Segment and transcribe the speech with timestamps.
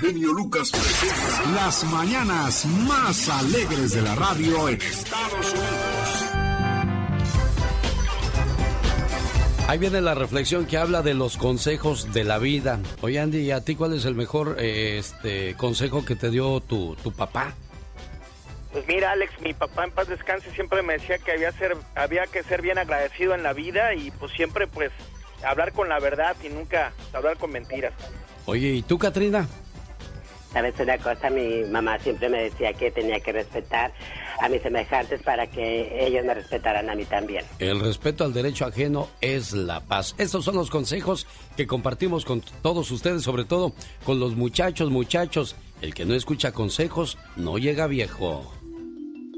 [0.00, 6.24] genio Lucas presenta las mañanas más alegres de la radio en Estados Unidos.
[9.66, 12.78] Ahí viene la reflexión que habla de los consejos de la vida.
[13.02, 16.60] Oye Andy, ¿y a ti cuál es el mejor eh, este, consejo que te dio
[16.60, 17.54] tu, tu papá?
[18.72, 22.26] Pues mira, Alex, mi papá en paz descanse siempre me decía que había, ser, había
[22.26, 24.92] que ser bien agradecido en la vida y pues siempre pues
[25.44, 27.92] hablar con la verdad y nunca hablar con mentiras.
[28.46, 29.46] Oye, ¿y tú, Katrina?
[30.58, 33.92] Sabes una cosa, mi mamá siempre me decía que tenía que respetar
[34.40, 37.44] a mis semejantes para que ellos me respetaran a mí también.
[37.60, 40.16] El respeto al derecho ajeno es la paz.
[40.18, 45.54] Estos son los consejos que compartimos con todos ustedes, sobre todo con los muchachos, muchachos.
[45.80, 48.57] El que no escucha consejos no llega viejo.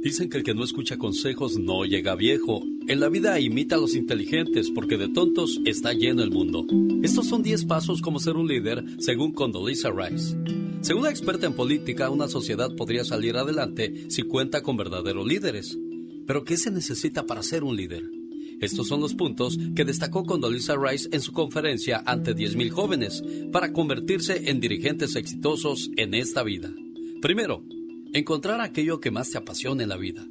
[0.03, 2.65] Dicen que el que no escucha consejos no llega viejo.
[2.89, 6.67] En la vida imita a los inteligentes porque de tontos está lleno el mundo.
[7.03, 10.35] Estos son 10 pasos como ser un líder según Condoleezza Rice.
[10.81, 15.79] Según la experta en política, una sociedad podría salir adelante si cuenta con verdaderos líderes.
[16.27, 18.05] Pero ¿qué se necesita para ser un líder?
[18.63, 23.75] Estos son los puntos que destacó Condoleezza Rice en su conferencia ante 10.000 jóvenes para
[23.75, 26.73] convertirse en dirigentes exitosos en esta vida.
[27.21, 27.65] Primero,
[28.13, 30.27] encontrar aquello que más te apasiona en la vida.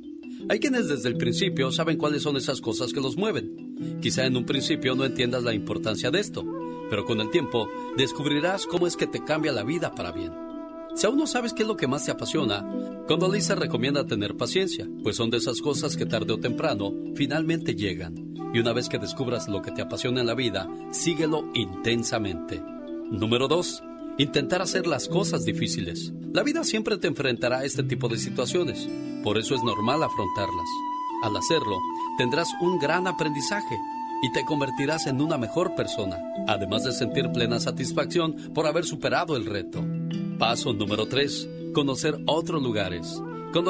[0.50, 4.00] Hay quienes desde el principio saben cuáles son esas cosas que los mueven.
[4.02, 6.46] Quizá en un principio no entiendas la importancia de esto,
[6.90, 10.32] pero con el tiempo descubrirás cómo es que te cambia la vida para bien.
[10.96, 12.68] Si aún no sabes qué es lo que más te apasiona,
[13.08, 18.16] Condoleezza recomienda tener paciencia, pues son de esas cosas que tarde o temprano finalmente llegan.
[18.54, 22.62] Y una vez que descubras lo que te apasiona en la vida, síguelo intensamente.
[23.12, 23.84] Número 2
[24.20, 26.12] intentar hacer las cosas difíciles.
[26.34, 28.88] La vida siempre te enfrentará a este tipo de situaciones,
[29.24, 30.68] por eso es normal afrontarlas.
[31.24, 31.78] Al hacerlo,
[32.18, 33.80] tendrás un gran aprendizaje
[34.22, 36.18] y te convertirás en una mejor persona,
[36.48, 39.86] además de sentir plena satisfacción por haber superado el reto.
[40.38, 41.50] Paso número 3.
[41.74, 43.22] Conocer otros lugares.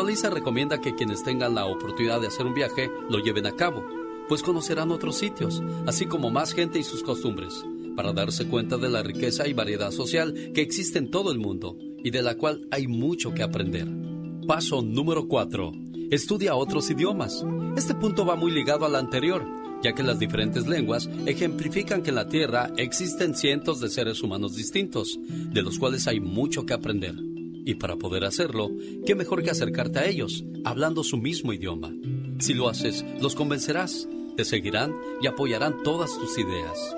[0.05, 3.85] Lisa recomienda que quienes tengan la oportunidad de hacer un viaje lo lleven a cabo,
[4.27, 7.63] pues conocerán otros sitios, así como más gente y sus costumbres
[7.99, 11.75] para darse cuenta de la riqueza y variedad social que existe en todo el mundo
[12.01, 13.89] y de la cual hay mucho que aprender.
[14.47, 15.73] Paso número 4.
[16.09, 17.43] Estudia otros idiomas.
[17.75, 19.45] Este punto va muy ligado al anterior,
[19.83, 24.55] ya que las diferentes lenguas ejemplifican que en la Tierra existen cientos de seres humanos
[24.55, 27.15] distintos, de los cuales hay mucho que aprender.
[27.65, 28.71] Y para poder hacerlo,
[29.05, 31.91] ¿qué mejor que acercarte a ellos, hablando su mismo idioma?
[32.39, 36.95] Si lo haces, los convencerás, te seguirán y apoyarán todas tus ideas.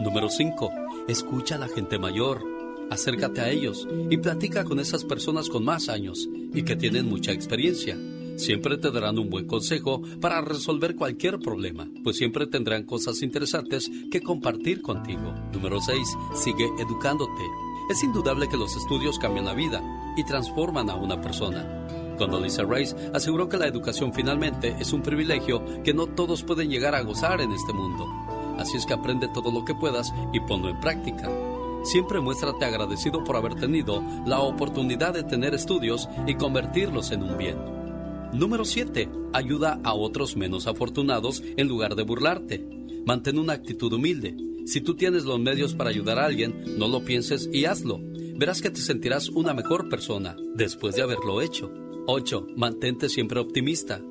[0.00, 0.70] Número 5.
[1.08, 2.44] Escucha a la gente mayor.
[2.88, 7.32] Acércate a ellos y platica con esas personas con más años y que tienen mucha
[7.32, 7.98] experiencia.
[8.36, 13.90] Siempre te darán un buen consejo para resolver cualquier problema, pues siempre tendrán cosas interesantes
[14.10, 15.34] que compartir contigo.
[15.52, 15.98] Número 6.
[16.34, 17.42] Sigue educándote.
[17.90, 19.82] Es indudable que los estudios cambian la vida
[20.16, 22.14] y transforman a una persona.
[22.16, 26.70] Cuando Lisa Rice aseguró que la educación finalmente es un privilegio que no todos pueden
[26.70, 28.06] llegar a gozar en este mundo.
[28.58, 31.30] Así es que aprende todo lo que puedas y ponlo en práctica.
[31.84, 37.38] Siempre muéstrate agradecido por haber tenido la oportunidad de tener estudios y convertirlos en un
[37.38, 37.56] bien.
[38.32, 39.08] Número 7.
[39.32, 42.68] Ayuda a otros menos afortunados en lugar de burlarte.
[43.06, 44.36] Mantén una actitud humilde.
[44.66, 48.00] Si tú tienes los medios para ayudar a alguien, no lo pienses y hazlo.
[48.36, 51.72] Verás que te sentirás una mejor persona después de haberlo hecho.
[52.06, 52.48] 8.
[52.56, 54.02] Mantente siempre optimista.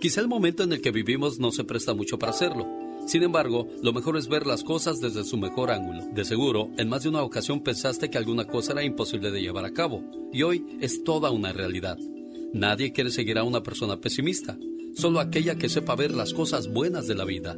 [0.00, 3.68] Quizá el momento en el que vivimos no se presta mucho para hacerlo sin embargo,
[3.82, 6.04] lo mejor es ver las cosas desde su mejor ángulo.
[6.12, 9.64] De seguro, en más de una ocasión pensaste que alguna cosa era imposible de llevar
[9.64, 11.98] a cabo, y hoy es toda una realidad.
[12.52, 14.58] Nadie quiere seguir a una persona pesimista,
[14.94, 17.56] solo aquella que sepa ver las cosas buenas de la vida.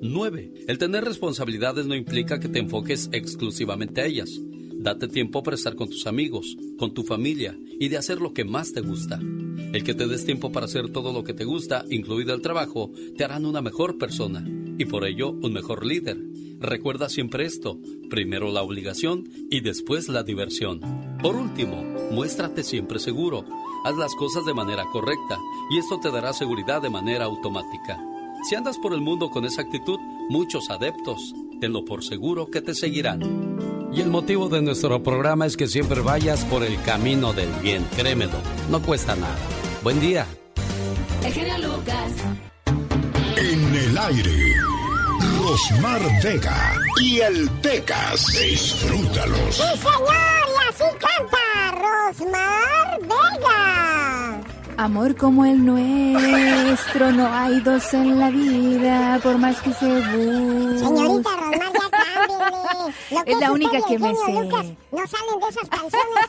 [0.00, 0.52] 9.
[0.68, 4.40] El tener responsabilidades no implica que te enfoques exclusivamente a ellas.
[4.78, 8.44] Date tiempo para estar con tus amigos, con tu familia y de hacer lo que
[8.44, 9.20] más te gusta.
[9.20, 12.92] El que te des tiempo para hacer todo lo que te gusta, incluido el trabajo,
[13.16, 14.44] te harán una mejor persona
[14.78, 16.16] y por ello un mejor líder.
[16.60, 20.80] Recuerda siempre esto, primero la obligación y después la diversión.
[21.20, 21.82] Por último,
[22.12, 23.44] muéstrate siempre seguro.
[23.84, 25.38] Haz las cosas de manera correcta
[25.70, 28.00] y esto te dará seguridad de manera automática.
[28.48, 29.98] Si andas por el mundo con esa actitud,
[30.28, 33.77] muchos adeptos, tenlo por seguro que te seguirán.
[33.92, 37.84] Y el motivo de nuestro programa es que siempre vayas por el camino del bien,
[37.96, 38.38] créemelo,
[38.70, 39.36] no cuesta nada.
[39.82, 40.26] Buen día.
[41.24, 42.12] El Lucas.
[43.36, 44.54] En el aire,
[45.42, 48.26] Rosmar Vega y el Pecas.
[48.38, 49.54] Disfrútalos.
[49.54, 51.38] Sí, señor, y así canta
[51.72, 54.40] Rosmar Vega.
[54.76, 60.78] Amor como el nuestro, no hay dos en la vida, por más que se busque.
[60.78, 61.87] Señorita Rosmar, ya
[63.26, 64.32] Es la única que me sé.
[64.32, 66.26] Lucas no salen de esas canciones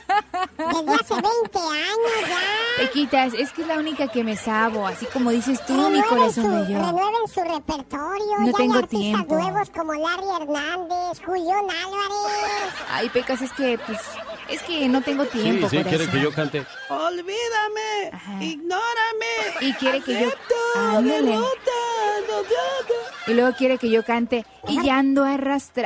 [0.58, 2.84] desde hace 20 años ya.
[2.84, 6.04] Pequitas, es que es la única que me sabo, así como dices tú, mi Renueven
[6.04, 6.10] su,
[6.42, 6.80] corazón de yo.
[6.80, 8.38] renueven su repertorio.
[8.40, 9.36] No ya tengo hay artistas tiempo.
[9.36, 12.74] nuevos como Larry Hernández, Julián Álvarez.
[12.92, 14.00] Ay, Pecas, es que, pues,
[14.50, 16.12] es que no tengo Sí, tiempo, sí, quiere corazón.
[16.14, 16.66] que yo cante.
[16.90, 18.44] Olvídame, Ajá.
[18.44, 19.36] ignórame.
[19.62, 20.30] Y quiere que yo...
[20.76, 21.40] Ándale.
[23.28, 25.26] Y luego quiere que yo cante y ya ando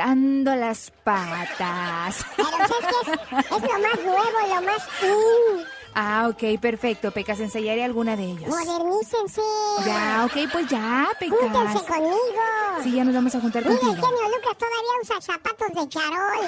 [0.04, 2.24] arrastrando las patas.
[2.36, 5.64] Pero es que es, es lo más nuevo, lo más in.
[5.96, 8.48] Ah, ok, perfecto, Pecas, ensayaré alguna de ellos.
[8.48, 9.40] Modernícense.
[9.86, 11.82] Ya, ok, pues ya, Júntense Pecas.
[11.84, 12.82] conmigo.
[12.82, 14.06] Sí, ya nos vamos a juntar Mira, contigo.
[14.08, 16.46] genio Lucas todavía usa zapatos de charol.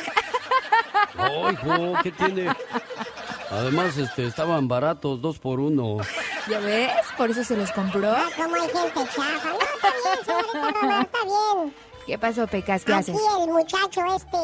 [1.19, 1.95] ¡Ay, hijo!
[2.03, 2.57] ¿Qué tiene?
[3.49, 5.99] Además, este, estaban baratos, dos por uno.
[6.49, 6.91] ¿Ya ves?
[7.17, 8.11] Por eso se los compró.
[8.11, 9.23] Ah, como hay gente chafa.
[9.45, 11.75] No, está bien, señorita Romero, está bien.
[12.07, 12.85] ¿Qué pasó, Pecas?
[12.85, 13.23] ¿Qué Aquí haces?
[13.41, 14.39] el muchacho este,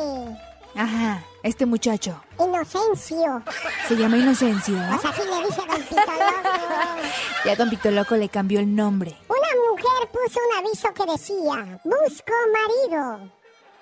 [0.75, 2.21] Ajá, este muchacho.
[2.39, 3.43] Inocencio.
[3.87, 4.75] Se llama Inocencio.
[4.91, 6.51] Pues así le dice Don Pito Loco.
[7.45, 9.17] Ya Don Pito Loco le cambió el nombre.
[9.29, 13.31] Una mujer puso un aviso que decía, busco marido.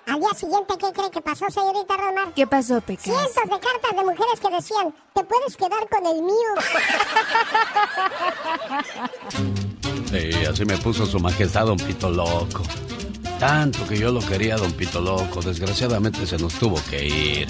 [0.07, 2.33] Al día siguiente, ¿qué cree que pasó, señorita Romar?
[2.33, 3.03] ¿Qué pasó, Pecas?
[3.03, 6.53] Cientos de cartas de mujeres que decían, te puedes quedar con el mío.
[10.11, 12.63] Sí, así me puso su majestad Don Pito Loco.
[13.41, 15.41] Tanto que yo lo quería, Don Pito Loco.
[15.41, 17.47] Desgraciadamente se nos tuvo que ir.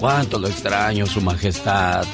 [0.00, 2.06] Cuánto lo extraño, su majestad.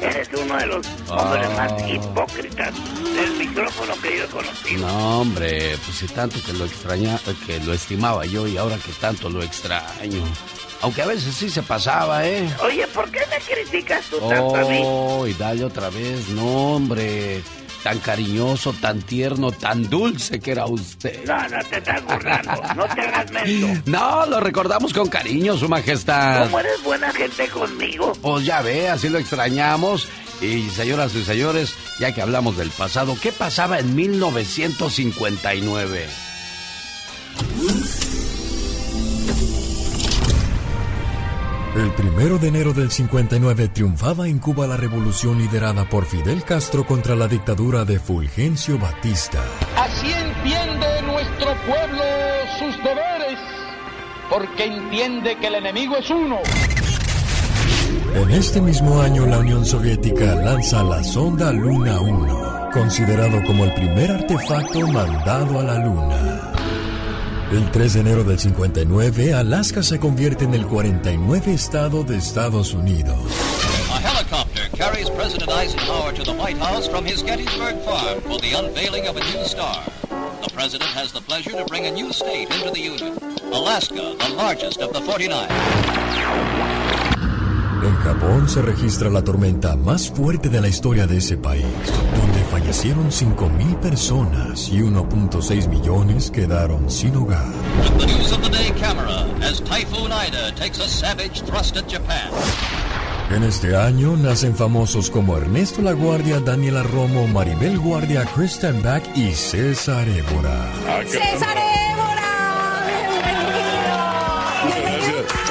[0.00, 2.74] Eres uno de los hombres más hipócritas
[3.14, 4.84] del micrófono que yo he conocido.
[4.84, 8.90] No, hombre, pues si tanto que lo extraña, que lo estimaba yo y ahora que
[9.00, 10.24] tanto lo extraño.
[10.82, 12.52] Aunque a veces sí se pasaba, ¿eh?
[12.64, 14.82] Oye, ¿por qué me criticas tú tanto a mí?
[14.84, 17.44] Oh, y dale otra vez, no, hombre.
[17.84, 21.22] Tan cariñoso, tan tierno, tan dulce que era usted.
[21.26, 22.62] No, no te estás burlando.
[22.74, 23.82] No te hagas menso.
[23.90, 26.44] No, lo recordamos con cariño, su majestad.
[26.44, 28.14] ¿Cómo eres buena gente conmigo?
[28.22, 30.08] Pues ya ve, así lo extrañamos.
[30.40, 36.06] Y señoras y señores, ya que hablamos del pasado, ¿qué pasaba en 1959?
[41.74, 46.86] El primero de enero del 59 triunfaba en Cuba la revolución liderada por Fidel Castro
[46.86, 49.42] contra la dictadura de Fulgencio Batista.
[49.76, 52.04] Así entiende nuestro pueblo
[52.60, 53.40] sus deberes,
[54.30, 56.38] porque entiende que el enemigo es uno.
[58.14, 63.74] En este mismo año la Unión Soviética lanza la sonda Luna 1, considerado como el
[63.74, 66.53] primer artefacto mandado a la Luna.
[67.54, 72.74] El 3 de enero del 59, Alaska se convierte en el 49 estado de Estados
[72.74, 73.14] Unidos.
[73.92, 78.54] A helicopter carries President Eisenhower to the White House from his Gettysburg farm for the
[78.54, 79.84] unveiling of a new star.
[80.42, 83.16] The president has the pleasure to bring a new state into the Union,
[83.52, 86.93] Alaska, the largest of the 49.
[87.84, 91.66] En Japón se registra la tormenta más fuerte de la historia de ese país,
[92.16, 97.44] donde fallecieron 5.000 personas y 1.6 millones quedaron sin hogar.
[97.98, 102.30] The news of the day camera as Typhoon Ida takes a savage thrust at Japan.
[103.30, 109.04] En este año nacen famosos como Ernesto La Guardia, Daniela Romo, Maribel Guardia, Kristen Back
[109.14, 110.72] y César Évora.
[111.06, 113.94] César Évora, bienvenido.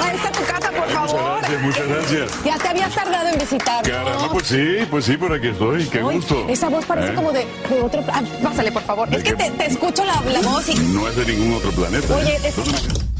[0.02, 0.53] A
[1.46, 2.44] Gracias, muchas gracias.
[2.44, 3.88] Ya te habías tardado en visitarnos.
[3.88, 6.46] Caramba, pues sí, pues sí, por aquí estoy, qué gusto.
[6.48, 7.14] Esa voz parece ¿Eh?
[7.14, 8.02] como de, de otro...
[8.12, 9.12] ah, pásale, por favor.
[9.14, 10.74] Es que te, te escucho la, la voz y...
[10.74, 12.14] No es de ningún otro planeta.
[12.16, 12.54] Oye, es-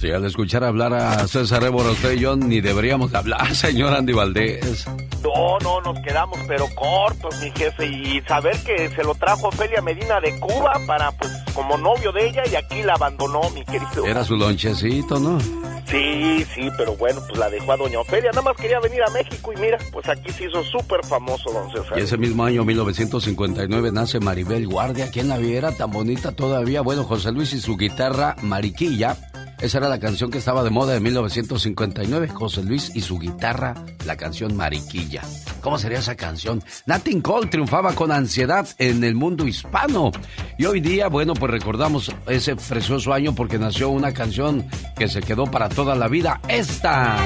[0.05, 3.95] Si al escuchar hablar a César Évora, usted y yo ni deberíamos de hablar, señor
[3.95, 4.87] Andy Valdés.
[5.23, 7.87] No, no, nos quedamos pero cortos, mi jefe.
[7.87, 12.27] Y saber que se lo trajo Ofelia Medina de Cuba para, pues, como novio de
[12.27, 14.05] ella y aquí la abandonó, mi querido.
[14.05, 15.41] Era su lonchecito, ¿no?
[15.87, 18.29] Sí, sí, pero bueno, pues la dejó a doña Ofelia.
[18.29, 21.73] Nada más quería venir a México y mira, pues aquí se hizo súper famoso, don
[21.73, 21.99] César.
[21.99, 25.11] Y ese mismo año, 1959, nace Maribel Guardia.
[25.11, 26.83] ¿Quién la viera tan bonita todavía?
[26.83, 29.17] Bueno, José Luis y su guitarra Mariquilla.
[29.61, 32.29] Esa era la canción que estaba de moda en 1959.
[32.29, 35.23] José Luis y su guitarra, la canción Mariquilla.
[35.61, 36.63] ¿Cómo sería esa canción?
[36.87, 40.13] Natin Cole triunfaba con ansiedad en el mundo hispano.
[40.59, 45.21] Y hoy día, bueno, pues recordamos ese precioso año porque nació una canción que se
[45.23, 46.41] quedó para toda la vida.
[46.49, 47.17] Esta.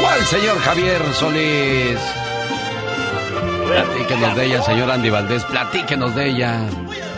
[0.00, 1.98] ¿Cuál, señor Javier Solís?
[3.66, 5.44] Platíquenos de ella, señor Andy Valdés.
[5.44, 6.68] Platíquenos de ella.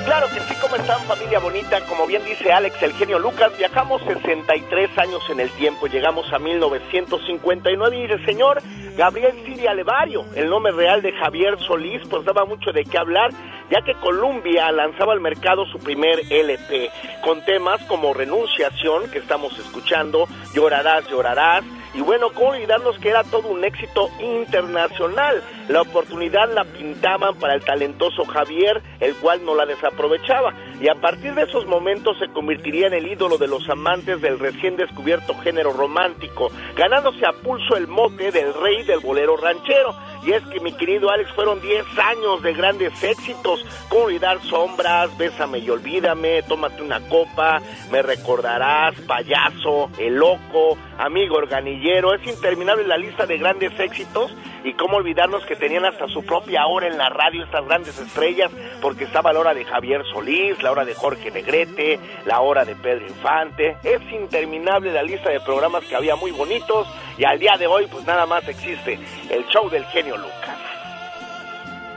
[0.08, 1.84] Claro que sí, ¿cómo están familia bonita?
[1.84, 6.38] Como bien dice Alex, el genio Lucas, viajamos 63 años en el tiempo, llegamos a
[6.38, 8.62] 1959 y el señor
[8.96, 13.32] Gabriel Siria Levario, el nombre real de Javier Solís, pues daba mucho de qué hablar,
[13.70, 16.90] ya que Columbia lanzaba al mercado su primer LP,
[17.22, 21.64] con temas como Renunciación, que estamos escuchando, Llorarás, llorarás,
[21.94, 25.42] y bueno, cómo olvidarnos que era todo un éxito internacional.
[25.68, 30.54] La oportunidad la pintaban para el talentoso Javier, el cual no la desaprovechaba.
[30.80, 34.38] Y a partir de esos momentos se convertiría en el ídolo de los amantes del
[34.38, 39.94] recién descubierto género romántico, ganándose a pulso el mote del rey del bolero ranchero.
[40.24, 45.16] Y es que mi querido Alex fueron 10 años de grandes éxitos, como olvidar sombras,
[45.16, 52.86] bésame y olvídame, tómate una copa, me recordarás, payaso, el loco, amigo organillero, es interminable
[52.86, 56.98] la lista de grandes éxitos y cómo olvidarnos que tenían hasta su propia hora en
[56.98, 58.50] la radio estas grandes estrellas,
[58.82, 62.74] porque estaba la hora de Javier Solís, la hora de Jorge Negrete, la hora de
[62.74, 66.86] Pedro Infante, es interminable la lista de programas que había muy bonitos
[67.16, 68.98] y al día de hoy pues nada más existe
[69.30, 70.58] el show del genio Lucas.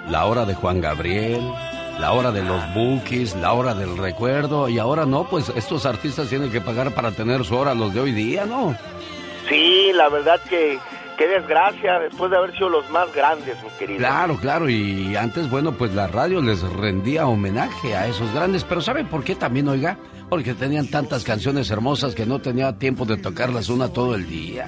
[0.10, 1.42] La hora de Juan Gabriel,
[2.02, 6.28] la hora de los bookies, la hora del recuerdo, y ahora no, pues estos artistas
[6.30, 8.76] tienen que pagar para tener su hora los de hoy día, ¿no?
[9.48, 10.80] Sí, la verdad que
[11.16, 14.00] qué desgracia después de haber sido los más grandes, mi querido.
[14.00, 18.82] Claro, claro, y antes, bueno, pues la radio les rendía homenaje a esos grandes, pero
[18.82, 19.96] ¿sabe por qué también, oiga?
[20.28, 24.66] Porque tenían tantas canciones hermosas que no tenía tiempo de tocarlas una todo el día.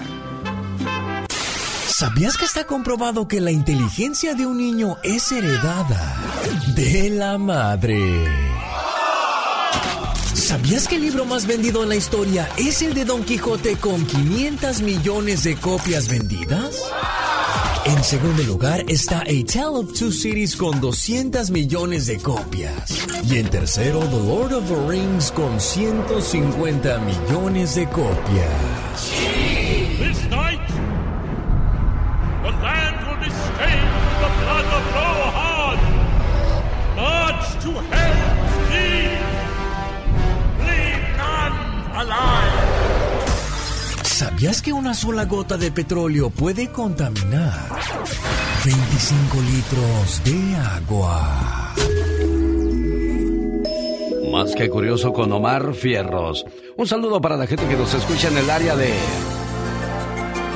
[1.96, 6.16] ¿Sabías que está comprobado que la inteligencia de un niño es heredada
[6.76, 8.02] de la madre?
[10.34, 14.04] ¿Sabías que el libro más vendido en la historia es el de Don Quijote con
[14.08, 16.82] 500 millones de copias vendidas?
[17.86, 23.06] En segundo lugar está A Tale of Two Cities con 200 millones de copias.
[23.30, 29.63] Y en tercero, The Lord of the Rings con 150 millones de copias.
[37.64, 37.82] To Deep.
[40.68, 41.58] Leave none
[41.96, 42.54] alive.
[44.04, 47.54] ¿Sabías que una sola gota de petróleo puede contaminar
[48.66, 51.74] 25 litros de agua?
[54.32, 56.46] Más que curioso con Omar Fierros.
[56.76, 58.92] Un saludo para la gente que nos escucha en el área de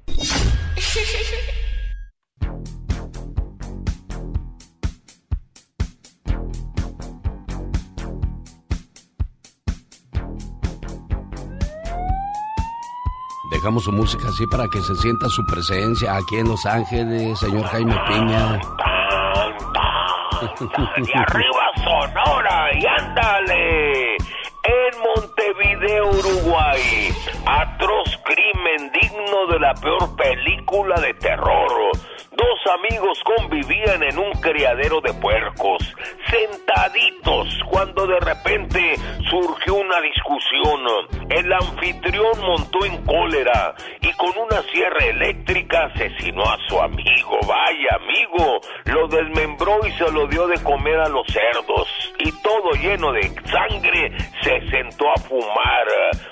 [13.61, 17.65] Dejamos su música así para que se sienta su presencia aquí en Los Ángeles, señor
[17.65, 18.59] Jaime Piña.
[20.97, 24.17] Y arriba Sonora y ándale.
[24.17, 27.13] En Montevideo, Uruguay,
[27.45, 28.17] atroz
[28.77, 31.93] digno de la peor película de terror.
[32.33, 35.83] Dos amigos convivían en un criadero de puercos,
[36.31, 38.95] sentaditos, cuando de repente
[39.29, 40.81] surgió una discusión.
[41.29, 47.39] El anfitrión montó en cólera y con una sierra eléctrica asesinó a su amigo.
[47.47, 51.89] Vaya amigo, lo desmembró y se lo dio de comer a los cerdos.
[52.19, 55.87] Y todo lleno de sangre, se sentó a fumar.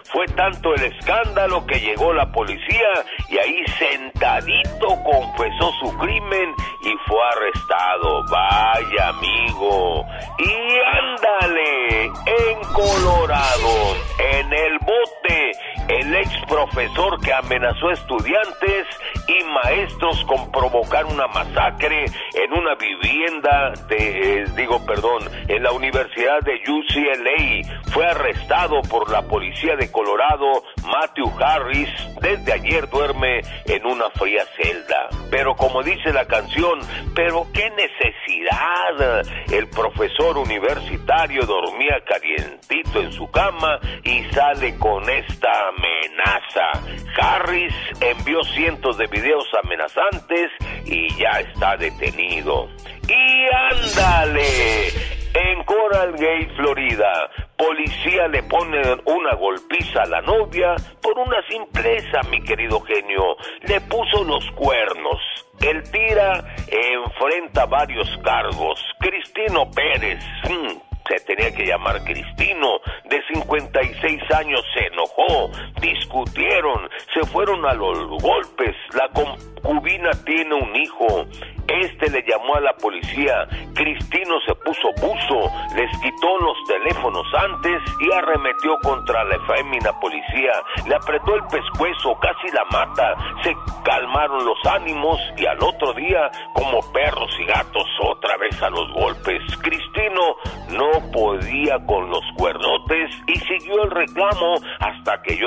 [0.04, 6.94] Fue tanto el escándalo que llegó la policía y ahí sentadito confesó su crimen y
[7.06, 8.25] fue arrestado.
[8.30, 10.04] Vaya amigo.
[10.38, 10.52] Y
[10.99, 13.97] ándale, en Colorado,
[14.32, 15.52] en el bote,
[15.88, 18.87] el ex profesor que amenazó a estudiantes
[19.26, 22.04] y maestros con provocar una masacre
[22.35, 27.90] en una vivienda de, eh, digo, perdón, en la Universidad de UCLA.
[27.92, 31.90] Fue arrestado por la policía de Colorado, Matthew Harris.
[32.21, 35.09] Desde ayer duerme en una fría celda.
[35.30, 36.80] Pero como dice la canción,
[37.14, 39.23] pero qué necesidad.
[39.52, 46.73] El profesor universitario dormía calientito en su cama y sale con esta amenaza.
[47.20, 50.50] Harris envió cientos de videos amenazantes
[50.85, 52.68] y ya está detenido.
[53.08, 54.88] Y ándale,
[55.35, 62.23] en Coral Gate, Florida, policía le pone una golpiza a la novia por una simpleza,
[62.30, 63.37] mi querido genio.
[63.62, 65.18] Le puso los cuernos.
[65.61, 68.80] El tira enfrenta varios cargos.
[69.00, 75.50] Cristino Pérez, mm, se tenía que llamar Cristino, de 56 años, se enojó,
[75.80, 81.26] discutieron, se fueron a los golpes, la concubina tiene un hijo,
[81.68, 87.82] este le llamó a la policía, Cristino se puso buzo, les quitó los teléfonos antes
[88.00, 90.52] y arremetió contra la efémina policía,
[90.87, 96.30] le apretó el pescuezo, casi la mata, se calmaron los ánimos y al otro día,
[96.54, 99.42] como perros y gatos, otra vez a los golpes.
[99.62, 100.37] Cristino
[100.70, 105.38] no podía con los cuernotes y siguió el reclamo hasta que,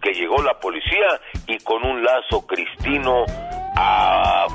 [0.00, 3.24] que llegó la policía y con un lazo Cristino
[3.76, 4.46] a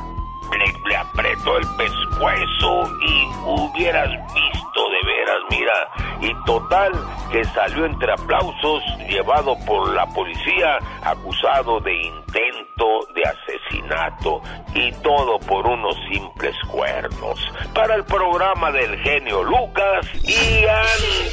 [0.53, 5.89] le, apretó el pescuezo y hubieras visto de veras, mira.
[6.21, 6.91] Y total,
[7.31, 14.41] que salió entre aplausos, llevado por la policía, acusado de intento de asesinato
[14.73, 17.39] y todo por unos simples cuernos.
[17.73, 20.65] Para el programa del genio Lucas y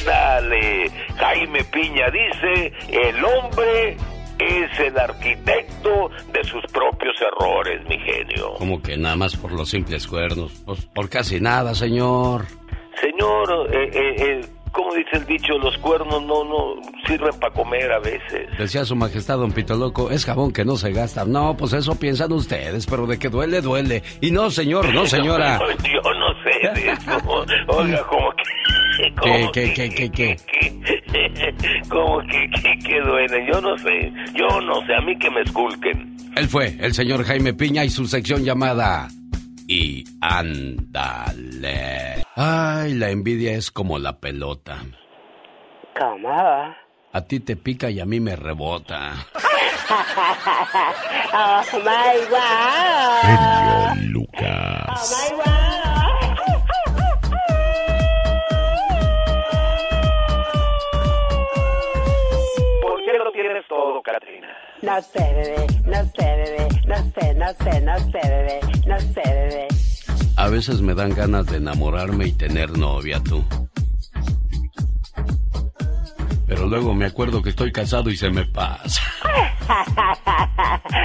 [0.03, 3.97] ándale, Jaime Piña dice, el hombre
[4.43, 8.55] es el arquitecto de sus propios errores, mi genio.
[8.59, 10.53] Como que nada más por los simples cuernos.
[10.65, 12.47] Pues por casi nada, señor.
[13.01, 14.41] Señor, eh, eh, eh,
[14.73, 18.49] como dice el dicho, los cuernos no, no sirven para comer a veces.
[18.59, 21.25] Decía su majestad don Pito Loco, es jabón que no se gasta.
[21.25, 24.03] No, pues eso piensan ustedes, pero de que duele, duele.
[24.21, 25.59] Y no, señor, no, señora.
[25.59, 27.47] yo, no sé de eso.
[27.79, 28.43] Oiga, como que...
[29.23, 30.37] ¿Qué, qué, qué, qué, qué?
[31.89, 32.51] Como que,
[32.85, 36.17] que duele, yo no sé, yo no sé, a mí que me esculquen.
[36.37, 39.09] Él fue el señor Jaime Piña y su sección llamada
[39.69, 42.25] Y ándale.
[42.37, 44.79] Ay, la envidia es como la pelota.
[45.99, 46.31] ¿Cómo?
[47.15, 49.13] A ti te pica y a mí me rebota.
[51.35, 53.23] oh my God.
[53.23, 54.89] Genio Lucas.
[54.89, 55.62] Oh my God.
[63.73, 64.49] Todo, Katrina?
[64.83, 69.23] No sé, bebé, no sé, bebé, no sé, no sé, no sé, bebé, no sé,
[69.25, 69.69] bebé.
[70.37, 73.45] A veces me dan ganas de enamorarme y tener novia tú.
[76.55, 79.01] Pero luego me acuerdo que estoy casado y se me pasa.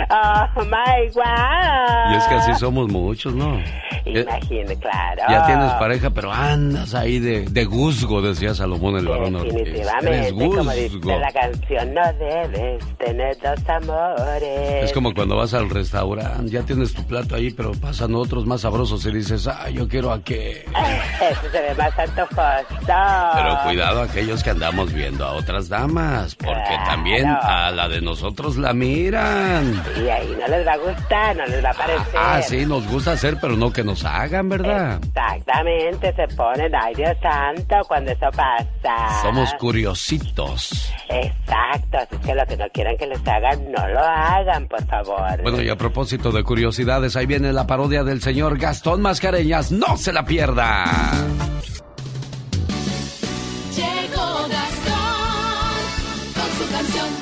[0.09, 2.11] oh my God.
[2.11, 3.57] Y es que así somos muchos, ¿no?
[4.05, 5.23] Imagínate, claro.
[5.29, 9.33] Ya tienes pareja, pero andas ahí de, de guzgo, decía Salomón el varón.
[9.33, 14.83] Definitivamente, como dice la canción, no debes tener dos amores.
[14.83, 18.61] Es como cuando vas al restaurante, ya tienes tu plato ahí, pero pasan otros más
[18.61, 20.65] sabrosos y dices, ah, yo quiero a qué.
[21.31, 22.65] Eso se ve más antojoso.
[22.85, 28.57] Pero cuidado aquellos que andamos viendo a otras damas, porque también a la de nosotros
[28.57, 29.83] la miran.
[29.95, 32.15] Y ahí no les va a gustar, no les va a parecer.
[32.17, 34.99] Ah, sí, nos gusta hacer, pero no que nos hagan, ¿verdad?
[35.03, 39.21] Exactamente, se ponen, ay Dios santo, cuando eso pasa.
[39.21, 40.91] Somos curiositos.
[41.09, 45.41] Exacto, así que lo que no quieran que les hagan, no lo hagan, por favor.
[45.41, 49.71] Bueno, y a propósito de curiosidades, ahí viene la parodia del señor Gastón Mascareñas.
[49.71, 50.85] ¡No se la pierda!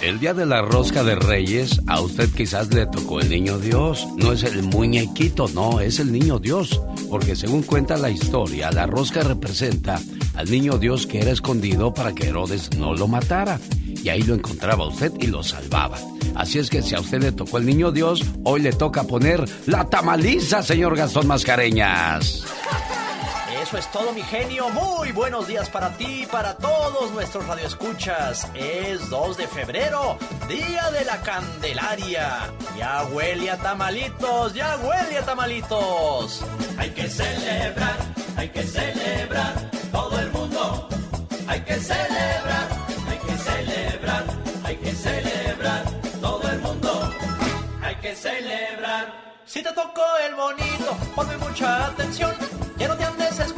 [0.05, 4.07] El día de la rosca de Reyes, a usted quizás le tocó el niño Dios.
[4.17, 6.79] No es el muñequito, no, es el niño Dios.
[7.09, 9.99] Porque según cuenta la historia, la rosca representa
[10.35, 13.59] al niño Dios que era escondido para que Herodes no lo matara.
[13.83, 15.97] Y ahí lo encontraba usted y lo salvaba.
[16.35, 19.43] Así es que si a usted le tocó el niño Dios, hoy le toca poner
[19.65, 22.45] la tamaliza, señor Gastón Mascareñas.
[23.65, 24.69] Eso es todo, mi genio.
[24.69, 28.47] Muy buenos días para ti y para todos nuestros radioescuchas.
[28.53, 32.53] Es 2 de febrero, Día de la Candelaria.
[32.77, 36.45] Ya huele a tamalitos, ya huele a tamalitos.
[36.77, 37.97] Hay que celebrar,
[38.37, 40.87] hay que celebrar, todo el mundo.
[41.47, 42.67] Hay que celebrar,
[43.09, 44.25] hay que celebrar,
[44.63, 45.83] hay que celebrar,
[46.21, 47.11] todo el mundo.
[47.81, 49.25] Hay que celebrar.
[49.47, 52.31] Si te tocó el bonito, ponme mucha atención.
[52.77, 53.54] Ya no te andes escondiendo,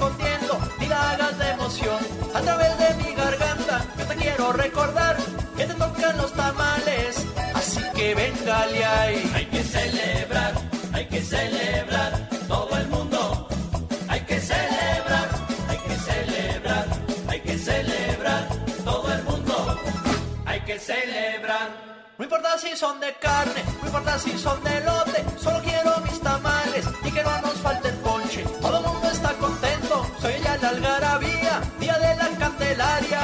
[1.17, 1.99] de emoción.
[2.35, 5.17] A través de mi garganta, yo te quiero recordar
[5.57, 7.25] que te tocan los tamales.
[7.55, 9.31] Así que véngale ahí.
[9.33, 10.53] Hay que celebrar,
[10.93, 13.47] hay que celebrar, todo el mundo.
[14.07, 15.27] Hay que celebrar,
[15.67, 16.85] hay que celebrar,
[17.27, 18.47] hay que celebrar,
[18.85, 19.79] todo el mundo.
[20.45, 21.69] Hay que celebrar.
[22.19, 26.19] No importa si son de carne, no importa si son de lote, solo quiero mis
[26.21, 27.91] tamales y que no nos falte
[30.61, 33.21] la algarabía, día de la Candelaria.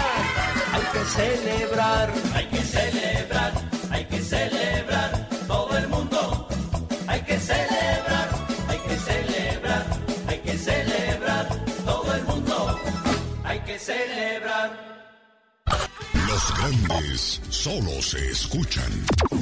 [0.74, 3.54] Hay que celebrar, hay que celebrar,
[3.91, 6.48] hay que celebrar todo el mundo.
[7.08, 8.30] Hay que celebrar,
[8.67, 9.86] hay que celebrar,
[10.28, 11.48] hay que celebrar
[11.86, 12.80] todo el mundo.
[13.43, 14.72] Hay que celebrar.
[16.28, 18.91] Los grandes solo se escuchan.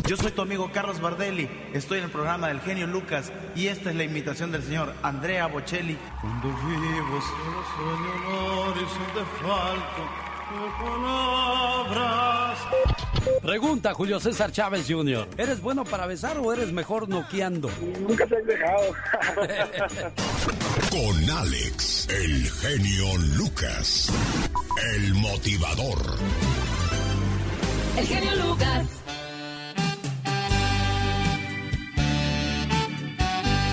[0.08, 3.90] Yo soy tu amigo Carlos Bardelli, estoy en el programa del genio Lucas y esta
[3.92, 5.98] es la invitación del señor Andrea Bocelli.
[6.20, 10.04] Cuando vivo solo sueño honor y sin de falto
[10.52, 12.60] de palabras.
[13.42, 15.28] Pregunta Julio César Chávez Jr.
[15.38, 17.70] ¿Eres bueno para besar o eres mejor noqueando?
[18.02, 18.94] Nunca te has dejado.
[20.92, 24.12] Con Alex, el genio Lucas,
[24.94, 25.98] el motivador.
[27.98, 29.01] El genio Lucas.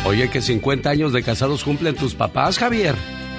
[0.05, 2.95] Oye, que 50 años de casados cumplen tus papás, Javier.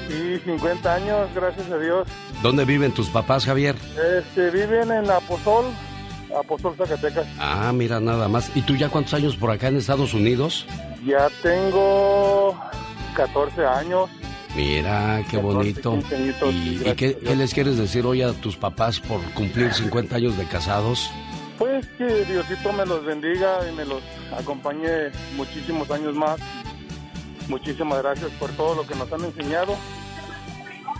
[0.08, 2.08] Sí, 50 años, gracias a Dios.
[2.43, 3.76] ¿Dónde viven tus papás, Javier?
[4.17, 5.65] Este, viven en Apostol,
[6.38, 7.28] Apostol, Zacatecas.
[7.39, 8.52] Ah, mira, nada más.
[8.56, 10.65] ¿Y tú ya cuántos años por acá en Estados Unidos?
[11.06, 12.56] Ya tengo
[13.15, 14.10] 14 años.
[14.56, 15.91] Mira, qué 14, bonito.
[15.93, 20.15] 15 añitos, ¿Y, qué, qué les quieres decir hoy a tus papás por cumplir 50
[20.15, 21.10] años de casados?
[21.60, 24.02] Pues que Diosito me los bendiga y me los
[24.36, 26.39] acompañe muchísimos años más.
[27.50, 29.76] Muchísimas gracias por todo lo que nos han enseñado.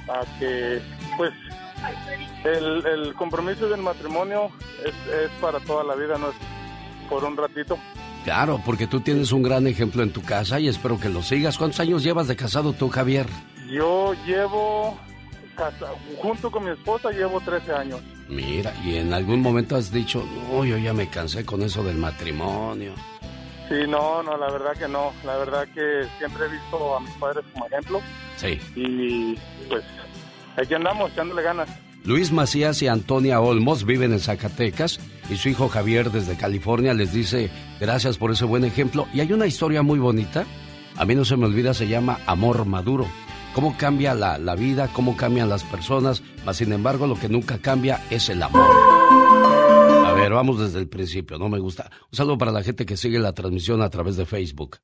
[0.10, 0.82] A que,
[1.18, 1.32] pues,
[2.44, 4.50] el, el compromiso del matrimonio
[4.84, 6.36] es, es para toda la vida, no es
[7.10, 7.78] por un ratito.
[8.26, 11.58] Claro, porque tú tienes un gran ejemplo en tu casa y espero que lo sigas.
[11.58, 13.28] ¿Cuántos años llevas de casado tú, Javier?
[13.70, 15.00] Yo llevo,
[16.22, 18.02] junto con mi esposa, llevo 13 años.
[18.28, 21.98] Mira, y en algún momento has dicho, no, yo ya me cansé con eso del
[21.98, 22.94] matrimonio.
[23.68, 25.12] Sí, no, no, la verdad que no.
[25.26, 28.02] La verdad que siempre he visto a mis padres como ejemplo
[28.38, 28.60] Sí.
[28.76, 29.36] y
[29.68, 29.84] pues
[30.58, 31.70] aquí andamos, echándole ganas.
[32.04, 37.14] Luis Macías y Antonia Olmos viven en Zacatecas y su hijo Javier desde California les
[37.14, 39.08] dice gracias por ese buen ejemplo.
[39.14, 40.46] Y hay una historia muy bonita,
[40.96, 43.06] a mí no se me olvida, se llama Amor Maduro.
[43.54, 47.58] Cómo cambia la, la vida, cómo cambian las personas, mas sin embargo lo que nunca
[47.58, 48.70] cambia es el amor.
[50.06, 51.90] A ver, vamos desde el principio, no me gusta.
[52.12, 54.78] Un saludo para la gente que sigue la transmisión a través de Facebook.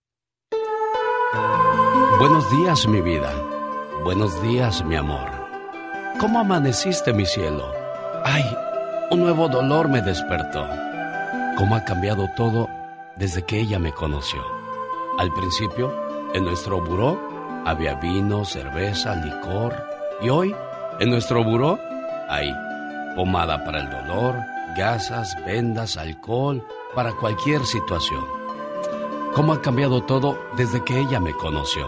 [2.20, 3.32] Buenos días, mi vida.
[4.04, 5.30] Buenos días, mi amor.
[6.20, 7.72] ¿Cómo amaneciste, mi cielo?
[8.24, 8.46] Ay,
[9.12, 10.66] un nuevo dolor me despertó.
[11.58, 12.70] ¿Cómo ha cambiado todo
[13.18, 14.42] desde que ella me conoció?
[15.18, 15.94] Al principio,
[16.34, 17.35] en nuestro buró
[17.66, 19.76] había vino, cerveza, licor.
[20.22, 20.56] Y hoy,
[21.00, 21.80] en nuestro buró,
[22.30, 22.54] hay
[23.16, 24.36] pomada para el dolor,
[24.78, 28.24] gasas, vendas, alcohol, para cualquier situación.
[29.34, 31.88] ¿Cómo ha cambiado todo desde que ella me conoció?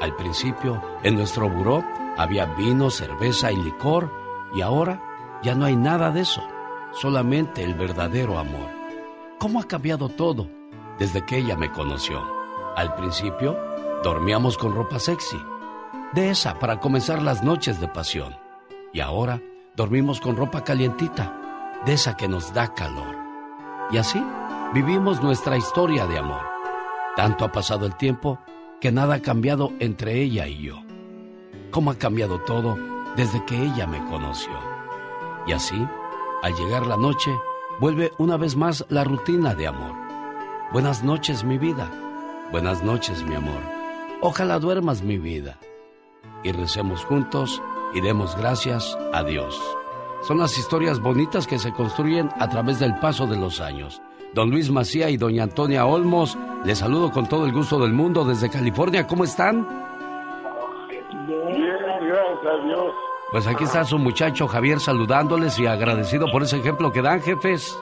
[0.00, 1.84] Al principio, en nuestro buró
[2.16, 4.10] había vino, cerveza y licor,
[4.54, 5.00] y ahora
[5.42, 6.42] ya no hay nada de eso,
[6.92, 8.68] solamente el verdadero amor.
[9.38, 10.48] ¿Cómo ha cambiado todo
[10.98, 12.20] desde que ella me conoció?
[12.76, 13.56] Al principio,
[14.02, 15.40] dormíamos con ropa sexy,
[16.12, 18.34] de esa para comenzar las noches de pasión.
[18.92, 19.40] Y ahora
[19.76, 23.16] dormimos con ropa calientita, de esa que nos da calor.
[23.90, 24.22] Y así
[24.74, 26.42] vivimos nuestra historia de amor.
[27.16, 28.38] Tanto ha pasado el tiempo
[28.80, 30.82] que nada ha cambiado entre ella y yo.
[31.70, 32.76] Cómo ha cambiado todo
[33.16, 34.52] desde que ella me conoció.
[35.46, 35.86] Y así,
[36.42, 37.30] al llegar la noche,
[37.80, 39.94] vuelve una vez más la rutina de amor.
[40.72, 41.90] Buenas noches, mi vida.
[42.50, 43.81] Buenas noches, mi amor.
[44.24, 45.58] Ojalá duermas, mi vida.
[46.44, 47.60] Y recemos juntos
[47.92, 49.60] y demos gracias a Dios.
[50.22, 54.00] Son las historias bonitas que se construyen a través del paso de los años.
[54.32, 58.24] Don Luis Macía y doña Antonia Olmos, les saludo con todo el gusto del mundo
[58.24, 59.08] desde California.
[59.08, 59.66] ¿Cómo están?
[61.26, 62.94] Bien, gracias a Dios.
[63.32, 67.76] Pues aquí está su muchacho Javier saludándoles y agradecido por ese ejemplo que dan, jefes.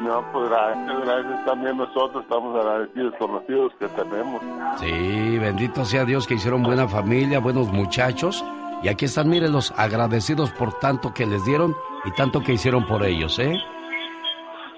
[0.00, 4.40] No, pues gracias, gracias también nosotros estamos agradecidos con los hijos que tenemos.
[4.78, 8.44] Sí, bendito sea Dios que hicieron buena familia, buenos muchachos.
[8.82, 13.02] Y aquí están, mírenlos, agradecidos por tanto que les dieron y tanto que hicieron por
[13.04, 13.58] ellos, ¿eh?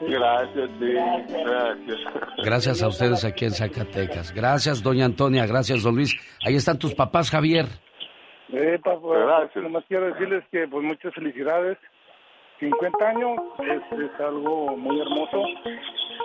[0.01, 0.95] Gracias, sí,
[1.45, 1.99] gracias.
[2.43, 4.33] Gracias a ustedes aquí en Zacatecas.
[4.33, 5.45] Gracias, doña Antonia.
[5.47, 6.17] Gracias, don Luis.
[6.47, 7.67] Ahí están tus papás, Javier.
[8.53, 9.21] Eh, pa- pues,
[9.63, 11.77] nomás quiero decirles que pues muchas felicidades.
[12.61, 15.43] 50 años es, es algo muy hermoso.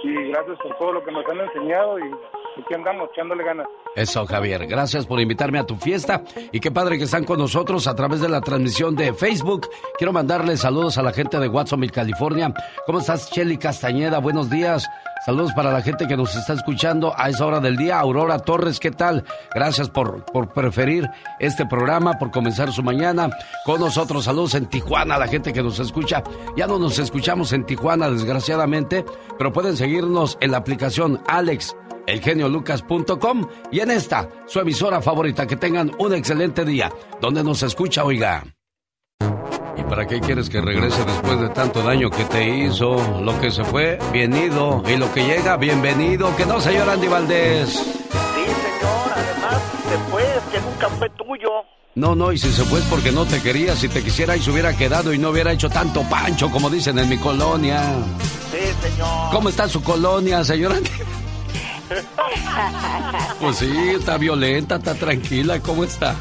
[0.03, 2.11] Y gracias por todo lo que nos han enseñado y
[2.57, 3.67] Aquí andamos, echándole ganas.
[3.95, 4.65] Eso, Javier.
[4.65, 6.23] Gracias por invitarme a tu fiesta.
[6.53, 9.69] Y qué padre que están con nosotros a través de la transmisión de Facebook.
[9.97, 12.53] Quiero mandarle saludos a la gente de Watsonville, California.
[12.85, 14.19] ¿Cómo estás, Shelly Castañeda?
[14.19, 14.87] Buenos días.
[15.25, 17.99] Saludos para la gente que nos está escuchando a esa hora del día.
[17.99, 19.25] Aurora Torres, ¿qué tal?
[19.53, 23.29] Gracias por, por preferir este programa, por comenzar su mañana
[23.65, 24.25] con nosotros.
[24.25, 26.23] Saludos en Tijuana, a la gente que nos escucha.
[26.55, 29.03] Ya no nos escuchamos en Tijuana, desgraciadamente,
[29.37, 35.47] pero pueden seguirnos en la aplicación Alex elgeniolucas.com y en esta, su emisora favorita.
[35.47, 36.91] Que tengan un excelente día.
[37.21, 38.43] Donde nos escucha, oiga.
[39.77, 42.95] ¿Y para qué quieres que regrese después de tanto daño que te hizo?
[43.21, 44.83] Lo que se fue, bienvenido.
[44.87, 46.35] Y lo que llega, bienvenido.
[46.35, 47.69] Que no, señor Andy Valdés.
[47.69, 51.49] Sí, señor, además se fue, que nunca fue tuyo.
[51.95, 53.75] No, no, y si se fue es porque no te quería.
[53.75, 56.99] Si te quisiera y se hubiera quedado y no hubiera hecho tanto pancho, como dicen
[56.99, 57.81] en mi colonia.
[58.51, 59.31] Sí, señor.
[59.31, 60.89] ¿Cómo está su colonia, señor Andy?
[63.39, 65.59] Pues sí, está violenta, está tranquila.
[65.59, 66.15] ¿Cómo está?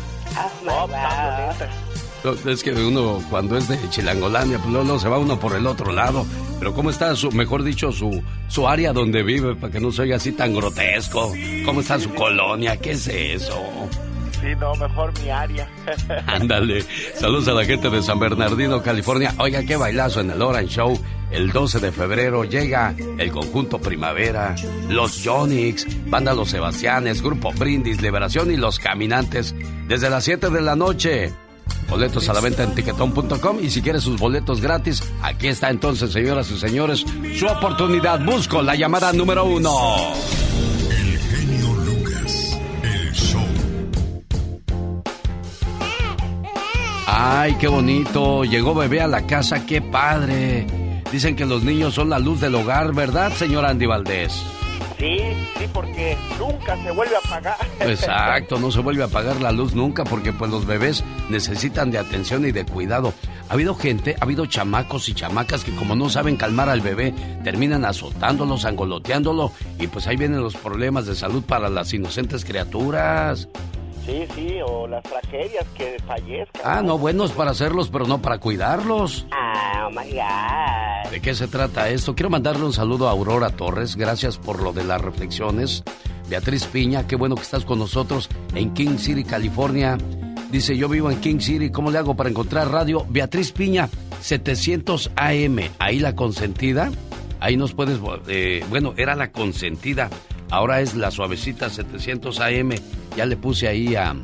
[0.64, 1.68] No, está bonita.
[2.24, 5.54] No, Es que uno cuando es de Chilangolandia, pues luego, luego se va uno por
[5.54, 6.26] el otro lado.
[6.58, 10.02] Pero ¿cómo está su, mejor dicho, su, su área donde vive para que no se
[10.02, 11.32] oiga así tan grotesco?
[11.64, 12.76] ¿Cómo está su colonia?
[12.78, 13.62] ¿Qué es eso?
[14.40, 15.68] Sí, no, mejor mi área.
[16.26, 16.84] Ándale.
[17.14, 19.34] Saludos a la gente de San Bernardino, California.
[19.38, 20.98] Oiga, qué bailazo en el Orange Show.
[21.34, 24.54] El 12 de febrero llega el conjunto Primavera,
[24.88, 29.52] los Jonix, Banda Los Sebastianes, Grupo Brindis, Liberación y Los Caminantes.
[29.88, 31.32] Desde las 7 de la noche.
[31.90, 36.12] Boletos a la venta en tiquetón.com y si quiere sus boletos gratis, aquí está entonces,
[36.12, 37.04] señoras y señores,
[37.36, 38.24] su oportunidad.
[38.24, 39.74] Busco la llamada número uno.
[40.88, 43.44] El genio Lucas, el show.
[47.08, 48.44] Ay, qué bonito.
[48.44, 50.83] Llegó bebé a la casa, qué padre.
[51.14, 54.32] Dicen que los niños son la luz del hogar, ¿verdad, señor Andy Valdés?
[54.98, 55.16] Sí,
[55.56, 57.56] sí, porque nunca se vuelve a apagar.
[57.88, 61.98] Exacto, no se vuelve a apagar la luz nunca porque pues los bebés necesitan de
[61.98, 63.14] atención y de cuidado.
[63.48, 67.14] Ha habido gente, ha habido chamacos y chamacas que como no saben calmar al bebé,
[67.44, 73.48] terminan azotándolo, sangoloteándolo y pues ahí vienen los problemas de salud para las inocentes criaturas.
[74.06, 76.62] Sí, sí, o las tragedias que fallezcan.
[76.62, 79.26] Ah, no, buenos para hacerlos, pero no para cuidarlos.
[79.30, 81.10] Ah, oh my God.
[81.10, 82.14] ¿De qué se trata esto?
[82.14, 83.96] Quiero mandarle un saludo a Aurora Torres.
[83.96, 85.82] Gracias por lo de las reflexiones.
[86.28, 89.96] Beatriz Piña, qué bueno que estás con nosotros en King City, California.
[90.50, 93.06] Dice, yo vivo en King City, ¿cómo le hago para encontrar radio?
[93.08, 93.88] Beatriz Piña,
[94.20, 96.90] 700 AM, ahí la consentida.
[97.40, 100.10] Ahí nos puedes, eh, bueno, era la consentida.
[100.54, 102.70] Ahora es la suavecita 700 AM.
[103.16, 104.14] Ya le puse ahí a,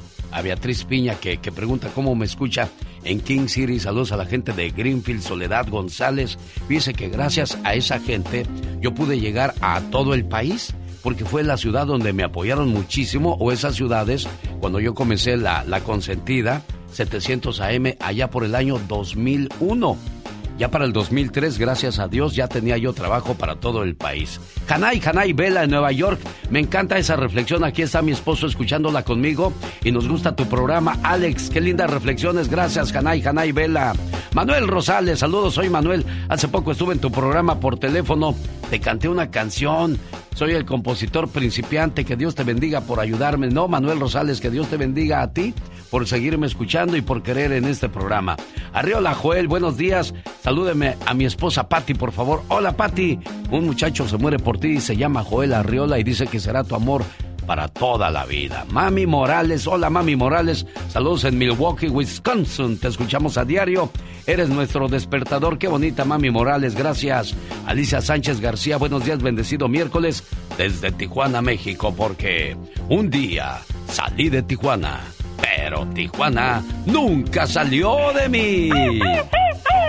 [0.45, 2.69] Beatriz Piña que, que pregunta cómo me escucha
[3.03, 3.81] en King City.
[3.81, 6.39] Saludos a la gente de Greenfield, Soledad González.
[6.69, 8.47] Fíjese que gracias a esa gente
[8.81, 13.37] yo pude llegar a todo el país porque fue la ciudad donde me apoyaron muchísimo
[13.41, 14.29] o esas ciudades
[14.61, 16.63] cuando yo comencé la, la consentida
[16.93, 20.20] 700 AM allá por el año 2001.
[20.61, 24.39] Ya para el 2003, gracias a Dios, ya tenía yo trabajo para todo el país.
[24.69, 26.21] Hanay, Hanay, Vela en Nueva York.
[26.51, 27.65] Me encanta esa reflexión.
[27.65, 30.99] Aquí está mi esposo escuchándola conmigo y nos gusta tu programa.
[31.03, 32.51] Alex, qué lindas reflexiones.
[32.51, 33.95] Gracias, Hanay, Hanay, Vela.
[34.35, 36.05] Manuel Rosales, saludos, soy Manuel.
[36.29, 38.35] Hace poco estuve en tu programa por teléfono.
[38.69, 39.99] Te canté una canción.
[40.35, 42.05] Soy el compositor principiante.
[42.05, 43.49] Que Dios te bendiga por ayudarme.
[43.49, 45.55] No, Manuel Rosales, que Dios te bendiga a ti
[45.91, 48.37] por seguirme escuchando y por querer en este programa.
[48.73, 50.15] Arriola Joel, buenos días.
[50.51, 52.43] Salúdeme a mi esposa Patti, por favor.
[52.49, 53.17] Hola, Patti.
[53.53, 56.65] Un muchacho se muere por ti y se llama Joel Arriola y dice que será
[56.65, 57.05] tu amor
[57.47, 58.67] para toda la vida.
[58.69, 63.93] Mami Morales, hola Mami Morales, saludos en Milwaukee, Wisconsin, te escuchamos a diario,
[64.27, 67.33] eres nuestro despertador, qué bonita Mami Morales, gracias.
[67.67, 70.25] Alicia Sánchez García, buenos días, bendecido miércoles
[70.59, 72.57] desde Tijuana, México, porque
[72.89, 74.99] un día salí de Tijuana,
[75.41, 78.71] pero Tijuana nunca salió de mí.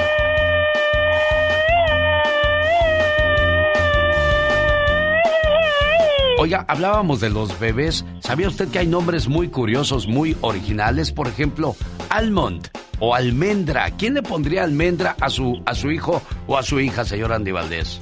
[6.42, 8.04] Oiga, hablábamos de los bebés.
[8.20, 11.12] ¿Sabía usted que hay nombres muy curiosos, muy originales?
[11.12, 11.76] Por ejemplo,
[12.10, 12.68] Almond
[13.00, 13.92] o Almendra.
[13.92, 17.52] ¿Quién le pondría almendra a su, a su hijo o a su hija, señor Andy
[17.52, 18.02] Valdés?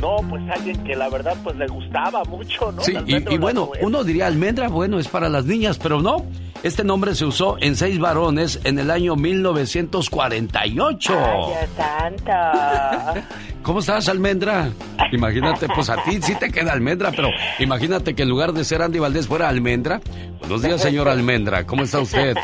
[0.00, 2.80] No, pues alguien que la verdad pues le gustaba mucho, ¿no?
[2.80, 6.24] Sí, y, y bueno, uno diría almendra, bueno, es para las niñas, pero no.
[6.64, 11.12] Este nombre se usó en seis varones en el año 1948.
[11.14, 12.32] Ay, santo.
[13.62, 14.70] ¿Cómo estás, Almendra?
[15.12, 18.80] Imagínate, pues a ti sí te queda Almendra, pero imagínate que en lugar de ser
[18.80, 20.00] Andy Valdés fuera Almendra.
[20.40, 21.66] Buenos días, señor Almendra.
[21.66, 22.34] ¿Cómo está usted?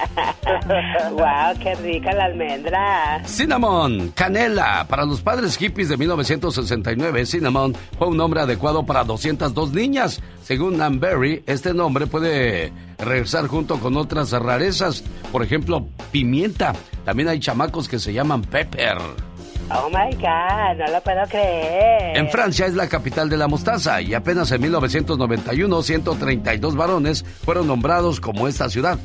[1.13, 3.23] wow, qué rica la almendra.
[3.25, 4.87] Cinnamon, canela.
[4.87, 10.23] Para los padres hippies de 1969, Cinnamon fue un nombre adecuado para 202 niñas.
[10.43, 12.71] Según Nan Berry, este nombre puede
[13.05, 15.03] regresar junto con otras rarezas.
[15.33, 16.75] Por ejemplo, pimienta.
[17.05, 18.99] También hay chamacos que se llaman pepper.
[19.73, 22.17] Oh my God, no lo puedo creer.
[22.17, 27.69] En Francia es la capital de la mostaza y apenas en 1991 132 varones fueron
[27.69, 28.99] nombrados como esta ciudad.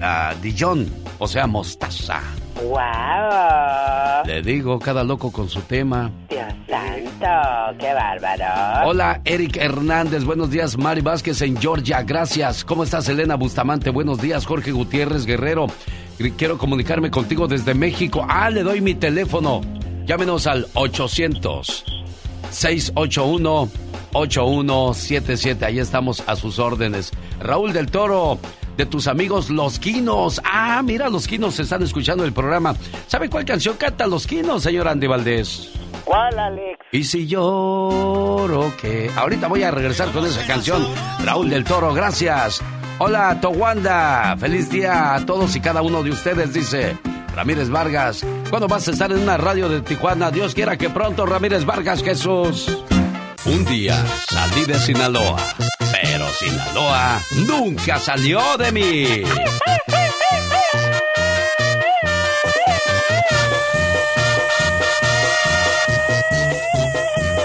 [0.00, 2.20] Ah, Dijon, o sea, mostaza.
[2.62, 4.24] Wow.
[4.26, 6.10] Le digo, cada loco con su tema.
[6.28, 8.88] Dios santo, qué bárbaro.
[8.88, 10.24] Hola, Eric Hernández.
[10.24, 12.02] Buenos días, Mari Vázquez en Georgia.
[12.02, 12.64] Gracias.
[12.64, 13.90] ¿Cómo estás, Elena Bustamante?
[13.90, 15.66] Buenos días, Jorge Gutiérrez Guerrero.
[16.36, 18.24] Quiero comunicarme contigo desde México.
[18.28, 19.60] Ah, le doy mi teléfono.
[20.06, 21.84] Llámenos al 800
[22.50, 23.68] 681
[24.12, 25.64] 8177.
[25.64, 27.10] Ahí estamos a sus órdenes.
[27.40, 28.38] Raúl del Toro,
[28.76, 30.40] de tus amigos Los Quinos.
[30.44, 32.74] Ah, mira, Los Quinos están escuchando el programa.
[33.06, 35.70] ¿Sabe cuál canción canta Los Quinos, señor Andy Valdés?
[36.04, 36.78] ¿Cuál, Alex?
[36.92, 39.10] Y si lloro que...
[39.16, 40.86] Ahorita voy a regresar con esa canción.
[41.24, 42.62] Raúl del Toro, gracias.
[42.98, 44.36] Hola, Towanda.
[44.38, 46.96] Feliz día a todos y cada uno de ustedes, dice
[47.34, 48.24] Ramírez Vargas.
[48.50, 50.30] ¿Cuándo vas a estar en una radio de Tijuana?
[50.30, 52.78] Dios quiera que pronto, Ramírez Vargas Jesús.
[53.46, 53.96] Un día
[54.28, 55.36] salí de Sinaloa,
[56.38, 59.22] Sinaloa nunca salió de mí.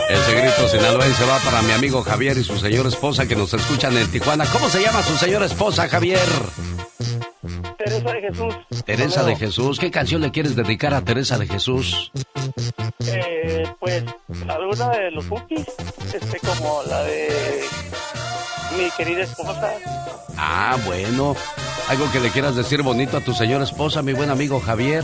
[0.09, 3.95] Ese grito sinaloense va para mi amigo Javier y su señora esposa que nos escuchan
[3.95, 4.45] en Tijuana.
[4.51, 6.19] ¿Cómo se llama su señora esposa, Javier?
[7.77, 8.55] Teresa de Jesús.
[8.85, 9.79] Teresa de Jesús.
[9.79, 12.11] ¿Qué canción le quieres dedicar a Teresa de Jesús?
[13.05, 14.03] Eh, pues
[14.47, 15.67] alguna de los Bookies,
[16.13, 17.29] este como la de
[18.77, 19.73] mi querida esposa.
[20.37, 21.35] Ah, bueno.
[21.89, 25.03] Algo que le quieras decir bonito a tu señora esposa, mi buen amigo Javier.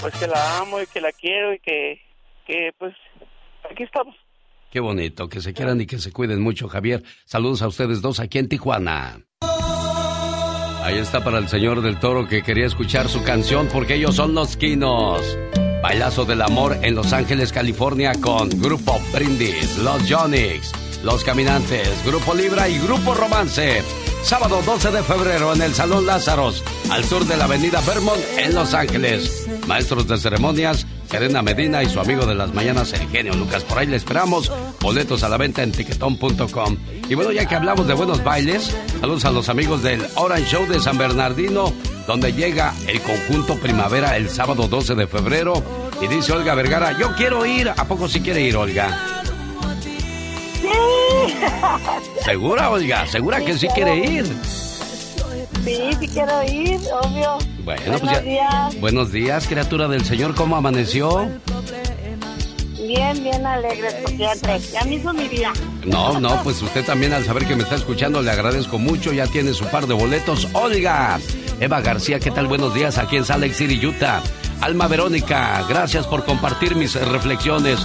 [0.00, 2.00] Pues que la amo y que la quiero y que,
[2.46, 2.94] que pues
[3.70, 4.16] aquí estamos.
[4.70, 7.02] Qué bonito, que se quieran y que se cuiden mucho, Javier.
[7.26, 9.20] Saludos a ustedes dos aquí en Tijuana.
[10.82, 14.34] Ahí está para el señor del toro que quería escuchar su canción porque ellos son
[14.34, 15.22] los quinos.
[15.82, 22.34] Bailazo del amor en Los Ángeles, California con Grupo Brindis, Los Jonix, Los Caminantes, Grupo
[22.34, 23.82] Libra y Grupo Romance.
[24.22, 28.54] Sábado 12 de febrero en el Salón Lázaros, al sur de la Avenida Vermont en
[28.54, 29.48] Los Ángeles.
[29.66, 33.64] Maestros de ceremonias, Serena Medina y su amigo de las mañanas, el genio Lucas.
[33.64, 34.52] Por ahí le esperamos.
[34.80, 36.76] Boletos a la venta en tiquetón.com.
[37.08, 40.66] Y bueno, ya que hablamos de buenos bailes, saludos a los amigos del Orange Show
[40.68, 41.72] de San Bernardino,
[42.06, 45.62] donde llega el conjunto Primavera el sábado 12 de febrero.
[46.00, 47.68] Y dice Olga Vergara, yo quiero ir.
[47.68, 49.21] ¿A poco sí quiere ir, Olga?
[52.24, 53.06] ¿Segura, Olga?
[53.06, 54.26] ¿Segura que sí quiere ir?
[55.64, 57.38] Sí, sí quiero ir, obvio.
[57.64, 58.20] Bueno, Buenos pues ya.
[58.20, 58.80] días.
[58.80, 60.34] Buenos días, criatura del Señor.
[60.34, 61.28] ¿Cómo amaneció?
[62.86, 65.52] Bien, bien alegres, porque ya, me hizo mi día.
[65.84, 69.12] No, no, pues usted también al saber que me está escuchando le agradezco mucho.
[69.12, 70.48] Ya tiene su par de boletos.
[70.52, 71.20] Olga,
[71.60, 72.48] Eva García, ¿qué tal?
[72.48, 74.20] Buenos días aquí en Salt Lake City, Utah.
[74.60, 77.78] Alma Verónica, gracias por compartir mis reflexiones.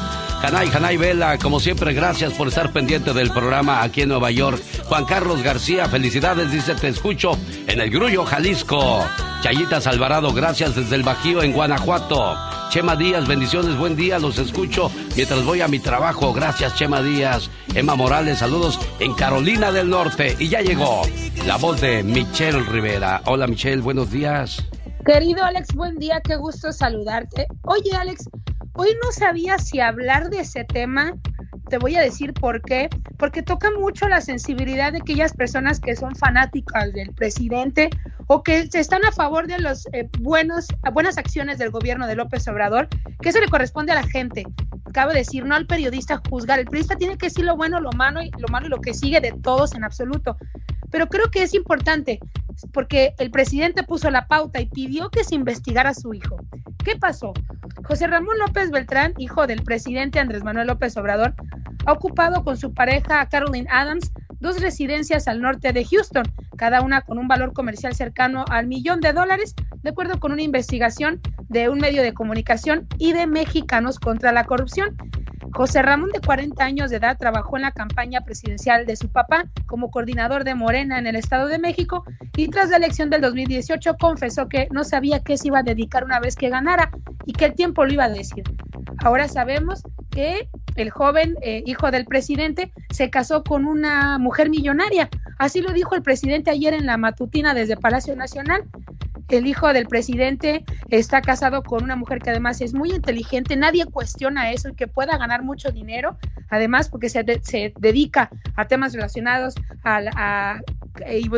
[0.44, 4.62] Hanay, Hanay Vela, como siempre, gracias por estar pendiente del programa aquí en Nueva York.
[4.86, 9.04] Juan Carlos García, felicidades, dice, te escucho en el Grullo, Jalisco.
[9.42, 12.36] Chayitas Alvarado, gracias desde el Bajío en Guanajuato.
[12.70, 16.34] Chema Díaz, bendiciones, buen día, los escucho mientras voy a mi trabajo.
[16.34, 17.50] Gracias, Chema Díaz.
[17.74, 20.36] Emma Morales, saludos en Carolina del Norte.
[20.38, 21.02] Y ya llegó
[21.46, 23.22] la voz de Michelle Rivera.
[23.26, 24.64] Hola, Michelle, buenos días.
[25.06, 27.48] Querido Alex, buen día, qué gusto saludarte.
[27.64, 28.30] Oye, Alex,
[28.78, 31.14] hoy no sabía si hablar de ese tema.
[31.70, 32.90] Te voy a decir por qué.
[33.18, 37.90] Porque toca mucho la sensibilidad de aquellas personas que son fanáticas del presidente
[38.28, 40.68] o que están a favor de los eh, buenas
[41.18, 42.90] acciones del gobierno de López Obrador,
[43.22, 44.46] que eso le corresponde a la gente.
[44.94, 46.60] Cabe decir, no al periodista juzgar.
[46.60, 48.94] El periodista tiene que decir lo bueno, lo malo y lo malo y lo que
[48.94, 50.38] sigue de todos en absoluto.
[50.92, 52.20] Pero creo que es importante
[52.74, 56.38] porque el presidente puso la pauta y pidió que se investigara a su hijo.
[56.84, 57.34] ¿Qué pasó?
[57.84, 61.36] José Ramón López Beltrán, hijo del presidente Andrés Manuel López Obrador,
[61.86, 66.26] ha ocupado con su pareja Caroline Adams dos residencias al norte de Houston,
[66.58, 70.42] cada una con un valor comercial cercano al millón de dólares, de acuerdo con una
[70.42, 74.96] investigación de un medio de comunicación y de Mexicanos contra la Corrupción.
[75.54, 79.46] José Ramón, de 40 años de edad, trabajó en la campaña presidencial de su papá
[79.66, 82.04] como coordinador de Morena en el Estado de México
[82.36, 86.04] y tras la elección del 2018 confesó que no sabía qué se iba a dedicar
[86.04, 86.92] una vez que ganara
[87.26, 88.44] y que el tiempo lo iba a decir.
[89.04, 95.10] Ahora sabemos que el joven eh, hijo del presidente se casó con una mujer millonaria.
[95.38, 98.64] Así lo dijo el presidente ayer en la matutina desde Palacio Nacional.
[99.30, 103.86] El hijo del presidente está casado con una mujer que además es muy inteligente, nadie
[103.86, 106.18] cuestiona eso y que pueda ganar mucho dinero,
[106.50, 110.60] además porque se, de- se dedica a temas relacionados a,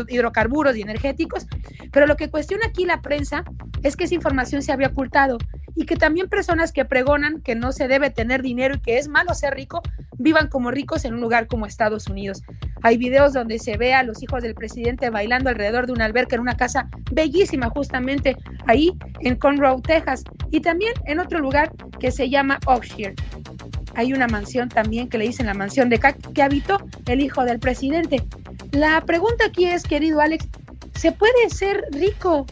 [0.07, 1.47] hidrocarburos y energéticos,
[1.91, 3.43] pero lo que cuestiona aquí la prensa
[3.83, 5.37] es que esa información se había ocultado
[5.75, 9.07] y que también personas que pregonan que no se debe tener dinero y que es
[9.07, 9.81] malo ser rico,
[10.17, 12.41] vivan como ricos en un lugar como Estados Unidos.
[12.81, 16.35] Hay videos donde se ve a los hijos del presidente bailando alrededor de una alberca
[16.35, 18.35] en una casa bellísima justamente
[18.67, 23.15] ahí en Conroe, Texas, y también en otro lugar que se llama Oxshire.
[23.95, 26.77] Hay una mansión también que le dicen la mansión de Cac que habitó
[27.07, 28.21] el hijo del presidente.
[28.71, 30.45] La pregunta aquí es, querido Alex,
[30.93, 32.45] ¿se puede ser rico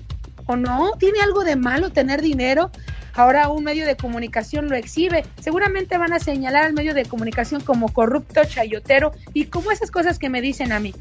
[0.45, 0.91] o no?
[0.97, 2.71] ¿Tiene algo de malo tener dinero?
[3.13, 5.25] Ahora un medio de comunicación lo exhibe.
[5.41, 10.19] Seguramente van a señalar al medio de comunicación como corrupto, chayotero y como esas cosas
[10.19, 10.93] que me dicen a mí.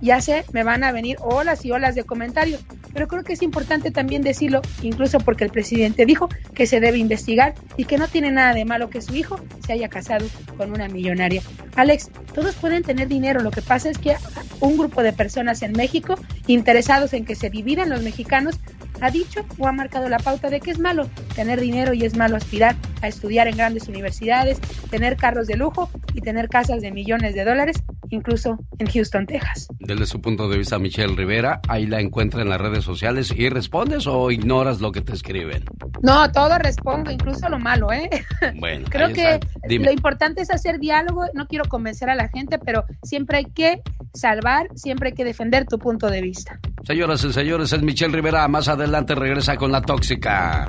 [0.00, 3.42] Ya sé, me van a venir olas y olas de comentarios, pero creo que es
[3.42, 8.08] importante también decirlo, incluso porque el presidente dijo que se debe investigar y que no
[8.08, 10.26] tiene nada de malo que su hijo se haya casado
[10.56, 11.42] con una millonaria.
[11.76, 14.16] Alex, todos pueden tener dinero, lo que pasa es que
[14.60, 16.14] un grupo de personas en México
[16.46, 18.58] interesados en que se dividan los mexicanos
[19.00, 22.16] ha dicho o ha marcado la pauta de que es malo tener dinero y es
[22.16, 26.90] malo aspirar a estudiar en grandes universidades, tener carros de lujo y tener casas de
[26.90, 29.68] millones de dólares, incluso en Houston, Texas.
[29.78, 33.48] Desde su punto de vista, Michelle Rivera, ahí la encuentra en las redes sociales y
[33.48, 35.64] respondes o ignoras lo que te escriben.
[36.02, 38.10] No, todo respondo, incluso lo malo, ¿eh?
[38.58, 39.40] Bueno, Creo que.
[39.66, 39.86] Dime.
[39.86, 43.80] lo importante es hacer diálogo, no quiero convencer a la gente, pero siempre hay que
[44.14, 46.58] salvar, siempre hay que defender tu punto de vista.
[46.84, 48.46] Señoras y señores, es Michelle Rivera.
[48.48, 50.66] Más adelante regresa con la tóxica.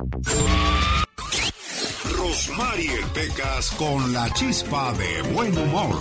[2.16, 5.96] Rosmarie Pecas con la chispa de buen humor.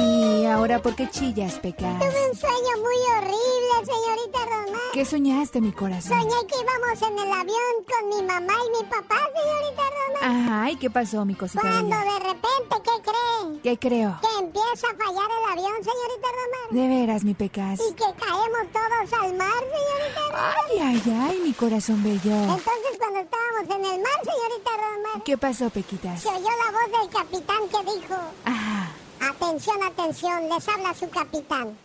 [0.00, 1.98] ¿Y ahora por qué chillas, Pecas?
[1.98, 4.80] Tuve un sueño muy horrible, señorita Román.
[4.92, 6.20] ¿Qué soñaste, mi corazón?
[6.20, 10.46] Soñé que íbamos en el avión con mi mamá y mi papá, señorita Román.
[10.48, 12.04] Ajá, ¿y qué pasó, mi cosita Cuando bella?
[12.04, 13.60] de repente, ¿qué creen?
[13.62, 14.18] ¿Qué creo?
[14.20, 16.68] Que empieza a fallar el avión, señorita Román.
[16.70, 17.80] De veras, mi Pecas.
[17.80, 20.54] Y que caemos todos al mar, señorita Román.
[20.70, 22.32] Ay, ay, ay, mi corazón bello.
[22.34, 26.20] Entonces, cuando estábamos en el mar, señorita Román, ¿Qué pasó, Pequitas?
[26.22, 28.14] se oyó la voz del capitán que dijo...
[28.44, 28.75] Ajá.
[29.20, 31.76] Atención, atención, les habla su capitán.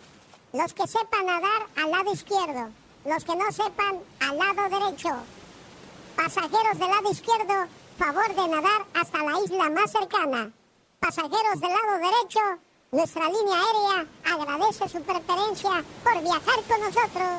[0.53, 2.69] Los que sepan nadar al lado izquierdo,
[3.05, 5.09] los que no sepan al lado derecho.
[6.15, 7.67] Pasajeros del lado izquierdo,
[7.97, 10.51] favor de nadar hasta la isla más cercana.
[10.99, 12.39] Pasajeros del lado derecho,
[12.91, 17.29] nuestra línea aérea agradece su preferencia por viajar con nosotros.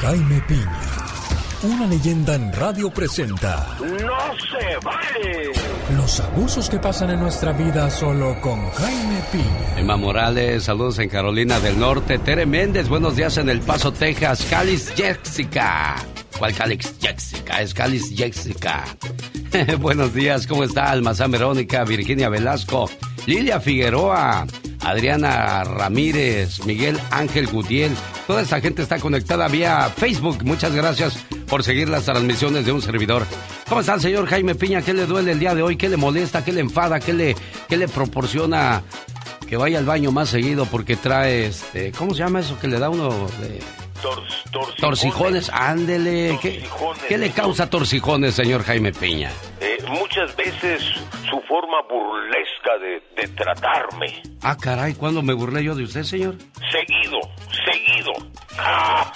[0.00, 0.80] Jaime Piña,
[1.64, 5.52] una leyenda en radio presenta ¡No se vale!
[5.96, 9.78] los abusos que pasan en nuestra vida solo con Jaime Piña.
[9.78, 12.18] Emma Morales, saludos en Carolina del Norte.
[12.18, 14.46] Tere Méndez, buenos días en El Paso, Texas.
[14.50, 15.96] Calis Jessica.
[16.38, 17.60] ¿Cuál Calix Jessica?
[17.62, 18.84] Es Calis Jessica.
[19.78, 20.90] buenos días, ¿cómo está?
[20.90, 22.90] Almazán Verónica, Virginia Velasco,
[23.26, 24.46] Lilia Figueroa,
[24.80, 27.92] Adriana Ramírez, Miguel Ángel Gutiel.
[28.26, 30.44] Toda esta gente está conectada vía Facebook.
[30.44, 31.16] Muchas gracias
[31.46, 33.26] por seguir las transmisiones de un servidor.
[33.68, 34.82] ¿Cómo está el señor Jaime Piña?
[34.82, 35.76] ¿Qué le duele el día de hoy?
[35.76, 36.44] ¿Qué le molesta?
[36.44, 36.98] ¿Qué le enfada?
[36.98, 37.36] ¿Qué le,
[37.70, 38.82] le proporciona
[39.48, 42.78] que vaya al baño más seguido porque trae, este, ¿cómo se llama eso que le
[42.78, 43.28] da uno?
[44.04, 44.76] Tor- torcijones.
[44.80, 46.38] torcijones, ándele.
[46.42, 49.30] ¿Qué, le causa torcijones, señor Jaime Piña?
[49.60, 50.82] Eh, muchas veces
[51.30, 54.22] su forma burlesca de, de tratarme.
[54.42, 56.34] Ah, caray, ¿cuándo me burlé yo de usted, señor?
[56.70, 57.18] Seguido,
[57.64, 58.12] seguido.
[58.58, 59.10] Ah,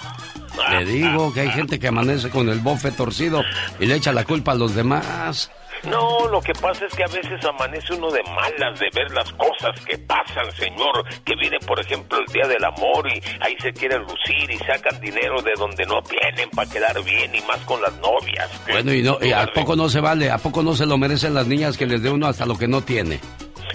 [0.70, 3.42] Le digo que hay gente que amanece con el bofe torcido
[3.78, 5.50] y le echa la culpa a los demás.
[5.84, 9.30] No, lo que pasa es que a veces amanece uno de malas de ver las
[9.32, 11.04] cosas que pasan, señor.
[11.24, 15.00] Que viene, por ejemplo, el Día del Amor y ahí se quieren lucir y sacan
[15.00, 18.50] dinero de donde no tienen para quedar bien y más con las novias.
[18.68, 20.30] Bueno, y, no, y ¿a poco no se vale?
[20.30, 22.68] ¿A poco no se lo merecen las niñas que les dé uno hasta lo que
[22.68, 23.20] no tiene?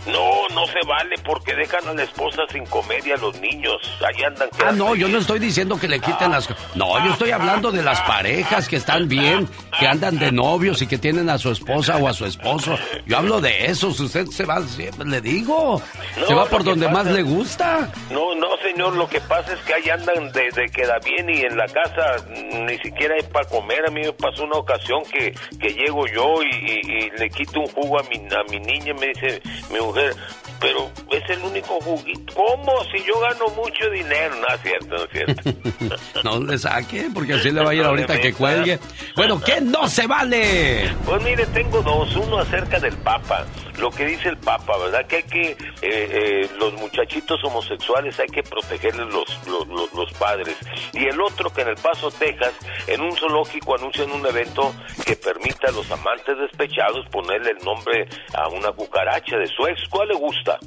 [0.07, 3.75] No, no se vale porque dejan a la esposa sin comer y a los niños.
[4.05, 4.49] Ahí andan.
[4.65, 6.49] Ah, no, yo no estoy diciendo que le quiten las...
[6.75, 9.47] No, yo estoy hablando de las parejas que están bien,
[9.79, 12.77] que andan de novios y que tienen a su esposa o a su esposo.
[13.05, 15.81] Yo hablo de esos, usted se va, siempre le digo,
[16.27, 17.91] se va por donde más le gusta.
[18.11, 21.41] No, no, señor, lo que pasa es que ahí andan de, de queda bien y
[21.41, 23.85] en la casa ni siquiera hay para comer.
[23.87, 27.59] A mí me pasó una ocasión que, que llego yo y, y- y le quito
[27.61, 29.41] un jugo a mi, a mi niña y me dice
[29.71, 30.15] mi mujer,
[30.59, 32.33] pero es el único juguito.
[32.35, 32.83] ¿Cómo?
[32.85, 34.35] Si yo gano mucho dinero.
[34.35, 35.43] No es cierto, no es cierto.
[36.23, 38.79] No le saque, porque así le va a ir ahorita que cuelgue.
[39.15, 40.89] Bueno, ¿qué no se vale?
[41.05, 42.15] Pues mire, tengo dos.
[42.15, 43.45] Uno acerca del Papa.
[43.77, 45.05] Lo que dice el Papa, ¿verdad?
[45.07, 50.13] Que hay que, eh, eh, los muchachitos homosexuales hay que protegerles los, los, los- los
[50.13, 50.55] padres.
[50.93, 52.53] Y el otro que en El Paso, Texas,
[52.87, 54.73] en un zoológico anuncian un evento
[55.05, 60.09] que permite a los amantes despechados ponerle el nombre a una cucaracha de su ¿Cuál
[60.09, 60.59] le gusta?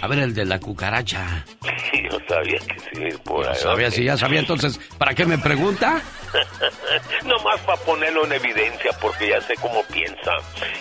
[0.00, 1.44] A ver, el de la cucaracha.
[1.90, 3.56] Sí, yo sabía que sí, por ahí.
[3.56, 6.00] Sabía, si ya sabía, entonces, ¿para qué me pregunta?
[7.24, 10.32] Nomás para ponerlo en evidencia porque ya sé cómo piensa.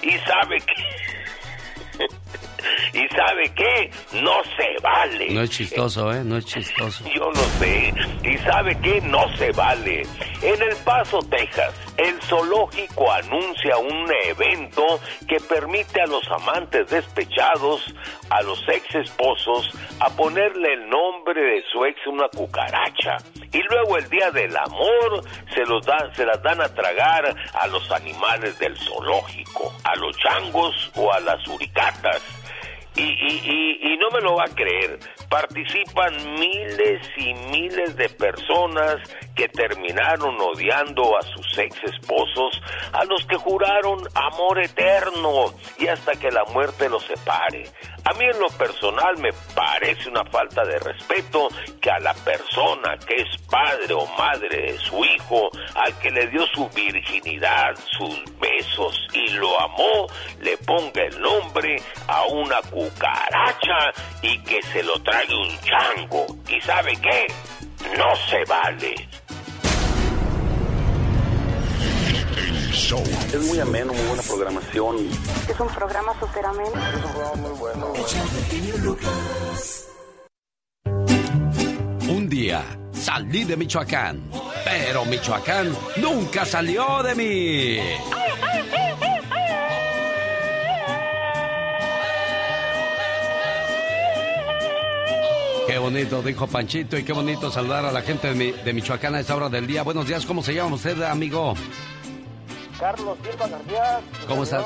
[0.03, 2.07] Y sabe que...
[2.93, 3.91] y sabe que
[4.21, 5.29] no se vale.
[5.31, 6.23] No es chistoso, ¿eh?
[6.23, 7.03] No es chistoso.
[7.15, 7.93] Yo lo sé.
[8.23, 10.03] Y sabe que no se vale.
[10.43, 17.83] En El Paso, Texas, el zoológico anuncia un evento que permite a los amantes despechados,
[18.29, 23.17] a los ex esposos, a ponerle el nombre de su ex una cucaracha.
[23.51, 25.23] Y luego el día del amor
[25.53, 30.15] se, los dan, se las dan a tragar a los animales del zoológico, a los
[30.17, 32.21] changos o a las uricatas.
[32.95, 34.97] Y, y, y, y no me lo va a creer,
[35.29, 38.97] participan miles y miles de personas
[39.37, 42.59] que terminaron odiando a sus ex esposos,
[42.91, 47.65] a los que juraron amor eterno y hasta que la muerte los separe.
[48.03, 52.97] A mí en lo personal me parece una falta de respeto que a la persona
[53.05, 58.23] que es padre o madre de su hijo, al que le dio su virginidad, sus
[58.39, 60.07] besos y lo amó,
[60.39, 61.75] le ponga el nombre
[62.07, 66.25] a una cucaracha y que se lo trague un chango.
[66.47, 67.27] ¿Y sabe qué?
[67.83, 69.07] No se vale.
[73.33, 75.09] Es muy ameno, muy buena programación.
[75.49, 76.69] Es un programa súper ameno.
[76.69, 77.93] Es un programa muy bueno.
[82.07, 82.63] Un día
[82.93, 84.21] salí de Michoacán,
[84.63, 87.79] pero Michoacán nunca salió de mí.
[95.67, 99.15] Qué bonito, dijo Panchito, y qué bonito saludar a la gente de, Mi- de Michoacán
[99.15, 99.83] a esta hora del día.
[99.83, 101.53] Buenos días, ¿cómo se llama usted, amigo?
[102.79, 103.99] Carlos Silva García.
[104.27, 104.63] ¿Cómo estás?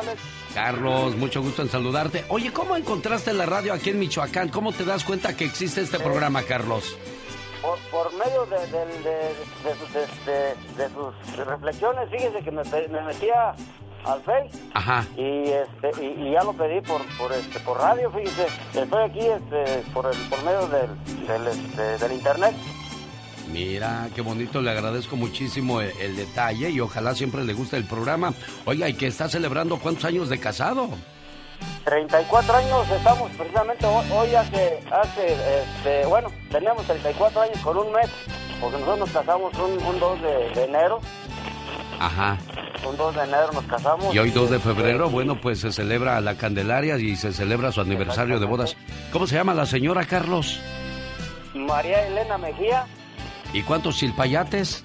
[0.00, 0.20] Alex.
[0.54, 2.24] Carlos, mucho gusto en saludarte.
[2.28, 4.48] Oye, ¿cómo encontraste la radio aquí en Michoacán?
[4.48, 6.96] ¿Cómo te das cuenta que existe este programa, Carlos?
[7.60, 10.32] Por, por medio de, de- de- de sus, este,
[10.76, 12.62] de sus reflexiones, fíjese que me
[13.02, 13.54] metía
[14.04, 15.06] al Face Ajá.
[15.16, 18.46] y, este, y, y ya lo pedí por, por, este, por radio, fíjese.
[18.74, 22.54] Estoy aquí este, por, el, por medio del, del, este, del internet.
[23.52, 27.84] Mira, qué bonito, le agradezco muchísimo el, el detalle y ojalá siempre le guste el
[27.84, 28.32] programa.
[28.64, 30.88] Oiga, ¿y que está celebrando cuántos años de casado?
[31.84, 38.08] 34 años estamos precisamente hoy, hace, hace este, bueno, tenemos 34 años con un mes,
[38.60, 41.00] porque nosotros nos casamos un, un 2 de, de enero,
[42.02, 42.38] Ajá.
[42.88, 44.14] un 2 de enero nos casamos.
[44.14, 47.70] Y hoy 2 de este, febrero, bueno, pues se celebra la Candelaria y se celebra
[47.72, 48.76] su aniversario de bodas.
[49.12, 50.60] ¿Cómo se llama la señora, Carlos?
[51.54, 52.86] María Elena Mejía,
[53.52, 54.82] ¿Y cuántos silpayates?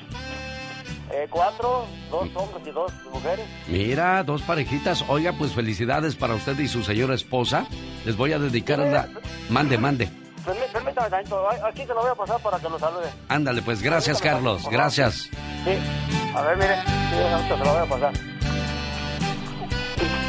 [1.12, 3.46] eh, cuatro, dos hombres y dos mujeres.
[3.68, 5.04] Mira, dos parejitas.
[5.08, 7.66] Oiga, pues felicidades para usted y su señora esposa.
[8.06, 9.08] Les voy a dedicar la...
[9.50, 10.10] Mande, mande.
[10.48, 13.10] Permí- Permítame tantito, ay, aquí se lo voy a pasar para que lo salude.
[13.28, 14.68] Ándale, pues gracias, Carlos.
[14.72, 15.30] Gracias.
[15.66, 15.72] Sí,
[16.36, 18.14] a ver, mire, sí, se lo voy a pasar.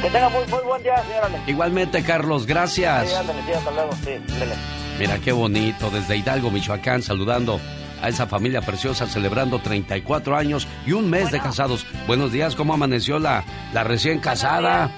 [0.03, 1.29] Que tenga muy, muy buen día, señora.
[1.47, 3.09] Igualmente, Carlos, gracias.
[3.09, 4.55] Sí, ándale, sí, hasta luego, sí, ándale.
[4.99, 7.61] Mira qué bonito, desde Hidalgo, Michoacán, saludando
[8.03, 11.85] a esa familia preciosa, celebrando 34 años y un mes de casados.
[12.07, 14.91] Buenos días, ¿cómo amaneció la, la recién casada?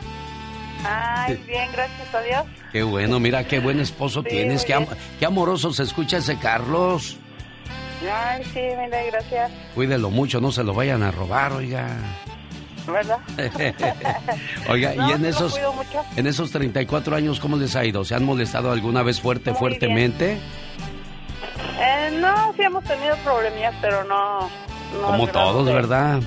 [0.85, 2.45] Ay, bien, gracias a Dios.
[2.73, 4.87] Qué bueno, mira qué buen esposo Sí, tienes, qué, am-
[5.19, 7.17] qué amoroso se escucha ese Carlos.
[8.11, 9.51] Ay, sí, mira, gracias.
[9.75, 11.89] Cuídelo mucho, no se lo vayan a robar, oiga.
[12.87, 13.19] ¿Verdad?
[14.69, 15.59] oiga, No, y en esos,
[16.17, 18.05] en esos 34 años, ¿cómo les ha ido?
[18.05, 20.39] ¿Se han molestado alguna vez fuerte, Muy fuertemente?
[21.79, 24.41] Eh, no, sí hemos tenido problemillas, pero no...
[25.01, 25.67] no Como todos.
[25.67, 26.21] ¿verdad?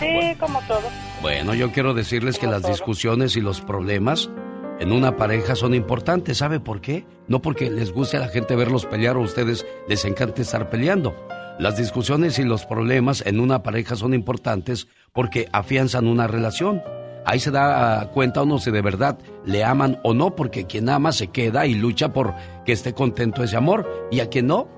[0.00, 0.84] Sí, como todos.
[1.22, 4.30] Bueno, yo quiero decirles que las discusiones y los problemas
[4.78, 6.38] en una pareja son importantes.
[6.38, 7.06] ¿Sabe por qué?
[7.26, 10.68] No porque les guste a la gente verlos pelear o a ustedes les encante estar
[10.68, 11.16] peleando.
[11.58, 16.82] Las discusiones y los problemas en una pareja son importantes porque afianzan una relación.
[17.24, 21.12] Ahí se da cuenta uno si de verdad le aman o no, porque quien ama
[21.12, 24.68] se queda y lucha por que esté contento ese amor, y a quien no,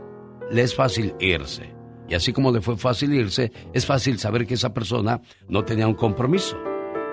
[0.51, 1.77] le es fácil irse.
[2.09, 5.86] Y así como le fue fácil irse, es fácil saber que esa persona no tenía
[5.86, 6.56] un compromiso.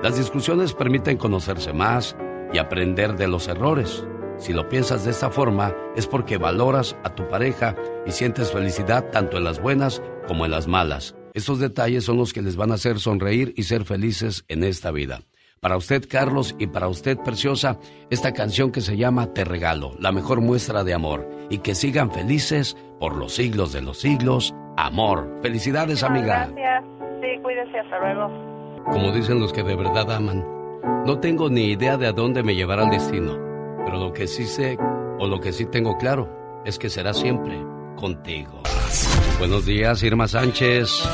[0.02, 2.16] Las discusiones permiten conocerse más
[2.54, 4.06] y aprender de los errores.
[4.38, 7.76] Si lo piensas de esta forma, es porque valoras a tu pareja
[8.06, 11.16] y sientes felicidad tanto en las buenas como en las malas.
[11.34, 14.92] Estos detalles son los que les van a hacer sonreír y ser felices en esta
[14.92, 15.22] vida.
[15.60, 17.80] Para usted, Carlos, y para usted, Preciosa,
[18.10, 21.28] esta canción que se llama Te Regalo, la mejor muestra de amor.
[21.50, 24.54] Y que sigan felices por los siglos de los siglos.
[24.78, 25.40] Amor.
[25.42, 26.48] Felicidades, amiga.
[26.48, 26.84] Gracias.
[27.22, 28.84] Sí, cuídese, hasta luego.
[28.92, 30.46] Como dicen los que de verdad aman.
[31.06, 33.38] No tengo ni idea de a dónde me llevará el destino,
[33.86, 34.78] pero lo que sí sé,
[35.20, 37.58] o lo que sí tengo claro, es que será siempre
[37.96, 38.62] contigo.
[39.40, 41.08] Buenos días, Irma Sánchez.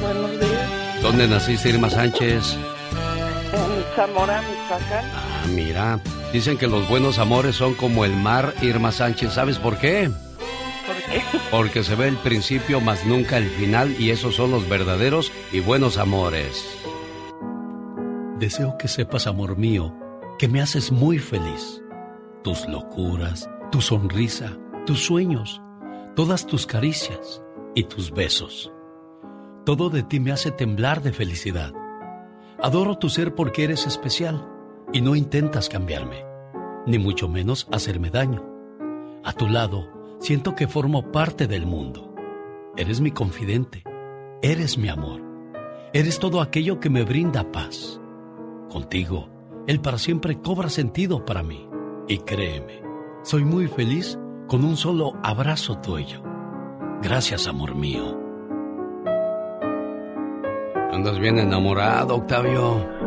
[0.00, 1.02] Buenos días.
[1.02, 2.56] ¿Dónde naciste, Irma Sánchez?
[2.56, 5.04] En Zamora, Michoacán.
[5.14, 6.00] Ah, mira,
[6.32, 9.32] dicen que los buenos amores son como el mar, Irma Sánchez.
[9.32, 10.10] ¿Sabes por qué?
[11.50, 15.60] Porque se ve el principio más nunca el final y esos son los verdaderos y
[15.60, 16.78] buenos amores.
[18.38, 19.94] Deseo que sepas, amor mío,
[20.38, 21.82] que me haces muy feliz.
[22.42, 25.60] Tus locuras, tu sonrisa, tus sueños,
[26.16, 27.42] todas tus caricias
[27.74, 28.72] y tus besos.
[29.64, 31.72] Todo de ti me hace temblar de felicidad.
[32.60, 34.48] Adoro tu ser porque eres especial
[34.92, 36.24] y no intentas cambiarme,
[36.86, 38.44] ni mucho menos hacerme daño.
[39.24, 39.88] A tu lado,
[40.22, 42.14] siento que formo parte del mundo.
[42.76, 43.82] Eres mi confidente,
[44.40, 45.20] eres mi amor,
[45.92, 48.00] eres todo aquello que me brinda paz.
[48.70, 49.28] Contigo,
[49.66, 51.68] el para siempre cobra sentido para mí.
[52.08, 52.82] Y créeme,
[53.22, 56.22] soy muy feliz con un solo abrazo tuyo.
[57.02, 58.16] Gracias, amor mío.
[60.92, 63.01] Andas bien enamorado, Octavio.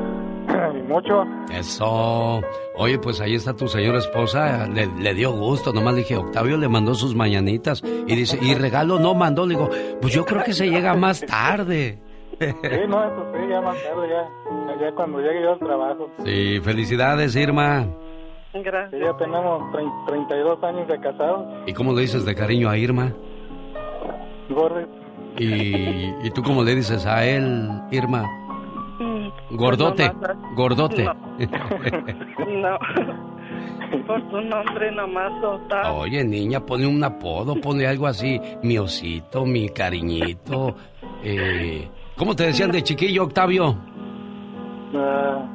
[0.48, 1.24] Y mucho.
[1.52, 2.42] Eso.
[2.78, 4.68] Oye, pues ahí está tu señora esposa.
[4.68, 5.72] Le, le dio gusto.
[5.74, 7.82] Nomás le dije, Octavio le mandó sus mañanitas.
[8.08, 9.46] Y dice, y regalo no mandó.
[9.46, 9.70] Le digo,
[10.02, 12.00] pues yo creo que se llega más tarde.
[12.40, 12.46] Sí,
[12.90, 16.10] no, eso sí, ya más tarde, ya, ya cuando llegue yo al trabajo.
[16.26, 17.88] Sí, felicidades, Irma.
[18.54, 18.92] Gracias.
[18.92, 21.46] Sí, ya tenemos trein- 32 años de casados.
[21.66, 23.14] ¿Y cómo le dices de cariño a Irma?
[24.50, 24.88] Gordes.
[25.38, 28.24] ¿Y, y tú cómo le dices a él, Irma?
[29.52, 31.04] Gordote, pues gordote.
[31.04, 32.78] No.
[34.08, 35.96] Por tu nombre nomás, Octavio.
[35.96, 40.76] Oye, niña, pone un apodo, pone algo así, mi osito, mi cariñito.
[41.24, 43.76] Eh, ¿Cómo te decían de chiquillo, Octavio?
[44.96, 45.46] Ah,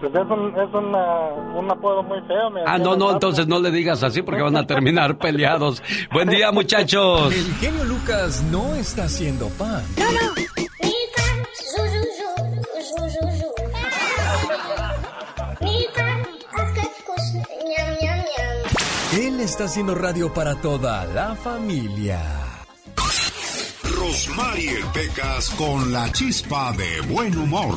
[0.00, 1.24] pues es un, es una,
[1.58, 2.50] un apodo muy feo.
[2.50, 5.82] me Ah, no, no, entonces no le digas así porque van a terminar peleados.
[6.12, 7.32] Buen día, muchachos.
[7.34, 9.82] El genio Lucas no está haciendo pan.
[19.12, 22.20] Él está haciendo radio para toda la familia.
[23.94, 27.74] Rosmarie Pecas con la chispa de buen humor.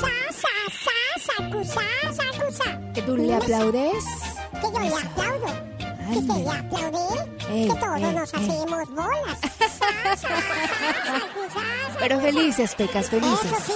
[0.00, 1.80] Sa, sa, sacusa,
[2.12, 2.92] sacusa.
[2.92, 4.04] ¿Que tú le aplaudes?
[4.60, 5.46] Que yo le aplaudo.
[6.08, 6.98] Que se le aplaude.
[7.50, 8.40] Ey, que todos ey, nos ey.
[8.40, 9.38] hacemos bolas.
[9.40, 10.28] Sa, sa, sa,
[11.06, 11.62] sacusa,
[11.98, 13.52] Pero felices, Pecas, felices.
[13.52, 13.72] Eso sí,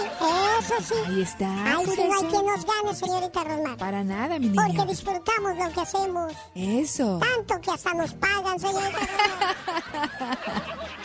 [0.59, 0.95] eso sí.
[1.07, 1.49] Ahí está.
[1.85, 3.77] Por sí, no hay quien nos gane, señorita Rosmar.
[3.77, 4.63] Para nada, mi niño.
[4.63, 6.33] Porque disfrutamos lo que hacemos.
[6.55, 7.19] Eso.
[7.19, 9.57] Tanto que hasta nos pagan, señorita Rosmar.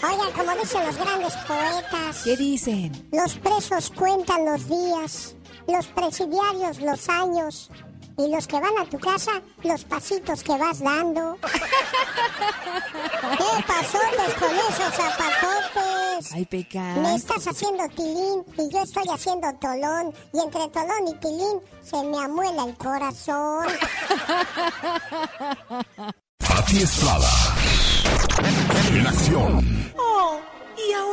[0.03, 2.21] Oigan, como dicen los grandes poetas.
[2.23, 3.07] ¿Qué dicen?
[3.11, 5.35] Los presos cuentan los días,
[5.67, 7.71] los presidiarios los años
[8.17, 9.31] y los que van a tu casa
[9.63, 11.37] los pasitos que vas dando.
[13.37, 16.31] ¿Qué pasó pues, con esos zapatotes?
[16.33, 16.97] Ay, Pecas.
[16.97, 22.01] Me estás haciendo tilín y yo estoy haciendo tolón y entre tolón y tilín se
[22.03, 23.65] me amuela el corazón.
[26.37, 27.29] Pati Estrada.
[28.91, 29.92] En acción.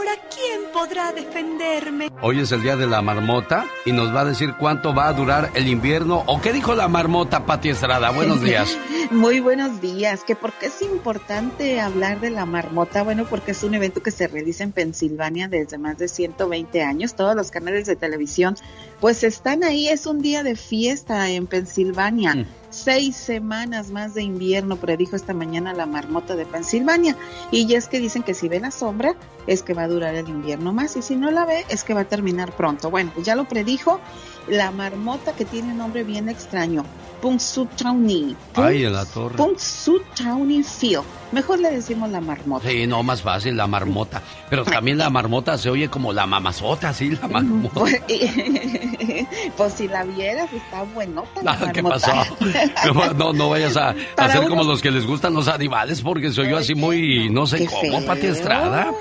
[0.01, 2.11] Oh, ¿y ahora quién podrá defenderme?
[2.23, 5.13] Hoy es el día de la marmota y nos va a decir cuánto va a
[5.13, 6.23] durar el invierno.
[6.27, 8.11] ¿O qué dijo la marmota, Pati Estrada?
[8.11, 8.77] Buenos días.
[9.11, 10.25] Muy buenos días.
[10.25, 13.03] ¿Que ¿Por qué es importante hablar de la marmota?
[13.03, 17.15] Bueno, porque es un evento que se realiza en Pensilvania desde más de 120 años.
[17.15, 18.57] Todos los canales de televisión
[19.01, 19.89] pues están ahí.
[19.89, 22.47] Es un día de fiesta en Pensilvania.
[22.71, 27.17] Seis semanas más de invierno, predijo esta mañana la marmota de Pensilvania.
[27.51, 29.17] Y ya es que dicen que si ve la sombra,
[29.49, 30.97] es que va a durar el invierno más.
[30.97, 32.89] Y si no la ve, es que va a terminar pronto.
[32.89, 34.01] Bueno, pues ya lo predijo
[34.47, 36.85] la marmota que tiene un nombre bien extraño.
[37.21, 38.37] Punxsutawney.
[38.55, 39.37] Ay, en la torre.
[39.37, 41.01] Punxsutawney Phil.
[41.33, 42.69] Mejor le decimos la marmota.
[42.69, 44.21] Sí, no, más fácil, la marmota.
[44.49, 47.75] Pero también la marmota se oye como la mamazota, sí, la marmota.
[47.75, 48.01] Pues,
[49.57, 52.11] pues si la vieras, está buenota la Ah, ¿Qué pasó?
[53.17, 56.51] No, no vayas a, a hacer como los que les gustan los animales, porque soy
[56.51, 58.93] yo así muy, no sé Qué cómo, Pati Estrada.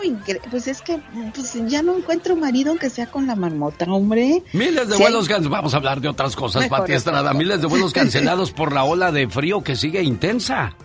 [0.52, 1.00] Pues es que
[1.34, 4.44] pues ya no encuentro marido aunque sea con la marmota, hombre.
[4.54, 5.50] Miles de Sí, vuelos cancelados.
[5.50, 7.34] Vamos a hablar de otras cosas, Pati Estrada.
[7.34, 10.76] Miles de vuelos cancelados por la ola de frío que sigue intensa.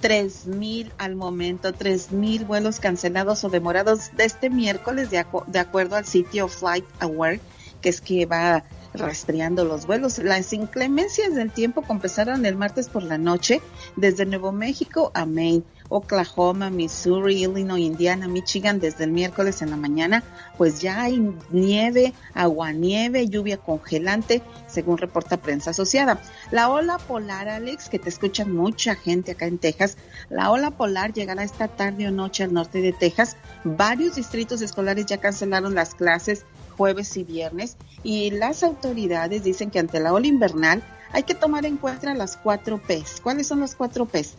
[0.00, 5.58] Tres mil al momento, tres mil vuelos cancelados o demorados de este miércoles, de, de
[5.58, 7.40] acuerdo al sitio Flight Aware,
[7.80, 10.18] que es que va rastreando los vuelos.
[10.18, 13.60] Las inclemencias del tiempo comenzaron el martes por la noche
[13.96, 19.76] desde Nuevo México a Maine, Oklahoma, Missouri, Illinois, Indiana, Michigan desde el miércoles en la
[19.76, 20.22] mañana,
[20.56, 26.20] pues ya hay nieve, aguanieve, lluvia congelante, según reporta prensa asociada.
[26.50, 29.96] La ola polar, Alex, que te escuchan mucha gente acá en Texas,
[30.30, 33.36] la ola polar llegará esta tarde o noche al norte de Texas.
[33.64, 36.44] Varios distritos escolares ya cancelaron las clases
[36.76, 40.82] jueves y viernes y las autoridades dicen que ante la ola invernal
[41.12, 43.20] hay que tomar en cuenta las cuatro P's.
[43.22, 44.34] ¿Cuáles son las cuatro P's?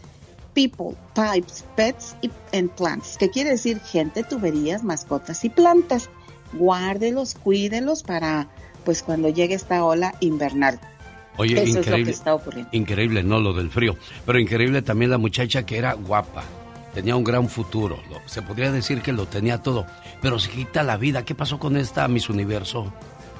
[0.55, 6.09] People, pipes, pets y and plants, que quiere decir gente, tuberías, mascotas y plantas.
[6.53, 8.47] Guárdelos, cuídelos para
[8.85, 10.79] pues cuando llegue esta ola invernal.
[11.37, 12.05] Oye, Eso es lo increíble.
[12.05, 12.69] que está ocurriendo.
[12.71, 13.95] Increíble, no lo del frío.
[14.25, 16.43] Pero increíble también la muchacha que era guapa.
[16.93, 17.97] Tenía un gran futuro.
[18.09, 19.85] lo- se podría decir que lo tenía todo.
[20.21, 21.25] Pero se quita la vida.
[21.25, 22.93] ¿Qué pasó con esta Miss Universo?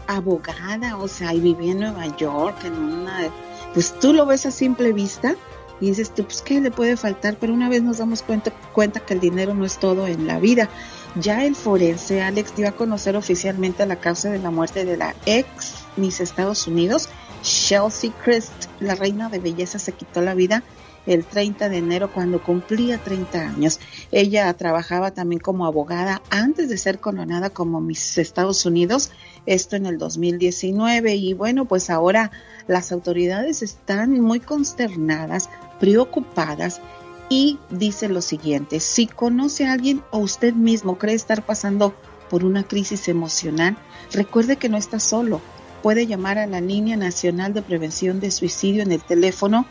[0.07, 3.28] abogada, o sea, y vivía en Nueva York, en una,
[3.74, 5.36] pues tú lo ves a simple vista
[5.82, 8.99] y dices tú, pues qué le puede faltar, pero una vez nos damos cuenta, cuenta
[8.99, 10.69] que el dinero no es todo en la vida.
[11.15, 15.15] Ya el forense Alex dio a conocer oficialmente la causa de la muerte de la
[15.26, 17.09] ex Miss Estados Unidos,
[17.41, 20.63] Chelsea Christ, la reina de belleza, se quitó la vida
[21.05, 23.80] el 30 de enero cuando cumplía 30 años.
[24.11, 29.11] Ella trabajaba también como abogada antes de ser coronada como Miss Estados Unidos,
[29.45, 32.31] esto en el 2019 y bueno, pues ahora
[32.67, 36.81] las autoridades están muy consternadas, preocupadas
[37.29, 41.93] y dice lo siguiente, si conoce a alguien o usted mismo cree estar pasando
[42.29, 43.77] por una crisis emocional,
[44.11, 45.41] recuerde que no está solo.
[45.81, 49.67] Puede llamar a la Línea Nacional de Prevención de Suicidio en el teléfono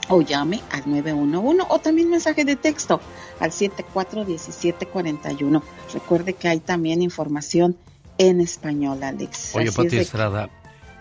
[0.10, 2.99] o llame al 911 o también mensaje de texto
[3.39, 5.64] al 741741.
[5.93, 7.78] Recuerde que hay también información
[8.18, 9.55] en español, Alex.
[9.55, 10.49] Oye, Así Pati es Estrada,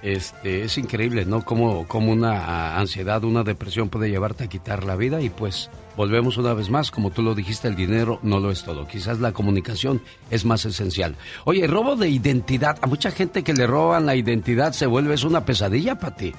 [0.03, 1.45] este, es increíble, ¿no?
[1.45, 6.37] Cómo, cómo una ansiedad, una depresión puede llevarte a quitar la vida y pues volvemos
[6.37, 8.87] una vez más, como tú lo dijiste, el dinero no lo es todo.
[8.87, 10.01] Quizás la comunicación
[10.31, 11.17] es más esencial.
[11.45, 12.79] Oye, robo de identidad.
[12.81, 16.33] A mucha gente que le roban la identidad se vuelve es una pesadilla, Pati.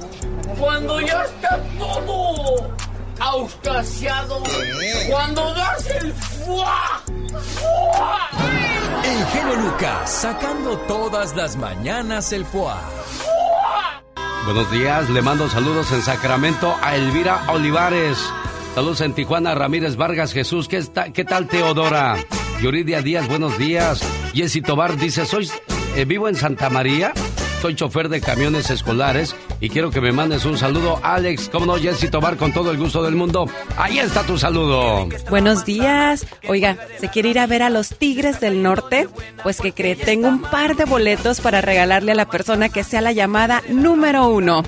[0.59, 2.70] cuando ya está todo
[3.20, 4.42] auscasiado,
[5.08, 7.02] cuando das el fuá,
[7.54, 8.30] fuá.
[9.04, 12.74] El genio Lucas sacando todas las mañanas el foie.
[14.44, 18.18] Buenos días, le mando saludos en Sacramento a Elvira Olivares.
[18.74, 20.68] Saludos en Tijuana, Ramírez Vargas Jesús.
[20.68, 22.16] ¿Qué, está, qué tal, Teodora?
[22.60, 24.00] Yuridia Díaz, buenos días.
[24.34, 25.50] Jessy Tobar dice, soy,
[25.96, 27.12] eh, vivo en Santa María.
[27.66, 31.00] Soy chofer de camiones escolares y quiero que me mandes un saludo.
[31.02, 33.50] Alex, ¿cómo no, Jessy Tobar, con todo el gusto del mundo?
[33.76, 35.08] Ahí está tu saludo.
[35.30, 36.28] Buenos días.
[36.46, 39.08] Oiga, ¿se quiere ir a ver a los Tigres del Norte?
[39.42, 43.00] Pues que cree, tengo un par de boletos para regalarle a la persona que sea
[43.00, 44.62] la llamada número uno.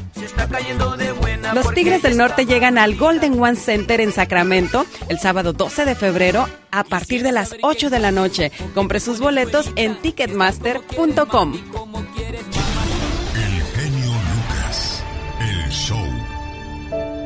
[1.55, 5.94] Los Tigres del Norte llegan al Golden One Center en Sacramento el sábado 12 de
[5.94, 8.51] febrero a partir de las 8 de la noche.
[8.74, 11.53] Compre sus boletos en ticketmaster.com.
[15.71, 15.97] show.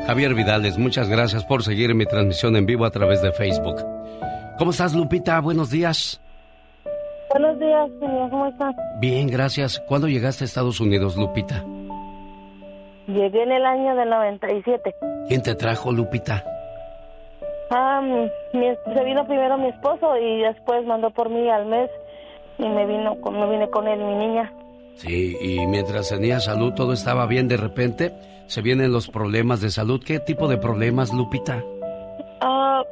[0.06, 3.76] Javier Vidales, muchas gracias por seguir mi transmisión en vivo a través de Facebook.
[4.58, 5.40] ¿Cómo estás, Lupita?
[5.40, 6.20] Buenos días.
[7.30, 8.30] Buenos días, señor.
[8.30, 8.74] ¿Cómo estás?
[9.00, 9.80] Bien, gracias.
[9.88, 11.64] ¿Cuándo llegaste a Estados Unidos, Lupita?
[13.06, 14.94] Llegué en el año del 97.
[15.28, 16.44] ¿Quién te trajo, Lupita?
[17.70, 18.28] Ah, mi,
[18.94, 21.90] se vino primero mi esposo y después mandó por mí al mes
[22.58, 24.52] y me vino con, me vine con él, mi niña.
[24.96, 28.12] Sí, y mientras tenía salud todo estaba bien, de repente
[28.52, 30.02] se vienen los problemas de salud.
[30.04, 31.64] ¿Qué tipo de problemas, Lupita?
[32.42, 32.84] Ah,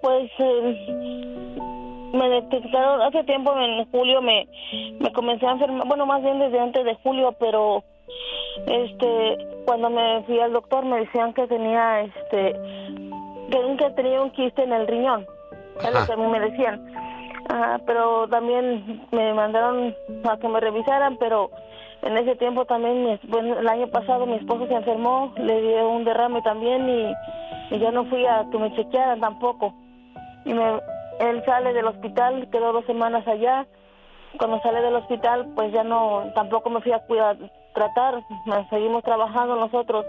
[0.00, 1.56] pues eh,
[2.12, 4.46] me detectaron hace tiempo, en julio me,
[5.00, 7.82] me comencé a enfermar, bueno, más bien desde antes de julio, pero
[8.66, 12.52] este cuando me fui al doctor me decían que tenía este
[13.50, 15.26] que nunca tenía un quiste en el riñón
[15.80, 16.84] es lo que a mí me decían
[17.50, 19.94] Ah, pero también me mandaron
[20.24, 21.50] a que me revisaran pero
[22.02, 26.04] en ese tiempo también bueno, el año pasado mi esposo se enfermó le dio un
[26.04, 27.12] derrame también y,
[27.74, 29.74] y yo no fui a que me chequearan tampoco.
[30.44, 30.80] Y me,
[31.20, 33.66] él sale del hospital quedó dos semanas allá.
[34.38, 37.36] Cuando sale del hospital pues ya no tampoco me fui a cuidar
[37.74, 38.22] tratar
[38.70, 40.06] seguimos trabajando nosotros.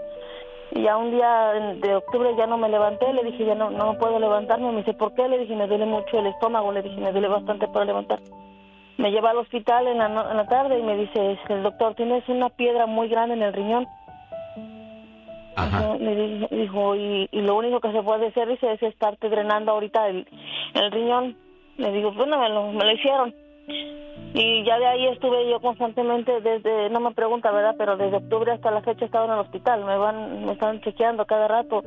[0.72, 3.98] Y ya un día de octubre ya no me levanté le dije ya no no
[3.98, 7.00] puedo levantarme me dice por qué le dije me duele mucho el estómago le dije
[7.00, 8.20] me duele bastante para levantar
[9.00, 11.94] me lleva al hospital en la, no- en la tarde y me dice el doctor
[11.94, 13.86] tienes una piedra muy grande en el riñón
[15.56, 19.72] Ajá, di- dijo y, y lo único que se puede hacer dice es estarte drenando
[19.72, 20.26] ahorita el,
[20.74, 21.36] el riñón
[21.76, 23.34] le digo bueno me lo, me lo hicieron
[24.34, 28.52] y ya de ahí estuve yo constantemente desde no me pregunta verdad pero desde octubre
[28.52, 29.84] hasta la fecha he estado en el hospital.
[29.84, 31.82] Me van me están chequeando cada rato.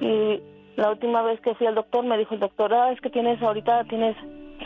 [0.00, 0.40] Y
[0.76, 3.42] la última vez que fui al doctor me dijo el doctor ah, es que tienes
[3.42, 4.16] ahorita tienes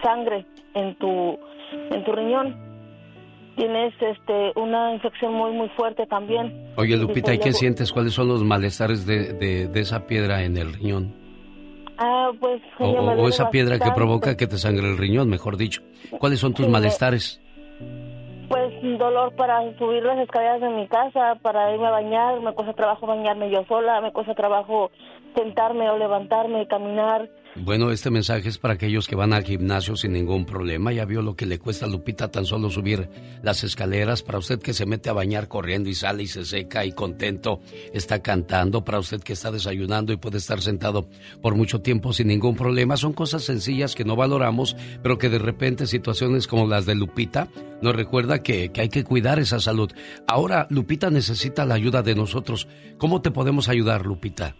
[0.03, 1.38] sangre en tu
[1.90, 2.57] en tu riñón
[3.57, 7.93] tienes este una infección muy muy fuerte también Oye, Lupita, ¿y Dijo, qué "Luego- sientes?
[7.93, 11.14] ¿Cuáles son los malestares de, de, de esa piedra en el riñón?
[11.99, 15.82] ah pues O, esa piedra que provoca que te sangre el riñón, mejor dicho.
[16.18, 17.40] ¿Cuáles son tus Sí, malestares?
[18.49, 22.72] Pues dolor para subir las escaleras de mi casa, para irme a bañar, me cuesta
[22.74, 24.90] trabajo bañarme yo sola, me cuesta trabajo
[25.36, 27.28] sentarme o levantarme, caminar.
[27.55, 30.90] Bueno, este mensaje es para aquellos que van al gimnasio sin ningún problema.
[30.90, 33.11] Ya vio lo que le cuesta a Lupita tan solo subir
[33.42, 34.22] las escaleras.
[34.22, 37.61] Para usted que se mete a bañar corriendo y sale y se seca y contento,
[37.92, 38.84] está cantando.
[38.84, 41.11] Para usted que está desayunando y puede estar sentado
[41.42, 42.96] por mucho tiempo sin ningún problema.
[42.96, 47.48] Son cosas sencillas que no valoramos, pero que de repente situaciones como las de Lupita
[47.82, 49.92] nos recuerda que, que hay que cuidar esa salud.
[50.26, 52.66] Ahora, Lupita necesita la ayuda de nosotros.
[52.96, 54.57] ¿Cómo te podemos ayudar, Lupita?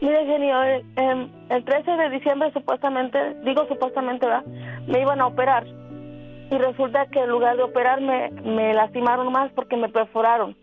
[0.00, 0.66] Mire, señor,
[0.96, 4.44] em, el 13 de diciembre supuestamente, digo supuestamente, ¿verdad?
[4.86, 5.64] Me iban a operar.
[5.66, 10.56] Y resulta que en lugar de operarme, me lastimaron más porque me perforaron.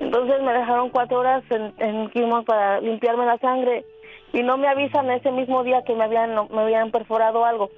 [0.00, 3.84] Entonces me dejaron cuatro horas en, en para limpiarme la sangre
[4.32, 7.70] y no me avisan ese mismo día que me habían, me habían perforado algo,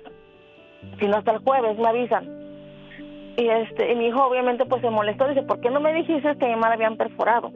[0.99, 2.25] sino hasta el jueves me avisan.
[3.37, 6.37] Y este y mi hijo obviamente pues se molestó, dice, ¿por qué no me dijiste
[6.39, 7.53] que mi mamá la habían perforado?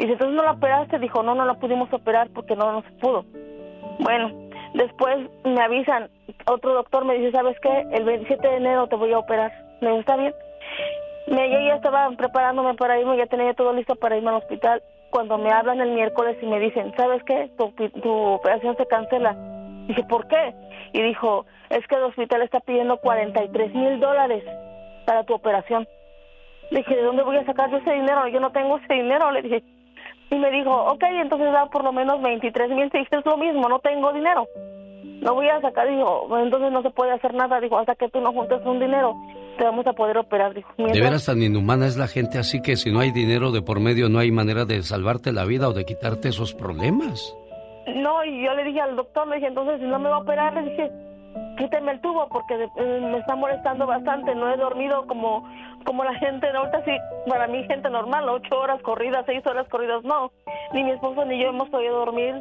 [0.00, 2.80] Y dice, entonces no la operaste, dijo, no, no la pudimos operar porque no, no
[2.80, 3.22] se pudo.
[3.98, 4.30] Bueno,
[4.72, 6.08] después me avisan,
[6.46, 7.86] otro doctor me dice, ¿sabes qué?
[7.92, 9.52] El 27 de enero te voy a operar.
[9.82, 10.32] Me dijo, está bien.
[11.26, 14.82] Me, yo ya estaba preparándome para irme, ya tenía todo listo para irme al hospital.
[15.10, 17.50] Cuando me hablan el miércoles y me dicen, ¿sabes qué?
[17.58, 17.70] Tu,
[18.00, 19.36] tu operación se cancela.
[19.86, 20.54] Dije, ¿por qué?
[20.94, 24.44] Y dijo, es que el hospital está pidiendo 43 mil dólares
[25.04, 25.86] para tu operación.
[26.70, 28.26] Le dije, ¿de dónde voy a sacar yo ese dinero?
[28.28, 29.62] Yo no tengo ese dinero, le dije.
[30.30, 32.90] Y me dijo, ok, entonces da por lo menos 23 mil.
[32.92, 34.46] Es lo mismo, no tengo dinero.
[35.20, 37.60] No voy a sacar, dijo, "Bueno, entonces no se puede hacer nada.
[37.60, 39.14] Dijo, hasta que tú no juntes un dinero,
[39.58, 40.54] te vamos a poder operar.
[40.54, 43.50] Dijo, De "Mientras- veras tan inhumana es la gente así que si no hay dinero
[43.50, 47.36] de por medio no hay manera de salvarte la vida o de quitarte esos problemas.
[47.96, 50.20] No, y yo le dije al doctor, le dije, entonces si no me va a
[50.20, 50.90] operar, le dije,
[51.56, 54.34] quíteme el tubo porque eh, me está molestando bastante.
[54.34, 55.44] No he dormido como
[55.84, 56.92] como la gente, ahorita sí,
[57.28, 60.30] para mí gente normal, ocho horas corridas, seis horas corridas, no.
[60.72, 62.34] Ni mi esposo ni yo hemos podido dormir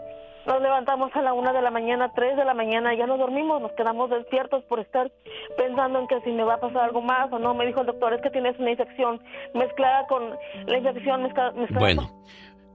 [0.46, 3.62] Nos levantamos a la una de la mañana, tres de la mañana, ya no dormimos,
[3.62, 5.12] nos quedamos despiertos por estar
[5.58, 7.54] pensando en que si me va a pasar algo más o no.
[7.54, 9.22] Me dijo el doctor, es que tienes una infección
[9.54, 10.36] mezclada con
[10.66, 11.54] la infección mezclada.
[11.80, 12.10] Bueno.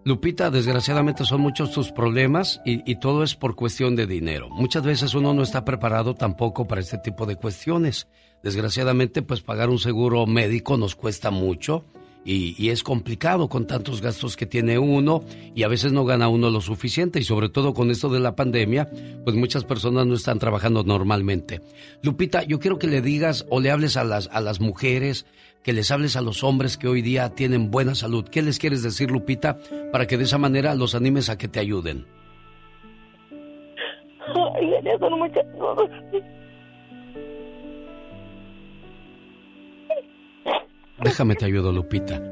[0.04, 4.50] Lupita, desgraciadamente son muchos tus problemas y, y, todo es por cuestión de dinero.
[4.50, 8.06] Muchas veces uno no está preparado tampoco para este tipo de cuestiones.
[8.42, 11.84] Desgraciadamente, pues pagar un seguro médico nos cuesta mucho
[12.24, 15.24] y, es complicado con tantos gastos que tiene uno
[15.54, 18.34] y a veces no gana uno lo suficiente y sobre todo con esto de la
[18.34, 18.90] pandemia,
[19.24, 21.60] pues muchas personas no están trabajando normalmente.
[22.02, 25.26] Lupita, yo quiero que le digas o le hables a las, a las mujeres,
[25.64, 28.28] que les hables a los hombres que hoy día tienen buena salud.
[28.30, 29.58] ¿Qué les quieres decir, Lupita,
[29.90, 32.06] para que de esa manera los animes a que te ayuden?
[34.54, 35.90] Ay, son muchas cosas.
[41.02, 42.22] Déjame te ayudo, Lupita.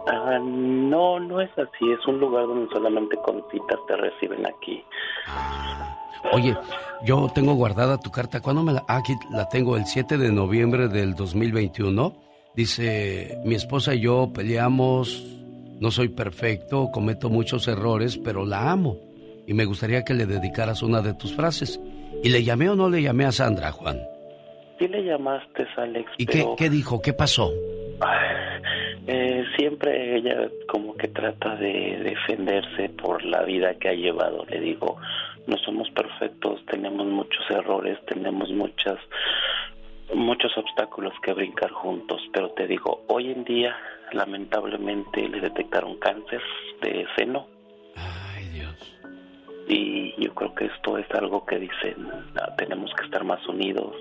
[0.08, 1.92] Ah, no, no es así.
[1.92, 4.84] Es un lugar donde solamente con citas te reciben aquí.
[6.32, 6.56] Oye,
[7.04, 8.40] yo tengo guardada tu carta.
[8.40, 8.84] ¿Cuándo me la.?
[8.88, 12.22] Ah, aquí la tengo el 7 de noviembre del 2021
[12.54, 15.24] Dice, mi esposa y yo peleamos,
[15.80, 18.98] no soy perfecto, cometo muchos errores, pero la amo.
[19.46, 21.80] Y me gustaría que le dedicaras una de tus frases.
[22.22, 23.98] ¿Y le llamé o no le llamé a Sandra, Juan?
[24.82, 26.10] Sí le llamaste, Alex.
[26.18, 27.00] ¿Y qué, qué dijo?
[27.00, 27.52] ¿Qué pasó?
[29.06, 34.44] Eh, siempre ella como que trata de defenderse por la vida que ha llevado.
[34.46, 34.96] Le digo,
[35.46, 38.98] no somos perfectos, tenemos muchos errores, tenemos muchas
[40.14, 43.76] muchos obstáculos que brincar juntos, pero te digo, hoy en día
[44.12, 46.42] lamentablemente le detectaron cáncer
[46.82, 47.46] de seno.
[47.96, 48.91] Ay, Dios.
[49.72, 51.96] Y yo creo que esto es algo que dicen,
[52.36, 53.94] ah, tenemos que estar más unidos,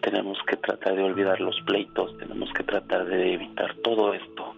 [0.00, 4.54] tenemos que tratar de olvidar los pleitos, tenemos que tratar de evitar todo esto,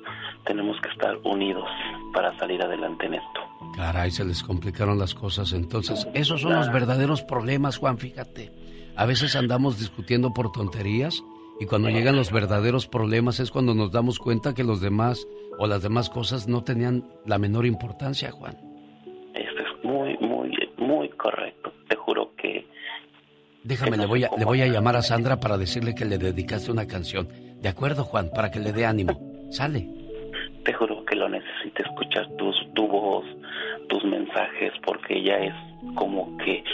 [0.46, 1.68] tenemos que estar unidos
[2.14, 3.40] para salir adelante en esto.
[3.74, 6.06] Caray, se les complicaron las cosas entonces.
[6.14, 8.52] Esos son los verdaderos problemas, Juan, fíjate.
[8.94, 11.24] A veces andamos discutiendo por tonterías
[11.58, 15.26] y cuando llegan los verdaderos problemas es cuando nos damos cuenta que los demás
[15.58, 18.71] o las demás cosas no tenían la menor importancia, Juan.
[23.64, 26.70] Déjame, le, voy a, le voy a llamar a Sandra para decirle que le dedicaste
[26.70, 27.28] una canción.
[27.60, 29.20] De acuerdo, Juan, para que le dé ánimo.
[29.50, 29.86] Sale.
[30.64, 33.24] Te juro que lo necesito escuchar tus, tu voz,
[33.88, 35.54] tus mensajes, porque ella es
[35.94, 36.64] como que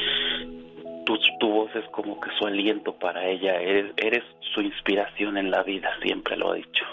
[1.41, 4.25] tu, voz es como que su aliento para ella, eres, eres
[4.55, 6.85] su inspiración en la vida, siempre lo he dicho.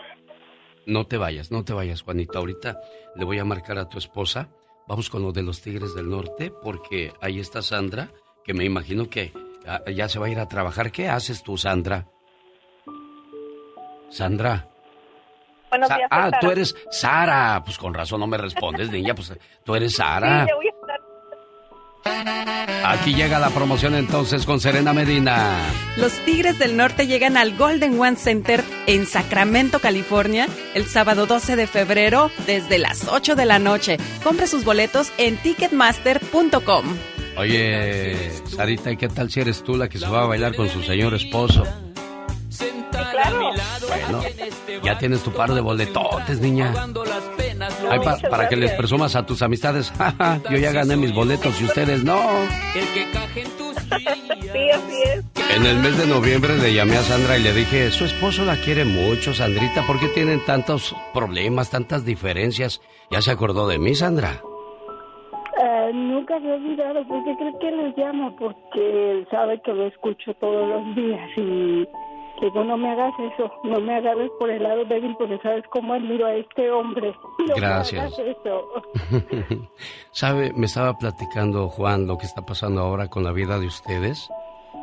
[0.86, 2.38] No te vayas, no te vayas, Juanito.
[2.38, 2.80] Ahorita
[3.16, 4.50] le voy a marcar a tu esposa.
[4.88, 8.10] Vamos con lo de los Tigres del Norte, porque ahí está Sandra,
[8.44, 9.32] que me imagino que
[9.94, 10.92] ya se va a ir a trabajar.
[10.92, 12.06] ¿Qué haces tú, Sandra?
[14.10, 14.68] Sandra.
[15.70, 17.62] Buenos días, ah, tú eres Sara.
[17.66, 19.14] Pues con razón no me respondes, niña.
[19.14, 20.46] Pues tú eres Sara.
[22.86, 25.58] Aquí llega la promoción entonces con Serena Medina.
[25.98, 31.56] Los Tigres del Norte llegan al Golden One Center en Sacramento, California, el sábado 12
[31.56, 33.98] de febrero desde las 8 de la noche.
[34.24, 37.15] Compre sus boletos en ticketmaster.com.
[37.38, 40.70] Oye, Sarita, ¿y qué tal si eres tú la que se va a bailar con
[40.70, 41.64] su señor esposo?
[43.88, 44.24] Bueno,
[44.84, 46.74] ya tienes tu par de boletotes, niña.
[48.30, 49.92] para que les presumas a tus amistades.
[50.50, 52.20] Yo ya gané mis boletos y ustedes no.
[55.50, 58.58] En el mes de noviembre le llamé a Sandra y le dije, su esposo la
[58.62, 59.86] quiere mucho, Sandrita.
[59.86, 62.82] ¿Por qué tienen tantos problemas, tantas diferencias?
[63.12, 64.42] ¿Ya se acordó de mí, Sandra?
[65.94, 70.34] Nunca se ha olvidado, porque creo que le llama, porque él sabe que lo escucho
[70.36, 71.88] todos los días y
[72.42, 75.94] digo, no me hagas eso, no me agarres por el lado débil porque sabes cómo
[75.94, 77.14] admiro a este hombre.
[77.48, 78.18] No Gracias.
[78.18, 79.68] Me hagas eso.
[80.12, 84.30] Sabe, me estaba platicando Juan lo que está pasando ahora con la vida de ustedes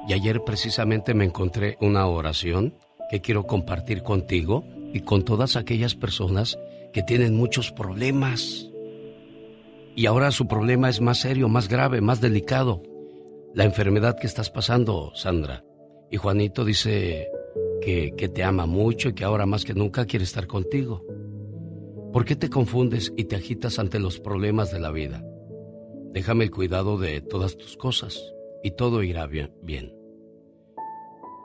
[0.06, 2.74] y ayer precisamente me encontré una oración
[3.10, 6.56] que quiero compartir contigo y con todas aquellas personas
[6.92, 8.71] que tienen muchos problemas.
[9.94, 12.82] Y ahora su problema es más serio, más grave, más delicado.
[13.54, 15.64] La enfermedad que estás pasando, Sandra.
[16.10, 17.28] Y Juanito dice
[17.82, 21.04] que, que, te ama mucho y que ahora más que nunca quiere estar contigo.
[22.12, 25.22] ¿Por qué te confundes y te agitas ante los problemas de la vida?
[26.12, 28.22] Déjame el cuidado de todas tus cosas
[28.62, 29.54] y todo irá bien.
[29.62, 29.94] bien.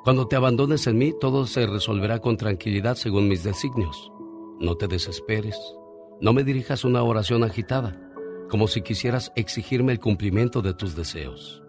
[0.03, 4.11] Cuando te abandones en mí, todo se resolverá con tranquilidad según mis designios.
[4.59, 5.59] No te desesperes.
[6.21, 8.06] No me dirijas una oración agitada,
[8.49, 11.61] como si quisieras exigirme el cumplimiento de tus deseos.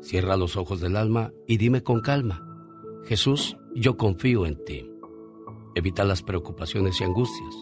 [0.00, 2.44] Cierra los ojos del alma y dime con calma,
[3.04, 4.90] Jesús, yo confío en ti.
[5.74, 7.54] Evita las preocupaciones y angustias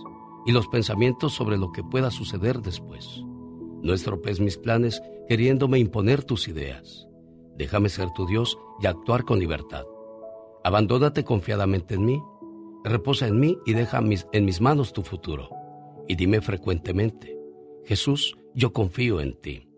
[0.45, 3.23] y los pensamientos sobre lo que pueda suceder después.
[3.83, 7.07] No estropees mis planes queriéndome imponer tus ideas.
[7.57, 9.85] Déjame ser tu Dios y actuar con libertad.
[10.65, 12.23] Abandónate confiadamente en mí,
[12.85, 15.49] reposa en mí y deja mis, en mis manos tu futuro.
[16.09, 17.36] Y dime frecuentemente,
[17.87, 19.69] Jesús, yo confío en ti.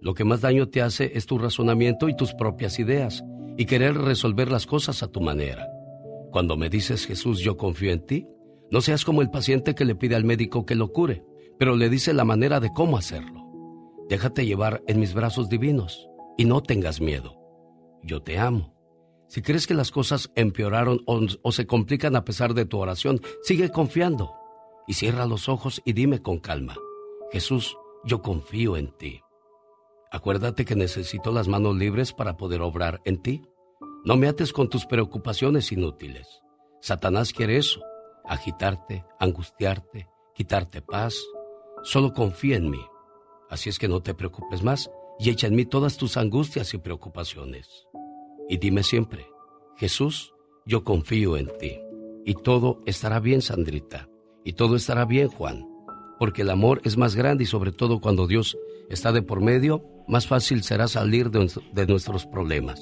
[0.00, 3.24] Lo que más daño te hace es tu razonamiento y tus propias ideas
[3.56, 5.68] y querer resolver las cosas a tu manera.
[6.30, 8.26] Cuando me dices Jesús, yo confío en ti,
[8.70, 11.24] no seas como el paciente que le pide al médico que lo cure,
[11.58, 13.46] pero le dice la manera de cómo hacerlo.
[14.08, 17.38] Déjate llevar en mis brazos divinos y no tengas miedo.
[18.02, 18.74] Yo te amo.
[19.28, 23.70] Si crees que las cosas empeoraron o, se complican a pesar de tu oración, sigue
[23.70, 24.32] confiando
[24.86, 26.76] y cierra los ojos y dime con calma,
[27.32, 29.22] Jesús, yo confío en ti.
[30.10, 33.42] Acuérdate que necesito las manos libres para poder obrar en ti.
[34.04, 36.40] No me ates con tus preocupaciones inútiles.
[36.80, 37.80] Satanás quiere eso,
[38.24, 41.16] agitarte, angustiarte, quitarte paz.
[41.82, 42.80] Solo confía en mí.
[43.50, 46.78] Así es que no te preocupes más y echa en mí todas tus angustias y
[46.78, 47.86] preocupaciones.
[48.48, 49.26] Y dime siempre,
[49.76, 50.32] Jesús,
[50.64, 51.80] yo confío en ti.
[52.24, 54.08] Y todo estará bien, Sandrita.
[54.44, 55.75] Y todo estará bien, Juan.
[56.18, 58.56] Porque el amor es más grande y sobre todo cuando Dios
[58.88, 62.80] está de por medio, más fácil será salir de, de nuestros problemas.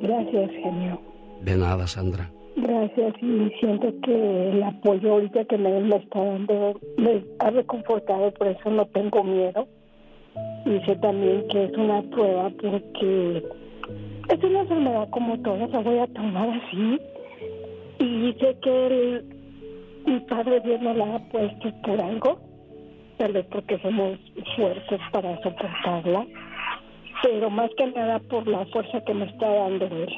[0.00, 1.00] Gracias, genio.
[1.42, 2.30] De nada, Sandra.
[2.56, 8.32] Gracias y siento que el apoyo ahorita que me, me está dando me ha reconfortado,
[8.34, 9.68] por eso no tengo miedo.
[10.66, 13.42] Y sé también que es una prueba porque
[14.30, 17.00] es una enfermedad como todas, la voy a tomar así.
[17.98, 19.24] Y sé que
[20.06, 22.40] mi padre Dios me la ha puesto por algo,
[23.18, 24.18] tal vez porque somos
[24.56, 26.26] fuertes para soportarla,
[27.22, 30.08] pero más que nada por la fuerza que me está dando él.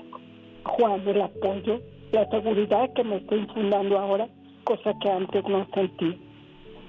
[0.65, 1.81] Juan, el apoyo,
[2.13, 4.29] la seguridad que me está infundando ahora,
[4.65, 6.19] cosa que antes no sentí.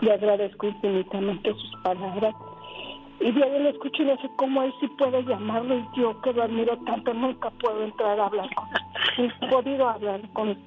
[0.02, 2.36] Le agradezco infinitamente sus palabras.
[3.20, 6.34] Y diario lo escucho y no sé cómo él sí puede llamarlo y yo que
[6.34, 9.32] lo admiro tanto nunca puedo entrar a hablar con él.
[9.42, 10.58] No he podido hablar con él.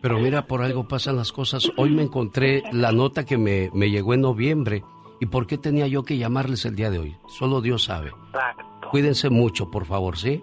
[0.00, 1.70] Pero mira, por algo pasan las cosas.
[1.76, 4.84] Hoy me encontré la nota que me, me llegó en noviembre.
[5.20, 7.16] ¿Y por qué tenía yo que llamarles el día de hoy?
[7.26, 8.10] Solo Dios sabe.
[8.28, 8.88] Exacto.
[8.90, 10.42] Cuídense mucho, por favor, ¿sí?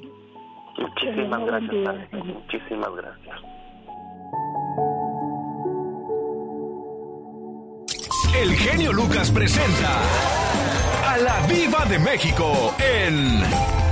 [0.78, 2.14] Muchísimas gracias.
[2.26, 3.40] Muchísimas gracias.
[8.36, 10.02] El genio Lucas presenta
[11.06, 13.42] a la Viva de México en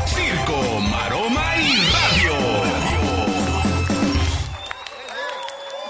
[0.05, 2.33] Circo, Maroma y Radio.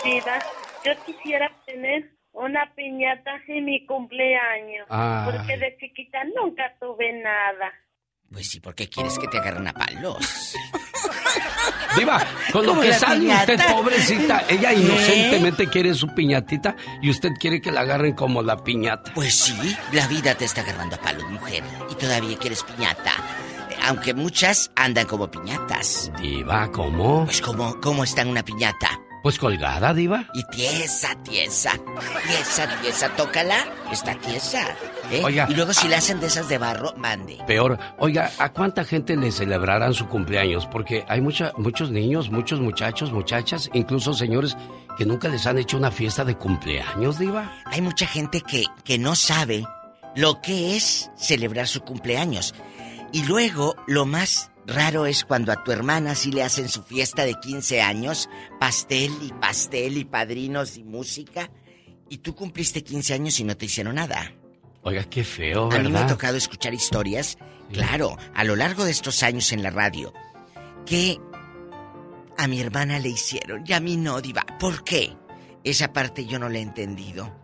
[0.04, 0.40] Diva,
[0.84, 4.88] yo quisiera tener una piñata en mi cumpleaños.
[4.90, 5.24] Ah.
[5.26, 7.72] Porque de chiquita nunca tuve nada.
[8.32, 10.18] Pues sí, ¿por qué quieres que te agarren a palos?
[11.98, 14.80] Diva, con lo Como que sale usted, pobrecita, ella ¿Eh?
[14.80, 19.14] inocentemente quiere su piñatita y usted quiere que la agarren como la piñata.
[19.14, 21.62] Pues sí, la vida te está agarrando a palos, mujer.
[21.90, 23.12] Y todavía quieres piñata.
[23.84, 26.10] Aunque muchas andan como piñatas.
[26.22, 27.26] Diva, ¿cómo?
[27.26, 29.02] Pues ¿cómo, cómo está en una piñata?
[29.24, 30.26] Pues colgada, Diva.
[30.34, 31.74] Y tiesa, tiesa.
[32.28, 33.10] Tiesa, tiesa.
[33.16, 33.66] Tócala.
[33.92, 34.76] Está tiesa.
[35.12, 35.22] ¿eh?
[35.24, 37.38] Oiga, y luego si la hacen de esas de barro, mande.
[37.46, 40.66] Peor, oiga, ¿a cuánta gente le celebrarán su cumpleaños?
[40.66, 44.58] Porque hay mucha, muchos niños, muchos muchachos, muchachas, incluso señores
[44.98, 47.62] que nunca les han hecho una fiesta de cumpleaños, Diva.
[47.66, 49.66] Hay mucha gente que, que no sabe
[50.16, 52.56] lo que es celebrar su cumpleaños.
[53.14, 57.26] Y luego, lo más raro es cuando a tu hermana sí le hacen su fiesta
[57.26, 61.50] de 15 años, pastel y pastel y padrinos y música,
[62.10, 64.34] y tú cumpliste 15 años y no te hicieron nada.
[64.84, 66.08] Oiga, qué feo, A mí me ha ¿verdad?
[66.10, 67.38] tocado escuchar historias,
[67.72, 70.14] claro, a lo largo de estos años en la radio,
[70.86, 71.20] que
[72.38, 74.46] a mi hermana le hicieron y a mí no, Diva.
[74.60, 75.16] ¿Por qué?
[75.64, 77.40] Esa parte yo no la he entendido.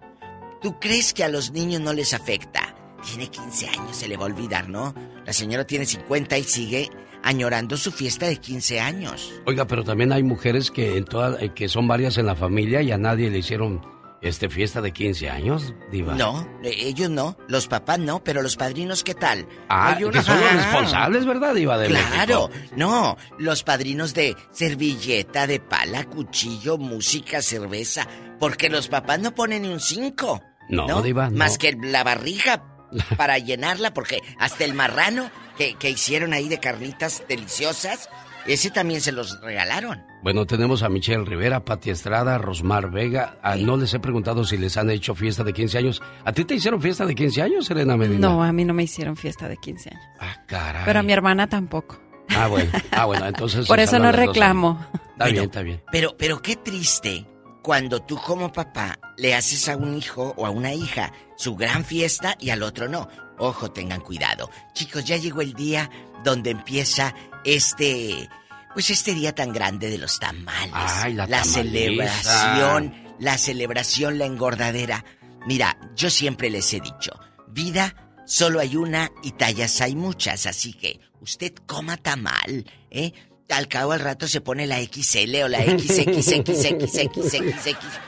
[0.61, 2.75] ¿Tú crees que a los niños no les afecta?
[3.05, 4.95] Tiene 15 años, se le va a olvidar, ¿no?
[5.23, 6.89] La señora tiene 50 y sigue
[7.23, 9.31] añorando su fiesta de 15 años.
[9.45, 12.81] Oiga, pero también hay mujeres que en toda, eh, que son varias en la familia
[12.81, 13.81] y a nadie le hicieron
[14.21, 16.15] este fiesta de 15 años, diva.
[16.15, 19.47] No, eh, ellos no, los papás no, pero los padrinos, ¿qué tal?
[19.69, 20.53] Ah, Hay una- que son los Ah.
[20.55, 22.73] responsables, ¿verdad, diva de Claro, México?
[22.75, 28.07] no, los padrinos de servilleta, de pala, cuchillo, música, cerveza,
[28.39, 30.41] porque los papás no ponen ni un cinco.
[30.69, 31.37] No, diva, no.
[31.37, 32.63] Más que la barriga
[33.17, 38.09] para llenarla, porque hasta el marrano que, que hicieron ahí de carnitas deliciosas,
[38.45, 40.03] ese también se los regalaron.
[40.23, 43.37] Bueno, tenemos a Michelle Rivera, Pati Estrada, Rosmar Vega.
[43.43, 46.01] Ah, no les he preguntado si les han hecho fiesta de 15 años.
[46.25, 48.27] ¿A ti te hicieron fiesta de 15 años, Serena Medina?
[48.27, 50.03] No, a mí no me hicieron fiesta de 15 años.
[50.19, 50.83] Ah, caray.
[50.85, 51.99] Pero a mi hermana tampoco.
[52.29, 52.71] Ah, bueno.
[52.91, 53.67] Ah, bueno, entonces...
[53.67, 54.85] Por eso no reclamo.
[55.11, 55.81] Está bien, está bien.
[55.91, 57.25] Pero, pero qué triste
[57.61, 61.83] cuando tú como papá le haces a un hijo o a una hija su gran
[61.83, 63.09] fiesta y al otro no.
[63.37, 64.49] Ojo, tengan cuidado.
[64.73, 65.89] Chicos, ya llegó el día
[66.23, 68.29] donde empieza este,
[68.73, 70.71] pues este día tan grande de los tamales.
[70.73, 71.53] Ay, la tamaliza.
[71.53, 75.05] celebración, la celebración, la engordadera.
[75.45, 77.95] Mira, yo siempre les he dicho, vida
[78.25, 83.13] solo hay una y tallas hay muchas, así que usted coma tamal, ¿eh?
[83.49, 86.99] Al cabo al rato se pone la XL o la XXXXXXX.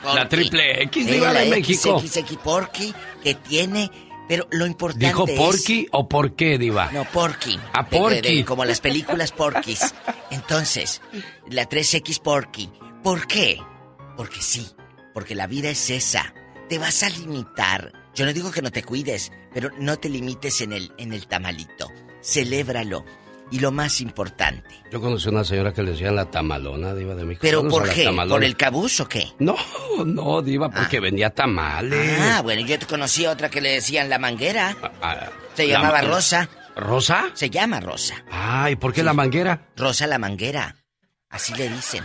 [0.14, 1.98] La triple X, la de México.
[1.98, 2.92] XXX Porky
[3.22, 3.90] que tiene,
[4.30, 5.36] pero lo importante ¿Dijo es...
[5.36, 6.88] Porky o por qué, diva?
[6.92, 7.58] No, Porky.
[7.72, 8.36] A De- de- Porky.
[8.36, 9.92] de- como las películas Porkys.
[10.30, 11.02] Entonces,
[11.48, 12.70] la 3X Porky.
[13.02, 13.58] ¿Por qué?
[14.16, 14.68] Porque sí.
[15.12, 16.32] Porque la vida es esa.
[16.68, 17.92] Te vas a limitar.
[18.14, 21.26] Yo no digo que no te cuides, pero no te limites en el, en el
[21.26, 21.90] tamalito.
[22.22, 23.04] Celébralo.
[23.52, 24.68] Y lo más importante.
[24.92, 27.40] Yo conocí una señora que le decían la tamalona, diva de México.
[27.42, 28.08] ¿Pero por a qué?
[28.28, 29.28] ¿Por el cabuz o qué?
[29.40, 29.56] No,
[30.06, 32.18] no, diva, porque vendía tamales.
[32.20, 34.76] Ah, bueno, yo te conocí a otra que le decían la manguera.
[35.02, 36.48] Ah, Se la llamaba ma- Rosa.
[36.76, 37.30] ¿Rosa?
[37.34, 38.24] Se llama Rosa.
[38.30, 39.66] Ay, ¿por qué la manguera?
[39.76, 40.76] Rosa la manguera.
[41.28, 42.04] Así le dicen.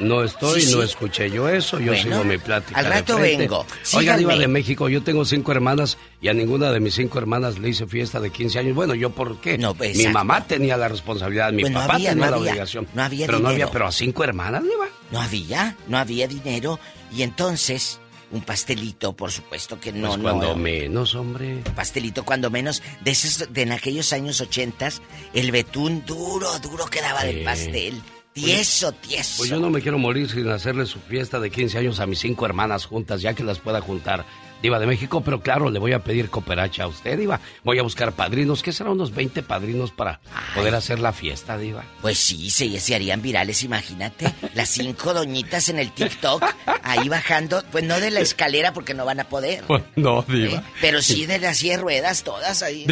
[0.00, 2.78] No estoy, Sí, no escuché yo eso, yo Bueno, sigo mi plática.
[2.78, 3.36] al de rato frente.
[3.38, 3.66] vengo.
[3.94, 4.16] Oiga.
[4.16, 7.68] Diva de México, yo tengo cinco hermanas y a ninguna de mis cinco hermanas le
[7.70, 8.74] hice fiesta de 15 años.
[8.76, 9.58] Bueno, ¿yo por qué?
[9.58, 10.18] No, pues, mi exacto.
[10.18, 12.50] mamá tenía la responsabilidad, mi Pues papá había, tenía no la había.
[12.52, 12.86] obligación.
[12.94, 13.70] No había pero no había, dinero.
[13.72, 14.86] pero a cinco hermanas, Diva.
[15.10, 16.78] No había, no había dinero.
[17.12, 17.98] Y entonces,
[18.30, 21.54] un pastelito, por supuesto que no, Pues cuando menos, hombre.
[21.56, 22.82] Un pastelito, cuando menos.
[23.00, 25.02] De esos, de en aquellos años ochentas,
[25.34, 27.44] el betún duro, duro quedaba del Sí.
[27.44, 28.02] pastel.
[28.44, 29.38] Tieso, tieso.
[29.38, 32.18] Pues yo no me quiero morir sin hacerle su fiesta de 15 años a mis
[32.18, 34.24] cinco hermanas juntas, ya que las pueda juntar.
[34.62, 37.40] Diva de México, pero claro, le voy a pedir cooperacha a usted, Diva.
[37.62, 38.90] Voy a buscar padrinos, ¿qué será?
[38.90, 40.18] Unos 20 padrinos para
[40.54, 41.84] poder hacer la fiesta, Diva.
[42.02, 44.32] Pues sí, se, se harían virales, imagínate.
[44.54, 46.44] Las cinco doñitas en el TikTok,
[46.82, 49.62] ahí bajando, pues no de la escalera porque no van a poder.
[49.66, 50.62] Pues no, Diva.
[50.80, 52.86] Pero sí de las 10 ruedas, todas ahí.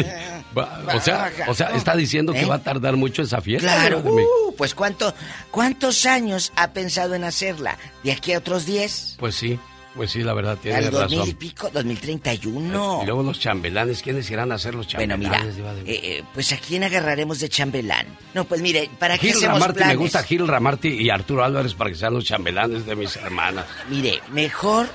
[0.57, 2.45] Va- O sea, o sea, está diciendo que ¿Eh?
[2.45, 3.67] va a tardar mucho esa fiesta.
[3.73, 5.13] Claro, uh, pues ¿cuánto,
[5.51, 7.77] ¿cuántos años ha pensado en hacerla?
[8.03, 9.15] ¿De aquí a otros 10?
[9.19, 9.59] Pues sí,
[9.97, 11.35] pues sí, la verdad, tiene ¿Al 2000 y razón.
[11.35, 11.71] pico?
[11.71, 13.03] ¿2031?
[13.03, 15.99] Y luego los chambelanes, ¿quiénes irán a hacer los Bueno, chambelanes, mira, Diva de eh,
[16.03, 18.07] eh, pues ¿a quién agarraremos de chambelán?
[18.33, 21.73] No, pues mire, ¿para qué Gil hacemos Ramarty, me gusta Gil Ramarty y Arturo Álvarez
[21.73, 23.65] para que sean los chambelanes de mis hermanas.
[23.89, 24.87] Mire, mejor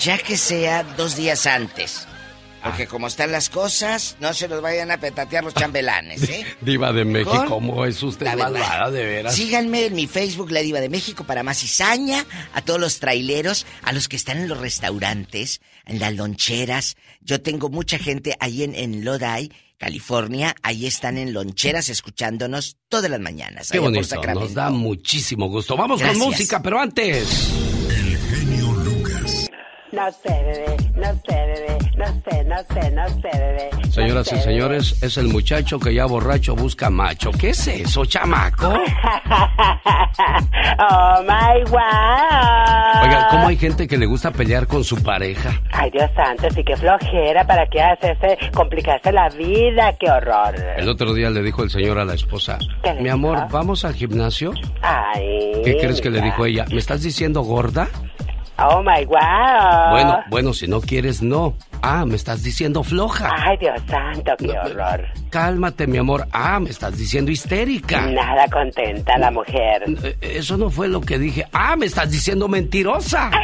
[0.00, 2.06] ya que sea dos días antes.
[2.64, 2.70] Ah.
[2.70, 6.46] Porque como están las cosas, no se los vayan a petatear los chambelanes, ¿eh?
[6.62, 7.44] Diva de México.
[7.46, 9.34] ¿cómo es usted malvada, de veras?
[9.34, 12.24] Síganme en mi Facebook, La Diva de México, para más cizaña,
[12.54, 16.96] a todos los traileros, a los que están en los restaurantes, en las loncheras.
[17.20, 20.54] Yo tengo mucha gente ahí en, en Lodi, California.
[20.62, 23.68] Ahí están en loncheras escuchándonos todas las mañanas.
[23.70, 25.76] Qué por bonito, nos da muchísimo gusto.
[25.76, 26.18] Vamos Gracias.
[26.18, 27.73] con música, pero antes...
[29.94, 33.70] No sé, bebé, no sé, bebé, no sé, no sé, no sé, bebé.
[33.72, 37.30] no Señoras y señores, es el muchacho que ya borracho busca macho.
[37.30, 38.70] ¿Qué es eso, chamaco?
[40.80, 43.04] oh my wow.
[43.04, 45.62] Oiga, ¿cómo hay gente que le gusta pelear con su pareja?
[45.70, 49.92] Ay, Dios santo, sí que flojera, ¿para qué hacerse, complicarse la vida?
[50.00, 50.56] ¡Qué horror!
[50.76, 53.46] El otro día le dijo el señor a la esposa, ¿Qué le mi amor?
[53.48, 54.54] ¿vamos al gimnasio?
[54.82, 55.52] Ay.
[55.64, 56.64] ¿Qué crees que le dijo ella?
[56.68, 57.86] ¿Me estás diciendo gorda?
[58.58, 59.90] Oh my wow.
[59.90, 61.54] Bueno, bueno, si no quieres, no.
[61.82, 63.30] Ah, me estás diciendo floja.
[63.36, 65.04] Ay, Dios santo, qué horror.
[65.30, 66.26] Cálmate, mi amor.
[66.32, 68.06] Ah, me estás diciendo histérica.
[68.06, 69.82] Nada contenta la mujer.
[70.02, 71.44] Eh, Eso no fue lo que dije.
[71.52, 73.30] Ah, me estás diciendo mentirosa.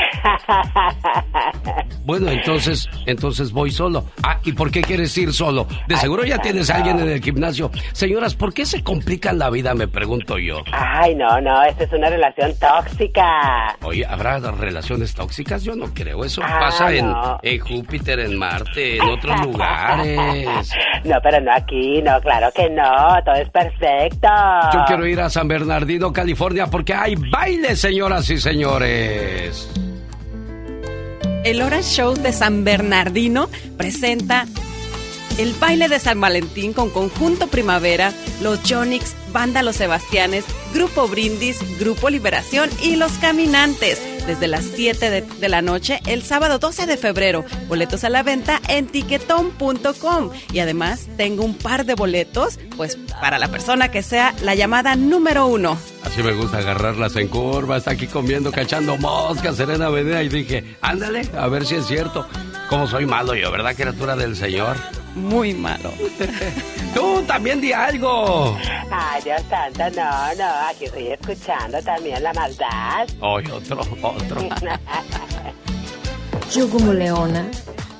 [2.05, 4.05] Bueno, entonces, entonces voy solo.
[4.23, 5.67] Ah, ¿y por qué quieres ir solo?
[5.87, 7.71] De seguro ya tienes a alguien en el gimnasio.
[7.93, 9.75] Señoras, ¿por qué se complican la vida?
[9.75, 10.63] Me pregunto yo.
[10.73, 13.77] Ay, no, no, esta es una relación tóxica.
[13.83, 15.63] Oye, ¿habrá relaciones tóxicas?
[15.63, 16.25] Yo no creo.
[16.25, 17.13] Eso Ah, pasa en,
[17.43, 20.71] en Júpiter, en Marte, en otros lugares.
[21.05, 24.29] No, pero no aquí, no, claro que no, todo es perfecto.
[24.73, 29.71] Yo quiero ir a San Bernardino, California, porque hay baile, señoras y señores.
[31.45, 33.49] El Hora Show de San Bernardino
[33.79, 34.45] presenta
[35.41, 38.13] el baile de San Valentín con Conjunto Primavera,
[38.43, 40.45] los Jonix, Banda Los Sebastianes,
[40.75, 43.99] Grupo Brindis, Grupo Liberación y Los Caminantes.
[44.27, 47.47] Desde las 7 de, la noche, el sábado 12 de febrero.
[47.69, 50.31] Boletos a la venta en tiquetón.com.
[50.53, 54.95] Y además tengo un par de boletos, pues para la persona que sea la llamada
[54.95, 55.79] número uno.
[56.05, 57.79] Así me gusta agarrarlas en curva.
[57.79, 60.23] Está aquí comiendo, cachando moscas, Serena Avenida.
[60.23, 62.27] Y dije, ándale, a ver si es cierto.
[62.69, 64.77] Cómo soy malo yo, ¿verdad, criatura del Señor?
[65.15, 65.93] Muy malo.
[66.95, 68.57] Tú también di algo.
[68.91, 73.07] Ay, Dios santo, no, no, aquí estoy escuchando también la maldad.
[73.21, 74.41] Hoy otro, otro.
[76.53, 77.49] Yo como leona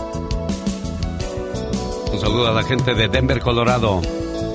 [2.12, 4.00] Un saludo a la gente de Denver, Colorado.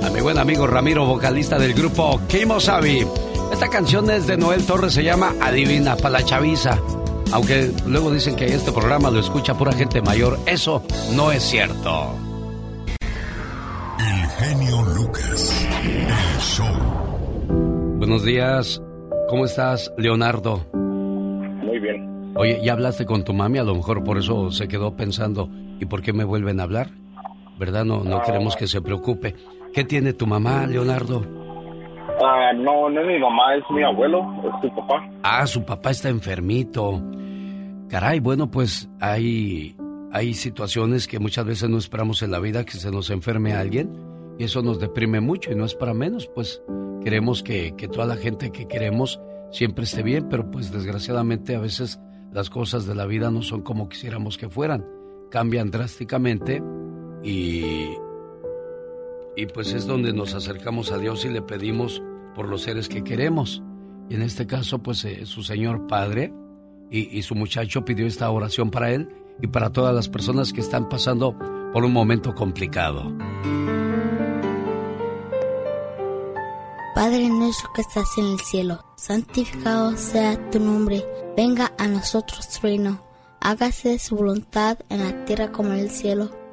[0.03, 3.06] A mi buen amigo Ramiro, vocalista del grupo Kimosabi.
[3.52, 6.80] Esta canción es de Noel Torres, se llama Adivina para la chaviza.
[7.32, 10.84] Aunque luego dicen que este programa lo escucha pura gente mayor, eso
[11.15, 12.14] no es cierto.
[13.99, 15.68] El genio Lucas.
[15.84, 17.98] El show.
[17.98, 18.82] Buenos días.
[19.30, 20.65] ¿Cómo estás, Leonardo?
[20.73, 22.34] Muy bien.
[22.36, 23.60] Oye, ¿ya hablaste con tu mami?
[23.60, 25.49] A lo mejor por eso se quedó pensando,
[25.80, 26.90] ¿y por qué me vuelven a hablar?
[27.60, 27.86] ¿Verdad?
[27.86, 28.23] No, no Ah.
[28.26, 29.36] queremos que se preocupe.
[29.73, 31.26] ¿Qué tiene tu mamá, Leonardo?
[32.23, 35.10] Ah, no, no es mi mamá, es mi abuelo, es su papá.
[35.23, 37.02] Ah, su papá está enfermito.
[37.89, 39.76] Caray, bueno, pues hay,
[40.11, 43.91] hay situaciones que muchas veces no esperamos en la vida que se nos enferme alguien
[44.38, 46.61] y eso nos deprime mucho y no es para menos, pues
[47.03, 49.22] queremos que, que toda la gente que queremos
[49.52, 51.99] siempre esté bien, pero pues desgraciadamente a veces
[52.31, 54.85] las cosas de la vida no son como quisiéramos que fueran,
[55.30, 56.61] cambian drásticamente
[57.23, 57.89] y,
[59.36, 62.02] y pues es donde nos acercamos a Dios y le pedimos
[62.36, 63.64] por los seres que queremos.
[64.10, 66.34] Y en este caso, pues eh, su señor padre
[66.90, 69.10] y, y su muchacho pidió esta oración para él
[69.41, 71.38] y para todas las personas que están pasando
[71.74, 73.14] por un momento complicado.
[76.94, 81.03] Padre nuestro que estás en el cielo, santificado sea tu nombre,
[81.36, 83.02] venga a nosotros tu reino,
[83.40, 86.40] hágase su voluntad en la tierra como en el cielo.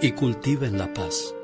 [0.00, 1.34] y cultiven la paz.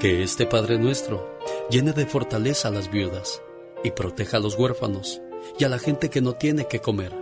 [0.00, 1.38] Que este Padre nuestro
[1.70, 3.42] llene de fortaleza a las viudas
[3.84, 5.20] y proteja a los huérfanos
[5.58, 7.12] y a la gente que no tiene que comer.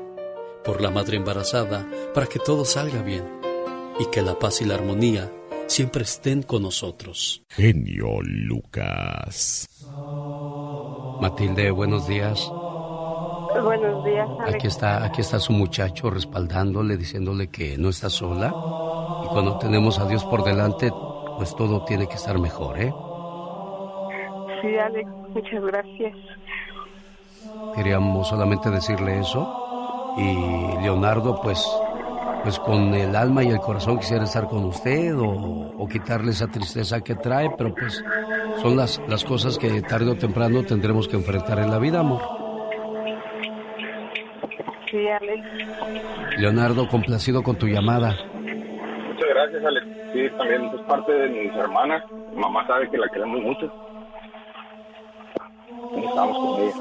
[0.65, 3.25] Por la madre embarazada, para que todo salga bien
[3.99, 5.31] y que la paz y la armonía
[5.67, 7.43] siempre estén con nosotros.
[7.49, 9.69] Genio Lucas.
[11.21, 12.51] Matilde, buenos días.
[13.63, 14.55] Buenos días, Alex.
[14.55, 18.49] Aquí está, aquí está su muchacho respaldándole, diciéndole que no está sola.
[19.25, 20.93] Y cuando tenemos a Dios por delante,
[21.37, 22.93] pues todo tiene que estar mejor, ¿eh?
[24.61, 26.17] Sí, Alex, muchas gracias.
[27.75, 30.15] Queríamos solamente decirle eso.
[30.17, 31.67] Y Leonardo, pues,
[32.43, 37.01] pues con el alma y el corazón quisiera estar con usted o, quitarle esa tristeza
[37.01, 38.05] que trae, pero pues
[38.61, 42.36] son las, las cosas que tarde o temprano tendremos que enfrentar en la vida, amor.
[44.97, 46.39] Sí, Alex.
[46.39, 48.17] Leonardo, complacido con tu llamada.
[48.33, 49.87] Muchas gracias, Alex.
[50.15, 52.03] Sí, también es parte de mis hermanas.
[52.35, 53.71] mamá sabe que la queremos mucho.
[56.09, 56.73] Estamos con ella.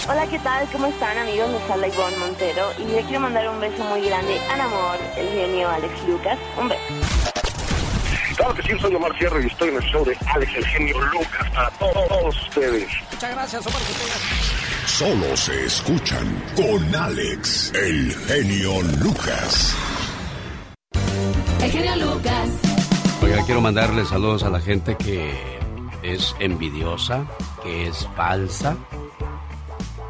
[0.09, 0.67] Hola, ¿qué tal?
[0.73, 1.49] ¿Cómo están, amigos?
[1.51, 5.30] Les habla Ivonne Montero y le quiero mandar un beso muy grande al amor, el
[5.30, 6.38] genio Alex Lucas.
[6.57, 6.81] Un beso.
[8.35, 10.99] Claro que sí, soy Omar Fierro y estoy en el show de Alex, el genio
[10.99, 12.89] Lucas, para todos ustedes.
[13.11, 13.81] Muchas gracias, Omar.
[14.85, 19.76] Solo se escuchan con Alex, el genio Lucas.
[21.61, 22.49] El genio Lucas.
[23.22, 25.31] Oiga, quiero mandarle saludos a la gente que
[26.03, 27.26] es envidiosa,
[27.64, 28.77] que es falsa.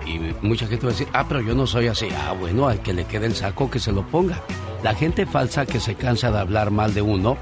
[0.06, 2.08] Y mucha gente va a decir, ah, pero yo no soy así.
[2.16, 4.42] Ah, bueno, al que le quede el saco, que se lo ponga.
[4.84, 7.38] La gente falsa que se cansa de hablar mal de uno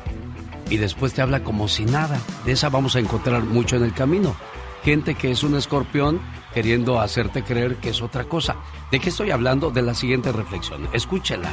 [0.70, 2.20] y después te habla como si nada.
[2.46, 4.36] De esa vamos a encontrar mucho en el camino.
[4.84, 6.22] Gente que es un escorpión
[6.54, 8.56] queriendo hacerte creer que es otra cosa.
[8.90, 9.70] ¿De qué estoy hablando?
[9.70, 10.88] De la siguiente reflexión.
[10.94, 11.52] Escúchela.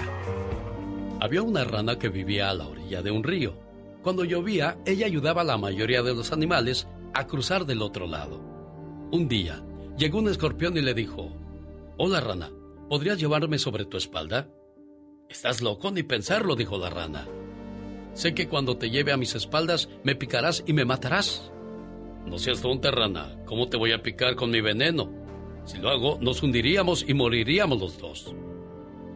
[1.24, 3.54] Había una rana que vivía a la orilla de un río.
[4.02, 8.42] Cuando llovía, ella ayudaba a la mayoría de los animales a cruzar del otro lado.
[9.10, 9.64] Un día,
[9.96, 11.34] llegó un escorpión y le dijo,
[11.96, 12.50] Hola rana,
[12.90, 14.50] ¿podrías llevarme sobre tu espalda?
[15.26, 17.26] Estás loco ni pensarlo, dijo la rana.
[18.12, 21.50] Sé que cuando te lleve a mis espaldas me picarás y me matarás.
[22.26, 23.38] No seas tonta, rana.
[23.46, 25.10] ¿Cómo te voy a picar con mi veneno?
[25.64, 28.34] Si lo hago, nos hundiríamos y moriríamos los dos.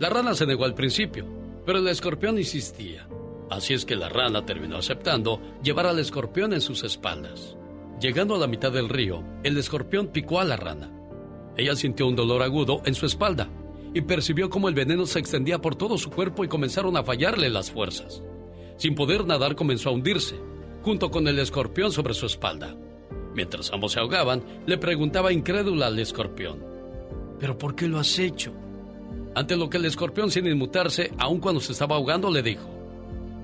[0.00, 1.37] La rana se negó al principio,
[1.68, 3.06] pero el escorpión insistía.
[3.50, 7.58] Así es que la rana terminó aceptando llevar al escorpión en sus espaldas.
[8.00, 10.90] Llegando a la mitad del río, el escorpión picó a la rana.
[11.58, 13.50] Ella sintió un dolor agudo en su espalda
[13.92, 17.50] y percibió cómo el veneno se extendía por todo su cuerpo y comenzaron a fallarle
[17.50, 18.22] las fuerzas.
[18.78, 20.40] Sin poder nadar comenzó a hundirse,
[20.80, 22.74] junto con el escorpión sobre su espalda.
[23.34, 26.64] Mientras ambos se ahogaban, le preguntaba incrédula al escorpión,
[27.38, 28.54] ¿pero por qué lo has hecho?
[29.38, 32.68] Ante lo que el escorpión, sin inmutarse, aun cuando se estaba ahogando, le dijo,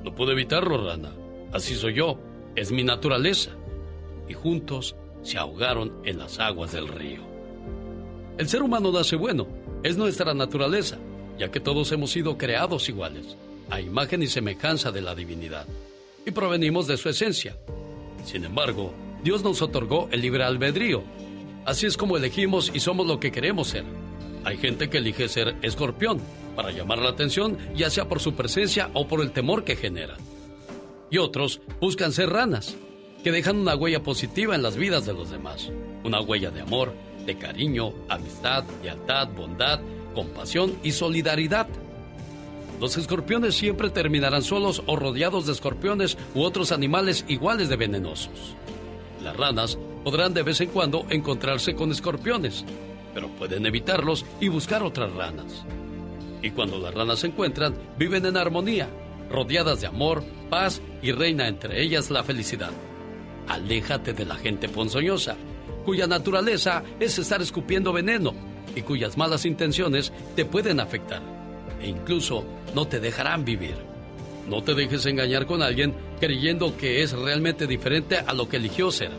[0.03, 1.13] No puedo evitarlo, rana.
[1.53, 2.19] Así soy yo.
[2.57, 3.53] Es mi naturaleza.
[4.29, 7.21] Y juntos se ahogaron en las aguas del río.
[8.39, 9.47] El ser humano nace bueno.
[9.85, 10.99] Es nuestra naturaleza,
[11.39, 13.37] ya que todos hemos sido creados iguales,
[13.71, 15.69] a imagen y semejanza de la divinidad.
[16.27, 17.57] Y provenimos de su esencia.
[18.25, 18.93] Sin embargo,
[19.23, 21.05] Dios nos otorgó el libre albedrío.
[21.65, 23.85] Así es como elegimos y somos lo que queremos ser.
[24.45, 26.21] Hay gente que elige ser escorpión
[26.55, 30.17] para llamar la atención, ya sea por su presencia o por el temor que genera.
[31.11, 32.77] Y otros buscan ser ranas,
[33.23, 35.71] que dejan una huella positiva en las vidas de los demás.
[36.05, 36.93] Una huella de amor,
[37.25, 39.81] de cariño, amistad, lealtad, bondad,
[40.15, 41.67] compasión y solidaridad.
[42.81, 48.57] Los escorpiones siempre terminarán solos o rodeados de escorpiones u otros animales iguales de venenosos.
[49.23, 52.65] Las ranas podrán de vez en cuando encontrarse con escorpiones,
[53.15, 55.65] pero pueden evitarlos y buscar otras ranas.
[56.43, 58.89] Y cuando las ranas se encuentran, viven en armonía,
[59.31, 62.73] rodeadas de amor, paz y reina entre ellas la felicidad.
[63.49, 65.37] Aléjate de la gente ponzoñosa,
[65.85, 68.35] cuya naturaleza es estar escupiendo veneno
[68.75, 71.23] y cuyas malas intenciones te pueden afectar.
[71.81, 73.75] e incluso no te dejarán vivir.
[74.49, 78.91] No te dejes engañar con alguien creyendo que es realmente diferente a lo que eligió
[78.91, 79.11] ser.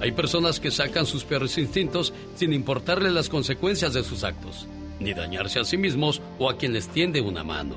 [0.00, 4.66] Hay personas que sacan sus peores instintos sin importarle las consecuencias de sus actos,
[5.00, 7.76] ni dañarse a sí mismos o a quien les tiende una mano.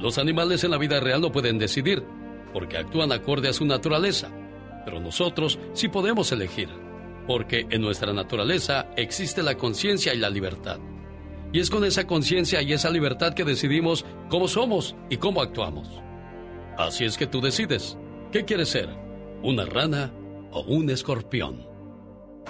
[0.00, 2.02] Los animales en la vida real no pueden decidir,
[2.52, 4.28] porque actúan acorde a su naturaleza,
[4.84, 6.68] pero nosotros sí podemos elegir,
[7.26, 10.78] porque en nuestra naturaleza existe la conciencia y la libertad.
[11.52, 15.88] Y es con esa conciencia y esa libertad que decidimos cómo somos y cómo actuamos.
[16.78, 17.98] Así es que tú decides,
[18.32, 18.88] ¿qué quieres ser?
[19.42, 20.12] ¿Una rana
[20.52, 21.66] o un escorpión?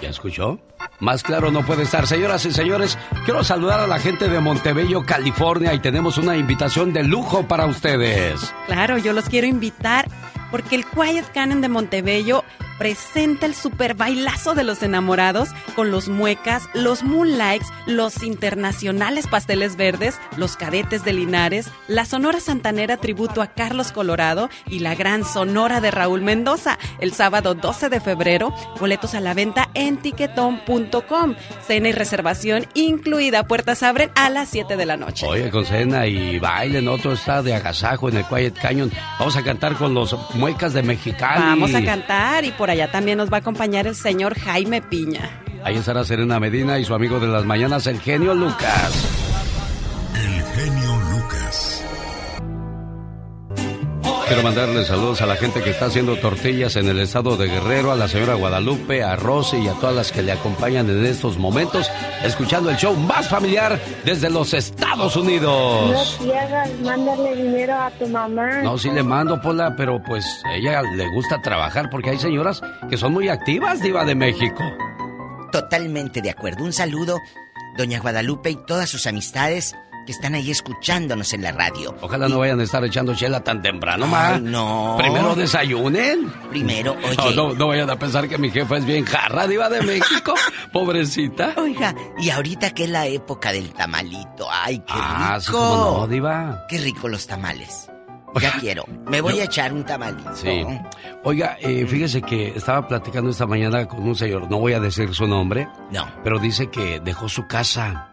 [0.01, 0.59] ¿Ya escuchó?
[0.99, 2.07] Más claro no puede estar.
[2.07, 6.93] Señoras y señores, quiero saludar a la gente de Montebello, California, y tenemos una invitación
[6.93, 8.53] de lujo para ustedes.
[8.67, 10.07] Claro, yo los quiero invitar
[10.53, 12.43] porque el Quiet Cannon de Montebello
[12.77, 19.75] presenta el super bailazo de los enamorados con los muecas, los moonlights, los internacionales pasteles
[19.77, 25.23] verdes, los cadetes de Linares, la Sonora Santanera tributo a Carlos Colorado y la gran
[25.23, 28.53] Sonora de Raúl Mendoza el sábado 12 de febrero.
[28.79, 31.35] Boletos a la venta en tiquetón.com.
[31.65, 33.47] Cena y reservación incluida.
[33.47, 35.25] Puertas abren a las 7 de la noche.
[35.25, 38.91] Oye, con cena y baile, en otro está de agasajo en el Quiet Canyon.
[39.19, 41.41] Vamos a cantar con los muecas de Mexicali.
[41.41, 45.29] Vamos a cantar y por allá también nos va a acompañar el señor Jaime Piña.
[45.63, 48.91] Ahí estará Serena Medina y su amigo de las mañanas, el genio Lucas.
[50.13, 50.92] El genio
[54.33, 57.91] Quiero mandarle saludos a la gente que está haciendo tortillas en el estado de Guerrero,
[57.91, 61.37] a la señora Guadalupe, a Rosy y a todas las que le acompañan en estos
[61.37, 61.87] momentos,
[62.23, 66.17] escuchando el show más familiar desde los Estados Unidos.
[66.19, 68.63] No quieras mandarle dinero a tu mamá.
[68.63, 72.97] No, sí le mando, Pola, pero pues ella le gusta trabajar porque hay señoras que
[72.97, 74.63] son muy activas, Diva de México.
[75.51, 76.63] Totalmente de acuerdo.
[76.63, 77.21] Un saludo,
[77.77, 79.75] doña Guadalupe y todas sus amistades
[80.05, 81.95] que están ahí escuchándonos en la radio.
[82.01, 84.29] Ojalá no vayan a estar echando chela tan temprano, ma.
[84.35, 84.95] Ay, no.
[84.97, 86.31] Primero desayunen.
[86.49, 87.35] Primero, oye.
[87.35, 90.33] No, no, no vayan a pensar que mi jefa es bien jarra, Diva de México.
[90.71, 91.53] Pobrecita.
[91.57, 94.47] Oiga, y ahorita que es la época del tamalito.
[94.51, 95.59] Ay, qué Ah, sí, rico.
[95.59, 96.65] cómo no, Diva.
[96.67, 97.89] Qué rico los tamales.
[98.41, 98.83] Ya quiero.
[99.07, 100.35] Me voy a echar un tamalito.
[100.35, 100.65] Sí.
[101.23, 105.13] Oiga, eh, fíjese que estaba platicando esta mañana con un señor, no voy a decir
[105.13, 105.67] su nombre.
[105.91, 106.07] No.
[106.23, 108.09] Pero dice que dejó su casa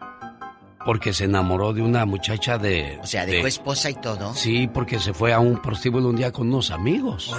[0.85, 2.99] porque se enamoró de una muchacha de...
[3.03, 4.35] O sea, de- dejó esposa y todo.
[4.35, 7.35] Sí, porque se fue a un prostíbulo un día con unos amigos.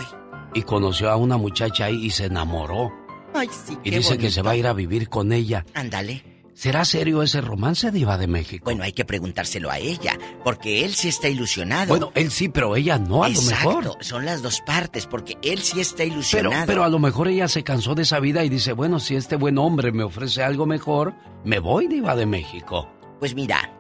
[0.53, 2.91] Y conoció a una muchacha ahí y se enamoró.
[3.33, 5.65] Ay, sí, Y qué dice que se va a ir a vivir con ella.
[5.73, 6.23] Ándale.
[6.53, 8.65] ¿Será serio ese romance, Diva de México?
[8.65, 11.87] Bueno, hay que preguntárselo a ella, porque él sí está ilusionado.
[11.87, 13.97] Bueno, él sí, pero ella no, a Exacto, lo mejor.
[14.03, 16.65] son las dos partes, porque él sí está Pero, ilusionado.
[16.67, 19.37] pero a lo mejor ella se cansó de esa vida y dice, bueno, si este
[19.37, 21.15] buen hombre me ofrece algo mejor,
[21.45, 22.89] me voy, Diva de México.
[23.21, 23.71] Pues mira,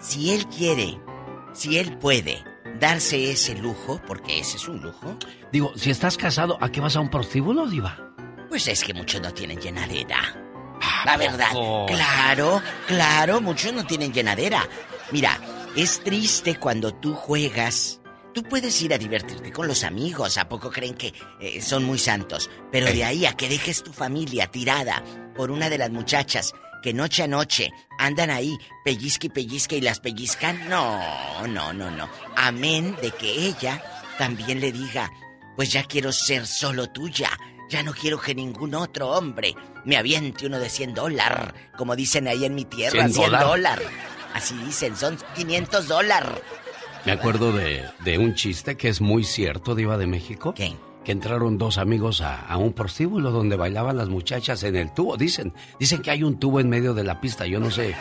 [0.00, 1.00] si él quiere,
[1.52, 2.44] si él puede
[2.78, 5.18] darse ese lujo, porque ese es un lujo,
[5.50, 8.14] Digo, si estás casado, ¿a qué vas a un prostíbulo, Diva?
[8.48, 10.18] pues es que muchos no tienen llenadera.
[11.04, 11.86] La verdad, poco?
[11.86, 14.64] claro, claro, muchos no tienen llenadera.
[15.10, 15.36] Mira,
[15.76, 18.00] es triste cuando tú juegas.
[18.32, 21.98] Tú puedes ir a divertirte con los amigos, ¿a poco creen que eh, son muy
[21.98, 22.48] santos?
[22.70, 25.02] Pero de ahí a que dejes tu familia tirada
[25.34, 26.52] por una de las muchachas
[26.82, 31.90] que noche a noche andan ahí pellizque y pellizque y las pellizcan, no, no, no,
[31.90, 32.08] no.
[32.36, 33.82] Amén de que ella
[34.18, 35.10] también le diga,
[35.56, 37.30] pues ya quiero ser solo tuya,
[37.68, 39.54] ya no quiero que ningún otro hombre
[39.84, 43.46] me aviente uno de 100 dólares, como dicen ahí en mi tierra, 100 100 dólar.
[43.46, 43.88] dólares.
[44.34, 46.40] Así dicen, son 500 dólares.
[47.04, 50.52] Me acuerdo de, de un chiste que es muy cierto, Diva de México.
[50.54, 50.76] ¿Qué?
[51.04, 55.16] Que entraron dos amigos a, a un prostíbulo donde bailaban las muchachas en el tubo.
[55.16, 57.46] Dicen, dicen que hay un tubo en medio de la pista.
[57.46, 57.94] Yo no sé.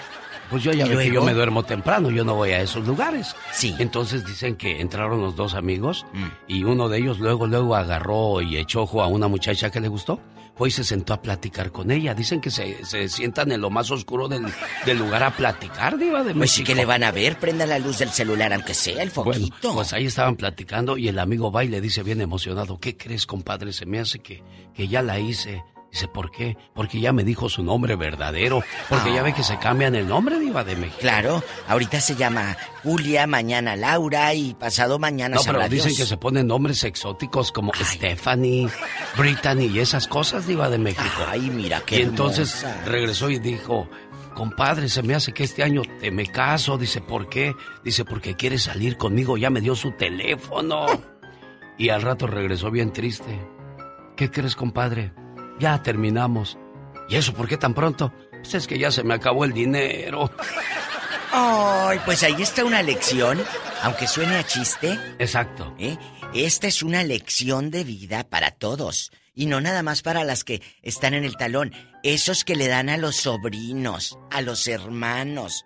[0.49, 2.85] Pues yo ya ¿Y veo que yo me duermo temprano, yo no voy a esos
[2.87, 3.35] lugares.
[3.53, 3.75] Sí.
[3.77, 6.25] Entonces dicen que entraron los dos amigos Mm.
[6.47, 9.87] y uno de ellos luego, luego agarró y echó ojo a una muchacha que le
[9.89, 10.19] gustó.
[10.59, 12.13] Fue y se sentó a platicar con ella.
[12.13, 14.45] Dicen que se, se sientan en lo más oscuro del,
[14.85, 16.67] del lugar a platicar, Diva de Pues sí México.
[16.67, 19.73] que le van a ver, prenda la luz del celular, aunque sea el Bueno, foquito.
[19.73, 23.25] pues ahí estaban platicando y el amigo va y le dice bien emocionado, ¿qué crees,
[23.25, 23.71] compadre?
[23.71, 24.43] Se me hace que,
[24.75, 25.63] que ya la hice.
[25.91, 26.55] Dice, ¿por qué?
[26.75, 28.61] Porque ya me dijo su nombre verdadero.
[28.89, 30.99] Porque ya ve que se cambian el nombre, Diva de México.
[31.01, 35.97] Claro, ahorita se llama Julia, mañana Laura y pasado mañana No, pero dicen Dios.
[35.97, 38.69] que se ponen nombres exóticos como Stephanie,
[39.17, 41.23] Brittany y esas cosas, Diva de México.
[41.27, 42.85] Ay, mira qué Y entonces hermosa.
[42.85, 43.89] regresó y dijo,
[44.35, 46.77] compadre, se me hace que este año te me caso.
[46.77, 47.55] Dice, ¿por qué?
[47.83, 50.85] Dice, porque quiere salir conmigo, ya me dio su teléfono.
[51.79, 53.39] Y al rato regresó bien triste.
[54.17, 55.13] ¿Qué crees, compadre?
[55.59, 56.57] Ya terminamos.
[57.09, 58.13] ¿Y eso por qué tan pronto?
[58.31, 60.31] Pues es que ya se me acabó el dinero.
[61.31, 63.43] Ay, pues ahí está una lección,
[63.83, 64.97] aunque suene a chiste.
[65.19, 65.75] Exacto.
[65.77, 65.97] ¿eh?
[66.33, 69.11] Esta es una lección de vida para todos.
[69.35, 71.73] Y no nada más para las que están en el talón.
[72.03, 75.65] Esos que le dan a los sobrinos, a los hermanos.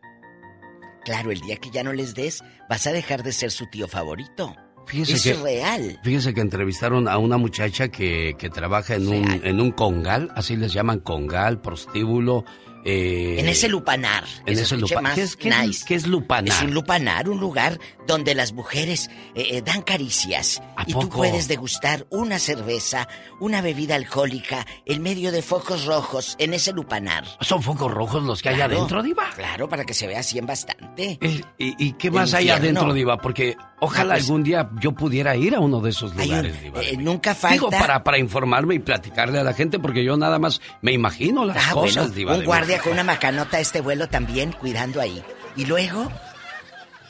[1.05, 3.87] Claro, el día que ya no les des, vas a dejar de ser su tío
[3.87, 4.55] favorito.
[4.85, 5.99] Fíjese es real.
[6.03, 10.55] Fíjese que entrevistaron a una muchacha que, que trabaja en un, en un congal, así
[10.55, 12.45] les llaman congal, prostíbulo,
[12.85, 14.25] eh, en ese lupanar.
[14.45, 15.15] En ese lupanar.
[15.15, 15.51] ¿Qué, es, qué,
[15.87, 16.53] ¿Qué es lupanar?
[16.53, 20.61] Es un lupanar, un lugar donde las mujeres eh, eh, dan caricias.
[20.85, 23.07] y tú puedes degustar una cerveza,
[23.39, 27.25] una bebida alcohólica en medio de focos rojos en ese lupanar.
[27.41, 29.29] ¿Son focos rojos los que hay adentro, Diva?
[29.35, 31.19] Claro, para que se vea así en bastante.
[31.57, 33.17] ¿Y, qué más hay adentro, Diva?
[33.17, 36.81] Porque ojalá pues algún día yo pudiera ir a uno de esos lugares, Diva.
[36.99, 37.53] nunca falta.
[37.53, 41.45] Digo, para, para informarme y platicarle a la gente, porque yo nada más me imagino
[41.45, 42.35] las ah, cosas, Diva.
[42.35, 45.23] Un guardia con una macanota este vuelo también, cuidando ahí.
[45.55, 46.11] Y luego,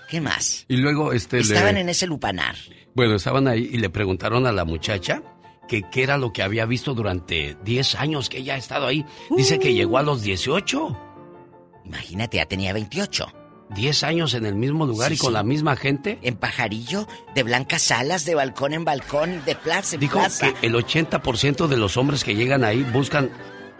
[0.09, 0.65] ¿qué más?
[0.67, 1.39] Y luego, este.
[1.39, 2.55] Estaban en ese lupanar.
[2.95, 5.21] Bueno, estaban ahí y le preguntaron a la muchacha
[5.67, 9.05] que qué era lo que había visto durante 10 años que ella ha estado ahí.
[9.35, 10.97] Dice que llegó a los 18.
[11.85, 13.33] Imagínate, ya tenía 28.
[13.73, 16.19] 10 años en el mismo lugar y con la misma gente.
[16.21, 20.75] En pajarillo, de blancas alas, de balcón en balcón, de plaza en Dijo que el
[20.75, 23.31] 80% de los hombres que llegan ahí buscan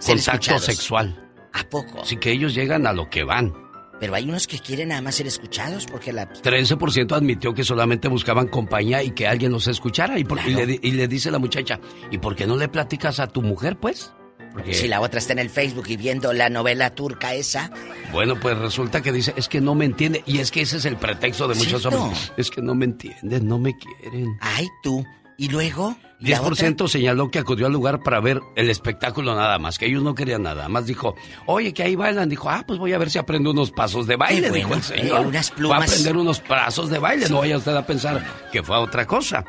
[0.04, 1.20] contacto sexual.
[1.54, 2.02] ¿A poco?
[2.02, 3.54] Así que ellos llegan a lo que van.
[4.00, 6.30] Pero hay unos que quieren nada más ser escuchados porque la...
[6.30, 10.20] 13% admitió que solamente buscaban compañía y que alguien los escuchara.
[10.20, 11.80] Y, le, dice la muchacha,
[12.12, 14.12] ¿y por qué no le platicas a tu mujer, pues?
[14.52, 14.74] Porque...
[14.74, 17.72] Si la otra está en el Facebook y viendo la novela turca esa.
[18.12, 20.22] Bueno, pues resulta que dice, es que no me entiende.
[20.26, 22.34] Y es que ese es el pretexto de muchos hombres.
[22.36, 24.38] Es que no me entienden, no me quieren.
[24.42, 25.06] Ay, tú.
[25.38, 25.96] ¿Y luego?
[26.22, 30.16] 10% señaló que acudió al lugar para ver el espectáculo nada más, que ellos no
[30.16, 30.86] querían nada más.
[30.86, 31.16] Dijo,
[31.48, 32.30] oye, que ahí bailan.
[32.30, 34.84] Dijo, ah, pues voy a ver si aprendo unos pasos de baile, dijo el eh,
[34.84, 35.26] señor.
[35.26, 35.80] unas plumas.
[35.80, 39.06] Va a aprender unos pasos de baile, no vaya usted a pensar que fue otra
[39.06, 39.44] cosa.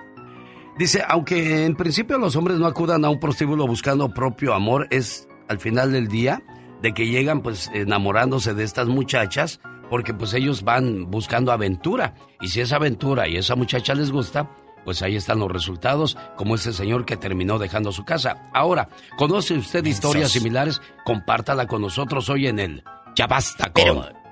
[0.77, 5.29] Dice, aunque en principio los hombres no acudan a un prostíbulo buscando propio amor, es
[5.49, 6.43] al final del día
[6.83, 12.15] de que llegan pues enamorándose de estas muchachas, porque pues ellos van buscando aventura.
[12.41, 14.51] Y si esa aventura y esa muchacha les gusta,
[14.85, 18.37] pues ahí están los resultados, como ese señor que terminó dejando su casa.
[18.53, 20.81] Ahora, ¿conoce usted historias similares?
[21.05, 22.85] Compártala con nosotros hoy en el
[23.17, 24.24] Ya basta con...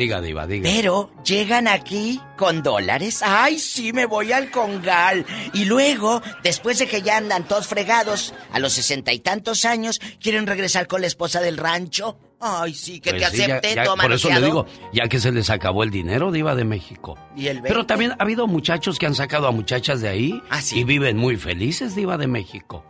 [0.00, 0.68] diga, diva, diga.
[0.68, 3.20] Pero llegan aquí con dólares.
[3.22, 5.26] Ay, sí, me voy al congal.
[5.52, 10.00] Y luego, después de que ya andan todos fregados, a los sesenta y tantos años,
[10.20, 12.18] quieren regresar con la esposa del rancho.
[12.40, 14.64] Ay, sí, que te pues acepte, toma Por eso le digo,
[14.94, 17.18] ya que se les acabó el dinero, Diva de México.
[17.36, 20.60] ¿Y el Pero también ha habido muchachos que han sacado a muchachas de ahí ¿Ah,
[20.72, 22.82] y viven muy felices, Diva de México.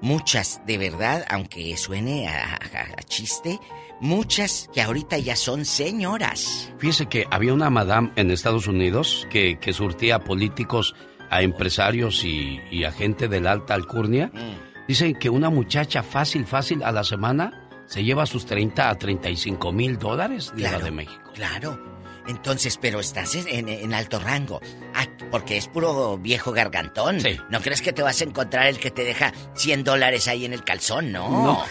[0.00, 2.58] Muchas, de verdad, aunque suene a,
[3.06, 3.60] chiste,
[4.00, 6.72] muchas que ahorita ya son señoras.
[6.78, 10.94] Fíjese que había una madame en Estados Unidos que, que surtía a políticos,
[11.30, 14.30] a empresarios y, a gente de la alta alcurnia.
[14.32, 14.86] Mm.
[14.88, 19.72] Dicen que una muchacha fácil, fácil a la semana se lleva sus 30 a 35
[19.72, 21.32] mil dólares de de México.
[21.34, 21.95] Claro.
[22.28, 24.60] Entonces, pero estás en, alto rango.
[24.94, 27.20] Ah, porque es puro viejo gargantón.
[27.20, 27.38] Sí.
[27.50, 30.52] ¿No crees que te vas a encontrar el que te deja 100 dólares ahí en
[30.52, 31.12] el calzón?
[31.12, 31.28] No.
[31.28, 31.64] No.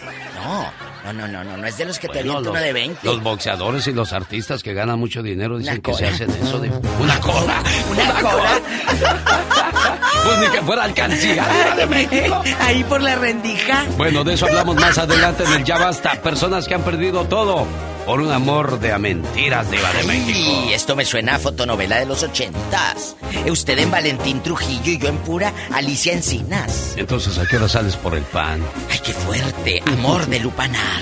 [1.05, 2.99] No, no, no, no, no, es de los que te avientan uno de 20.
[3.03, 6.69] Los boxeadores y los artistas que ganan mucho dinero dicen que se hacen eso de...
[6.99, 7.63] ¡Una cola!
[7.91, 8.61] ¿Una, cola?
[10.23, 11.45] pues ni que fuera alcancía.
[12.61, 13.85] Ahí por la rendija.
[13.97, 16.19] Bueno, de eso hablamos más adelante en el Ya Basta.
[16.21, 17.67] Personas que han perdido todo
[18.05, 20.65] por un amor de a mentiras de México.
[20.69, 23.15] Y esto me suena a fotonovela de los ochentas.
[23.49, 26.93] Usted en Valentín Trujillo y yo en pura Alicia Encinas.
[26.97, 28.61] Entonces, ¿a qué hora sales por el pan?
[28.89, 29.81] Ay, qué fuerte.
[29.87, 31.01] Amor de lupanar.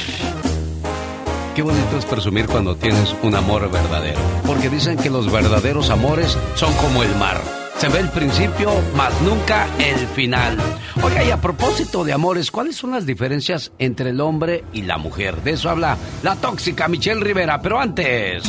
[1.55, 4.19] Qué bonito es presumir cuando tienes un amor verdadero.
[4.45, 9.19] Porque dicen que los verdaderos amores son como el mar se ve el principio, más
[9.21, 10.57] nunca el final.
[11.01, 14.97] Oiga, y a propósito de amores, ¿cuáles son las diferencias entre el hombre y la
[14.97, 15.41] mujer?
[15.43, 18.43] De eso habla la tóxica Michelle Rivera, pero antes...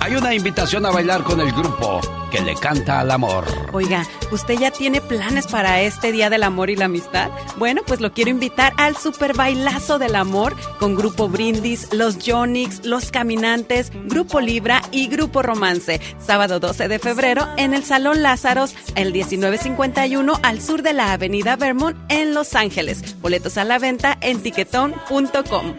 [0.00, 2.00] Hay una invitación a bailar con el grupo
[2.30, 3.44] que le canta al amor.
[3.72, 7.30] Oiga, ¿usted ya tiene planes para este Día del Amor y la Amistad?
[7.58, 12.84] Bueno, pues lo quiero invitar al Super Bailazo del Amor con Grupo Brindis, Los Jonix,
[12.86, 16.00] Los Caminantes, Grupo Libra y Grupo Romance.
[16.18, 21.56] Sábado 12 de febrero en el Salón Lázaros, el 1951 al sur de la Avenida
[21.56, 23.20] Vermont en Los Ángeles.
[23.20, 25.74] Boletos a la venta en tiquetón.com.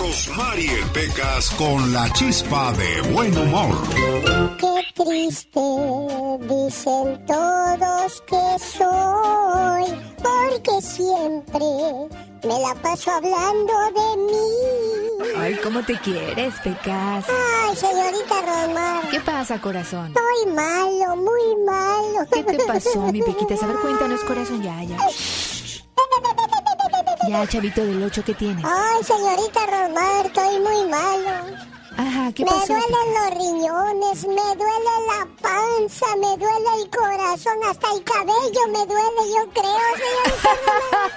[0.00, 3.76] Rosmarie Pecas con la chispa de buen humor.
[4.56, 5.60] Qué triste,
[6.48, 9.84] dicen todos que soy,
[10.16, 11.66] porque siempre
[12.44, 17.26] me la paso hablando de mí Ay, ¿cómo te quieres, Pecas?
[17.28, 19.10] Ay, señorita Rosmar.
[19.10, 20.14] ¿Qué pasa, corazón?
[20.16, 22.26] Estoy malo, muy malo.
[22.32, 23.54] ¿Qué te pasó, mi Pequita?
[23.62, 24.96] A ver, cuéntanos, corazón, ya, ya.
[27.28, 28.64] Ya, chavito del 8, ¿qué tienes?
[28.64, 31.56] Ay, señorita Rosmar, estoy muy malo.
[31.96, 32.72] Ajá, ¿qué me pasó?
[32.72, 38.86] duelen los riñones, me duele la panza, me duele el corazón, hasta el cabello me
[38.86, 40.52] duele, yo creo, señorita.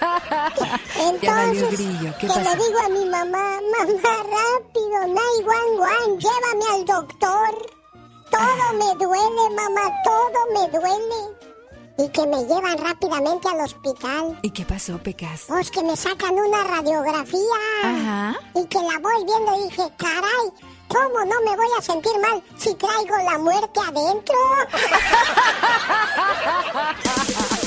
[1.23, 2.41] Valió Entonces, grillo, ¿qué que pasó?
[2.41, 7.67] le digo a mi mamá, mamá, rápido, 911, llévame al doctor.
[8.29, 11.42] Todo me duele, mamá, todo me duele.
[11.97, 14.39] Y que me llevan rápidamente al hospital.
[14.41, 15.43] ¿Y qué pasó, Pecas?
[15.47, 17.39] Pues que me sacan una radiografía.
[17.83, 18.35] Ajá.
[18.55, 20.51] Y que la voy viendo y dije, caray,
[20.87, 24.35] ¿cómo no me voy a sentir mal si traigo la muerte adentro?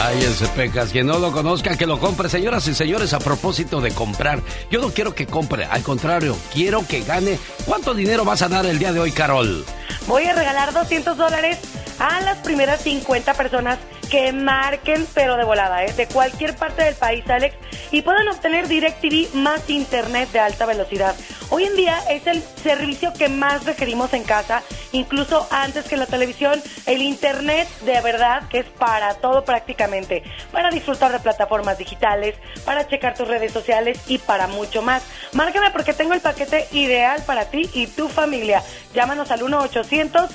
[0.00, 2.28] Ay, ese Pecas, quien no lo conozca, que lo compre.
[2.28, 6.86] Señoras y señores, a propósito de comprar, yo no quiero que compre, al contrario, quiero
[6.86, 7.38] que gane.
[7.66, 9.64] ¿Cuánto dinero vas a dar el día de hoy, Carol?
[10.06, 11.58] Voy a regalar 200 dólares
[11.98, 13.78] a las primeras 50 personas
[14.10, 15.92] que marquen, pero de volada, ¿eh?
[15.92, 17.54] de cualquier parte del país, Alex,
[17.90, 21.14] y pueden obtener DirecTV más internet de alta velocidad.
[21.50, 24.62] Hoy en día es el servicio que más requerimos en casa,
[24.92, 30.70] incluso antes que la televisión, el internet de verdad que es para todo prácticamente, para
[30.70, 32.34] disfrutar de plataformas digitales,
[32.66, 35.02] para checar tus redes sociales y para mucho más.
[35.32, 38.62] Márcame porque tengo el paquete ideal para ti y tu familia.
[38.94, 40.30] Llámanos al 1 800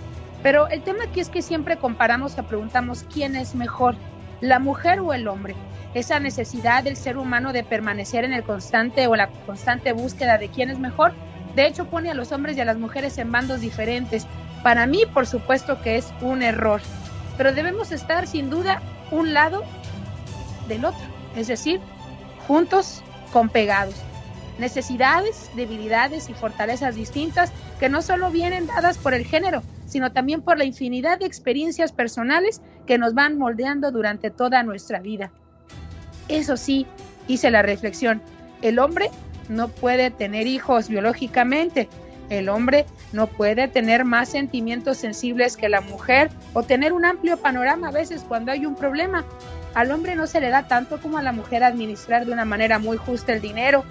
[0.44, 3.96] Pero el tema aquí es que siempre comparamos y preguntamos quién es mejor,
[4.40, 5.56] la mujer o el hombre.
[5.94, 10.50] Esa necesidad del ser humano de permanecer en el constante o la constante búsqueda de
[10.50, 11.14] quién es mejor,
[11.56, 14.24] de hecho pone a los hombres y a las mujeres en bandos diferentes.
[14.62, 16.80] Para mí, por supuesto que es un error,
[17.36, 19.62] pero debemos estar sin duda un lado
[20.66, 21.06] del otro,
[21.36, 21.80] es decir,
[22.46, 23.02] juntos
[23.32, 23.94] con pegados.
[24.58, 30.42] Necesidades, debilidades y fortalezas distintas que no solo vienen dadas por el género, sino también
[30.42, 35.30] por la infinidad de experiencias personales que nos van moldeando durante toda nuestra vida.
[36.28, 36.86] Eso sí,
[37.28, 38.20] hice la reflexión,
[38.60, 39.10] el hombre
[39.48, 41.88] no puede tener hijos biológicamente,
[42.30, 47.36] el hombre no puede tener más sentimientos sensibles que la mujer o tener un amplio
[47.38, 49.24] panorama a veces cuando hay un problema.
[49.74, 52.78] Al hombre no se le da tanto como a la mujer administrar de una manera
[52.78, 53.84] muy justa el dinero.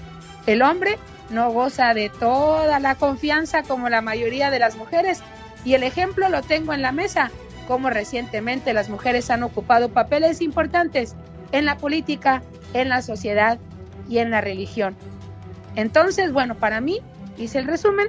[0.45, 0.97] El hombre
[1.29, 5.21] no goza de toda la confianza como la mayoría de las mujeres
[5.65, 7.31] y el ejemplo lo tengo en la mesa,
[7.67, 11.15] como recientemente las mujeres han ocupado papeles importantes
[11.51, 12.41] en la política,
[12.73, 13.57] en la sociedad
[14.07, 14.95] y en la religión.
[15.75, 17.01] Entonces, bueno, para mí,
[17.37, 18.07] hice el resumen,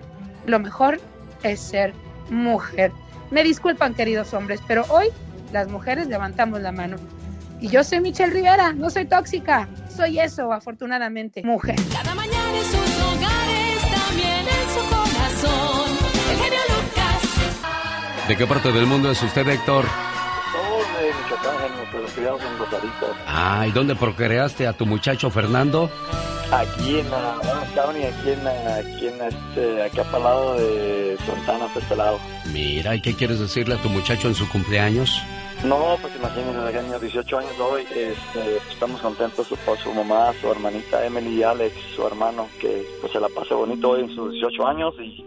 [0.48, 1.00] lo mejor
[1.42, 1.92] es ser
[2.30, 2.92] mujer.
[3.30, 5.08] Me disculpan, queridos hombres, pero hoy
[5.52, 6.96] las mujeres levantamos la mano.
[7.60, 11.76] Y yo soy Michelle Rivera, no soy tóxica, soy eso, afortunadamente, mujer.
[11.92, 15.90] Cada mañana en sus hogares, también en su corazón.
[16.30, 18.28] El genio Lucas.
[18.28, 19.84] ¿De qué parte del mundo es usted, Héctor?
[22.18, 23.14] Criados en Rosarito.
[23.26, 25.90] Ah, ¿y dónde procreaste a tu muchacho Fernando?
[26.50, 31.66] Aquí en la Orange County, aquí en, aquí en este, aquí para lado de Santana,
[31.66, 32.18] para este lado.
[32.52, 35.22] Mira, ¿y qué quieres decirle a tu muchacho en su cumpleaños?
[35.64, 41.04] No, pues imagínense, tenía 18 años hoy, este, estamos contentos por su mamá, su hermanita
[41.04, 44.66] Emily y Alex, su hermano, que pues se la pase bonito hoy en sus 18
[44.66, 45.24] años y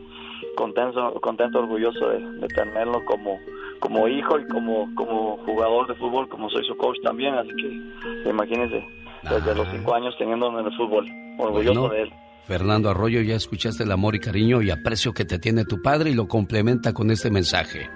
[0.56, 3.40] contento, contento orgulloso de, de tenerlo como,
[3.82, 8.30] como hijo y como, como jugador de fútbol, como soy su coach también, así que
[8.30, 8.82] imagínense,
[9.24, 11.06] desde los 5 años teniéndome en el fútbol,
[11.38, 11.94] orgulloso Bueno.
[11.94, 12.14] de él.
[12.46, 16.10] Fernando Arroyo, ya escuchaste el amor y cariño y aprecio que te tiene tu padre
[16.12, 17.90] y lo complementa con este mensaje.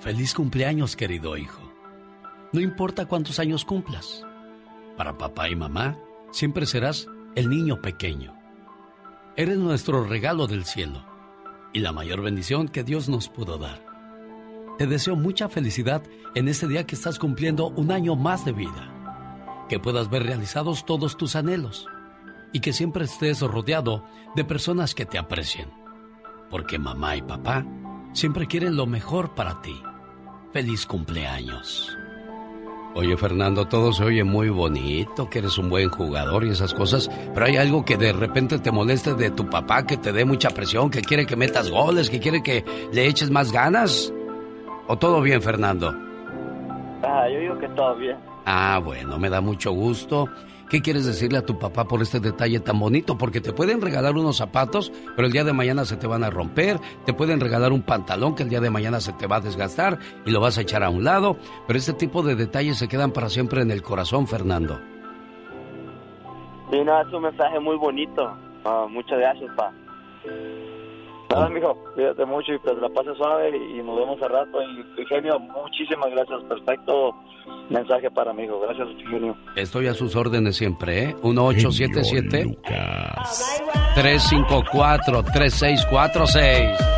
[0.00, 1.62] Feliz cumpleaños, querido hijo.
[2.52, 4.24] No importa cuántos años cumplas.
[4.96, 5.98] Para papá y mamá,
[6.30, 8.34] siempre serás el niño pequeño.
[9.36, 11.04] Eres nuestro regalo del cielo
[11.72, 13.84] y la mayor bendición que Dios nos pudo dar.
[14.78, 16.02] Te deseo mucha felicidad
[16.34, 18.92] en este día que estás cumpliendo un año más de vida.
[19.70, 21.88] Que puedas ver realizados todos tus anhelos
[22.52, 24.04] y que siempre estés rodeado
[24.34, 25.70] de personas que te aprecien.
[26.50, 27.64] Porque mamá y papá
[28.12, 29.80] siempre quieren lo mejor para ti.
[30.52, 31.96] Feliz cumpleaños.
[32.94, 37.10] Oye, Fernando, todo se oye muy bonito, que eres un buen jugador y esas cosas,
[37.34, 40.48] pero hay algo que de repente te moleste de tu papá, que te dé mucha
[40.50, 44.14] presión, que quiere que metas goles, que quiere que le eches más ganas.
[44.88, 45.94] ¿O todo bien, Fernando?
[47.02, 48.16] Ah, yo digo que todo bien.
[48.44, 50.28] Ah, bueno, me da mucho gusto.
[50.68, 53.16] ¿Qué quieres decirle a tu papá por este detalle tan bonito?
[53.16, 56.30] Porque te pueden regalar unos zapatos, pero el día de mañana se te van a
[56.30, 56.80] romper.
[57.04, 59.98] Te pueden regalar un pantalón que el día de mañana se te va a desgastar
[60.24, 61.36] y lo vas a echar a un lado.
[61.68, 64.80] Pero este tipo de detalles se quedan para siempre en el corazón, Fernando.
[66.70, 68.36] Sí, no, es un mensaje muy bonito.
[68.64, 69.72] Ah, muchas gracias, pa.
[71.30, 74.62] Nada, mijo, cuídate mucho y pues la pase suave y nos vemos al rato.
[74.62, 76.42] Y Eugenio, muchísimas gracias.
[76.44, 77.14] Perfecto
[77.70, 78.60] mensaje para mi hijo.
[78.60, 79.36] Gracias, Eugenio.
[79.56, 81.16] Estoy a sus órdenes siempre, ¿eh?
[81.22, 82.58] 1877
[83.94, 86.96] 354 3646.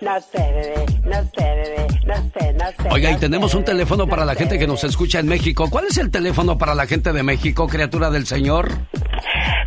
[0.00, 2.88] No sé, bebé, no sé, bebé, no sé, no sé.
[2.92, 5.70] Oiga, y tenemos sé, un teléfono para la gente que nos escucha en México.
[5.70, 8.68] ¿Cuál es el teléfono para la gente de México, criatura del Señor?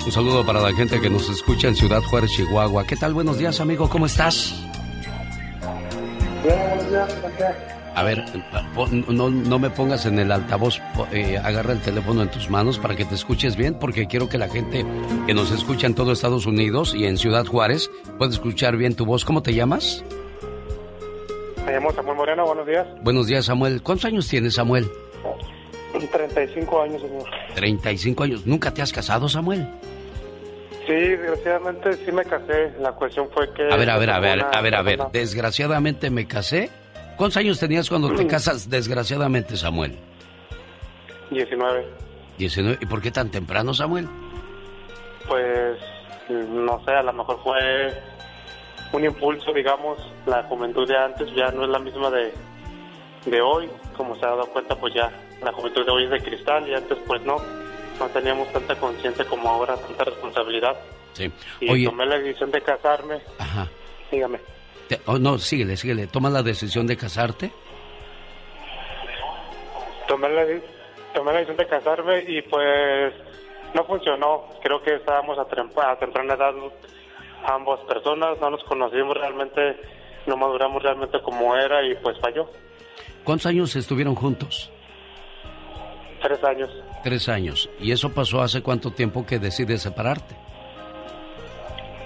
[0.04, 2.84] Un saludo para la gente que nos escucha en Ciudad Juárez, Chihuahua.
[2.84, 3.14] ¿Qué tal?
[3.14, 3.88] Buenos días, amigo.
[3.88, 4.54] ¿Cómo estás?
[7.94, 8.24] A ver,
[9.08, 10.80] no, no me pongas en el altavoz,
[11.12, 14.38] eh, agarra el teléfono en tus manos para que te escuches bien, porque quiero que
[14.38, 14.86] la gente
[15.26, 19.04] que nos escucha en todo Estados Unidos y en Ciudad Juárez pueda escuchar bien tu
[19.04, 19.24] voz.
[19.24, 20.04] ¿Cómo te llamas?
[21.68, 22.86] Me llamo Samuel Moreno, buenos días.
[23.02, 23.82] Buenos días, Samuel.
[23.82, 24.90] ¿Cuántos años tienes, Samuel?
[26.10, 27.24] 35 años, señor.
[27.54, 28.46] 35 años.
[28.46, 29.68] ¿Nunca te has casado, Samuel?
[30.86, 32.72] Sí, desgraciadamente sí me casé.
[32.80, 33.70] La cuestión fue que...
[33.70, 35.00] A ver, a ver, a ver, a ver, a ver.
[35.12, 36.70] Desgraciadamente me casé.
[37.18, 39.98] ¿Cuántos años tenías cuando te casas desgraciadamente, Samuel?
[41.30, 41.86] 19.
[42.38, 42.78] 19.
[42.80, 44.08] ¿Y por qué tan temprano, Samuel?
[45.28, 45.76] Pues,
[46.30, 47.92] no sé, a lo mejor fue
[48.92, 49.98] un impulso, digamos.
[50.26, 52.32] La juventud de antes ya no es la misma de,
[53.26, 53.68] de hoy.
[53.96, 55.10] Como se ha dado cuenta, pues ya
[55.42, 57.36] la juventud de hoy es de cristal y antes pues no.
[57.98, 60.76] No teníamos tanta conciencia como ahora, tanta responsabilidad.
[61.14, 61.32] Sí.
[61.60, 63.20] Y Oye, tomé la decisión de casarme.
[63.38, 63.66] Ajá.
[64.10, 64.38] Dígame.
[64.88, 66.06] te- oh, no, síguele, síguele.
[66.06, 67.50] ¿Tomas la decisión de casarte?
[70.06, 70.44] tomé la,
[71.12, 73.12] tomé la decisión de casarme y pues
[73.74, 74.44] no funcionó.
[74.62, 76.54] Creo que estábamos a, a temprana edad
[77.46, 79.76] ambas personas, no nos conocimos realmente,
[80.26, 82.48] no maduramos realmente como era y pues falló.
[83.24, 84.70] ¿Cuántos años estuvieron juntos?
[86.22, 86.70] Tres años.
[87.04, 87.70] Tres años.
[87.78, 90.34] ¿Y eso pasó hace cuánto tiempo que decides separarte?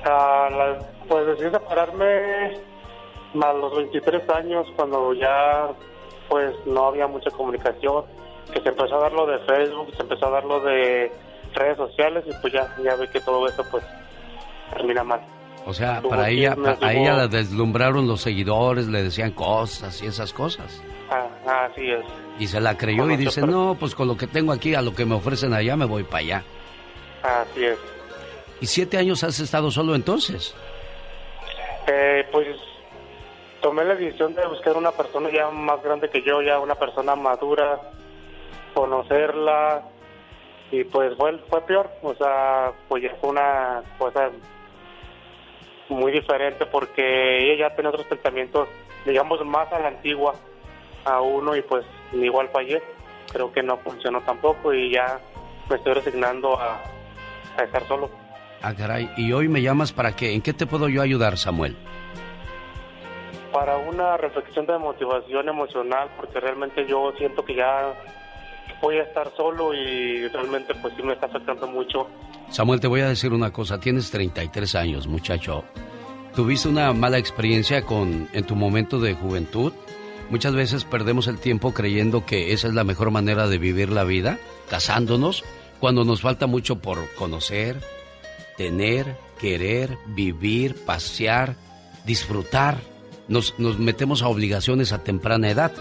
[0.05, 0.79] Ah, la-
[1.09, 2.59] pues decidí separarme
[3.43, 5.69] a los 23 años cuando ya
[6.29, 8.05] pues no había mucha comunicación,
[8.53, 11.13] que se empezó a dar lo de Facebook, se empezó a dar lo de
[11.55, 13.85] redes sociales y pues ya, ya ve que todo eso pues
[14.73, 15.21] termina mal.
[15.65, 19.31] O sea, Tuvo para ella, chismes, pa- a ella la deslumbraron los seguidores, le decían
[19.33, 20.83] cosas y esas cosas.
[21.11, 22.05] Ah, así es.
[22.39, 24.95] Y se la creyó y dice, no, pues con lo que tengo aquí, a lo
[24.95, 26.43] que me ofrecen allá, me voy para allá.
[27.23, 27.79] Así es.
[28.61, 30.55] ¿Y siete años has estado solo entonces?
[31.87, 32.47] Eh, pues
[33.61, 37.15] tomé la decisión de buscar una persona ya más grande que yo, ya una persona
[37.15, 37.79] madura,
[38.75, 39.83] conocerla
[40.71, 44.31] y pues fue, fue peor, o sea, pues ya fue una cosa
[45.93, 48.69] muy diferente porque ella ya tiene otros pensamientos,
[49.05, 50.35] digamos, más a la antigua
[51.05, 52.83] a uno y pues igual fallé.
[53.33, 55.21] Creo que no funcionó tampoco y ya
[55.69, 56.81] me estoy resignando a,
[57.57, 58.11] a estar solo.
[58.63, 59.11] Ah, caray.
[59.17, 60.35] Y hoy me llamas para qué?
[60.35, 61.77] ¿En qué te puedo yo ayudar, Samuel?
[63.53, 67.93] Para una reflexión de motivación emocional, porque realmente yo siento que ya
[68.83, 72.09] voy a estar solo y realmente pues sí me está afectando mucho.
[72.51, 73.81] Samuel, te voy a decir una cosa.
[73.81, 75.65] Tienes 33 años, muchacho.
[76.35, 79.73] ¿Tuviste una mala experiencia con en tu momento de juventud?
[80.31, 84.05] Muchas veces perdemos el tiempo creyendo que esa es la mejor manera de vivir la
[84.05, 84.39] vida,
[84.69, 85.45] casándonos,
[85.79, 87.81] cuando nos falta mucho por conocer,
[88.57, 91.55] tener, querer, vivir, pasear,
[92.05, 92.79] disfrutar.
[93.33, 95.73] Nos, metemos a obligaciones a temprana edad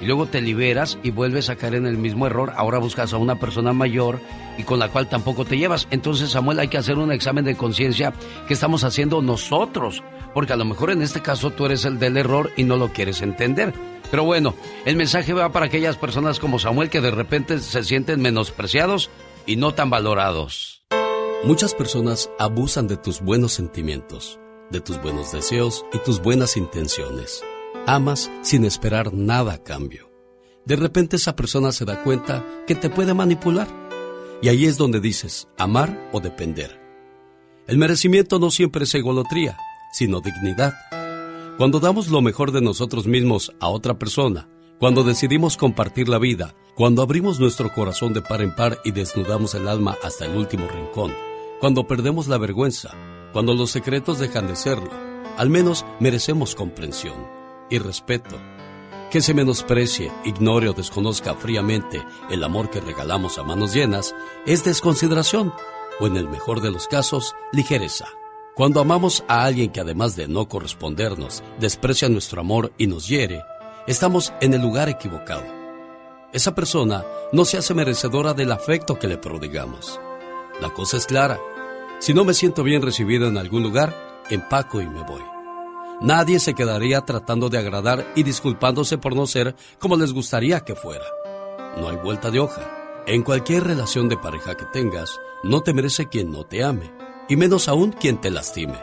[0.00, 2.52] y luego te liberas y vuelves a caer en el mismo error.
[2.56, 4.20] Ahora buscas a una persona mayor
[4.56, 5.88] y con la cual tampoco te llevas.
[5.90, 8.12] Entonces, Samuel, hay que hacer un examen de conciencia
[8.46, 12.16] que estamos haciendo nosotros, porque a lo mejor en este caso tú eres el del
[12.16, 13.74] error y no lo quieres entender.
[14.10, 14.54] Pero bueno,
[14.84, 19.10] el mensaje va para aquellas personas como Samuel que de repente se sienten menospreciados
[19.46, 20.82] y no tan valorados.
[21.44, 24.39] Muchas personas abusan de tus buenos sentimientos,
[24.70, 27.42] de tus buenos deseos y tus buenas intenciones.
[27.86, 30.10] Amas sin esperar nada a cambio.
[30.64, 33.68] De repente esa persona se da cuenta que te puede manipular.
[34.42, 36.80] Y ahí es donde dices amar o depender.
[37.66, 39.58] El merecimiento no siempre es egolotría,
[39.92, 40.74] sino dignidad.
[41.58, 44.48] Cuando damos lo mejor de nosotros mismos a otra persona,
[44.78, 49.54] cuando decidimos compartir la vida, cuando abrimos nuestro corazón de par en par y desnudamos
[49.54, 51.12] el alma hasta el último rincón,
[51.60, 52.94] cuando perdemos la vergüenza,
[53.32, 54.90] cuando los secretos dejan de serlo,
[55.36, 57.14] al menos merecemos comprensión
[57.70, 58.36] y respeto.
[59.10, 64.14] Que se menosprecie, ignore o desconozca fríamente el amor que regalamos a manos llenas
[64.46, 65.52] es desconsideración
[65.98, 68.06] o en el mejor de los casos, ligereza.
[68.54, 73.42] Cuando amamos a alguien que además de no correspondernos, desprecia nuestro amor y nos hiere,
[73.86, 75.44] estamos en el lugar equivocado.
[76.32, 80.00] Esa persona no se hace merecedora del afecto que le prodigamos.
[80.60, 81.40] La cosa es clara.
[82.00, 85.20] Si no me siento bien recibido en algún lugar, empaco y me voy.
[86.00, 90.74] Nadie se quedaría tratando de agradar y disculpándose por no ser como les gustaría que
[90.74, 91.04] fuera.
[91.76, 93.02] No hay vuelta de hoja.
[93.06, 96.90] En cualquier relación de pareja que tengas, no te merece quien no te ame,
[97.28, 98.78] y menos aún quien te lastime.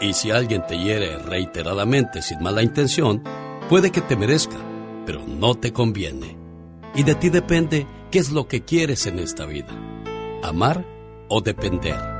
[0.00, 3.22] Y si alguien te hiere reiteradamente sin mala intención,
[3.68, 4.56] puede que te merezca,
[5.06, 6.36] pero no te conviene.
[6.96, 9.72] Y de ti depende qué es lo que quieres en esta vida,
[10.42, 10.84] amar
[11.28, 12.15] o depender.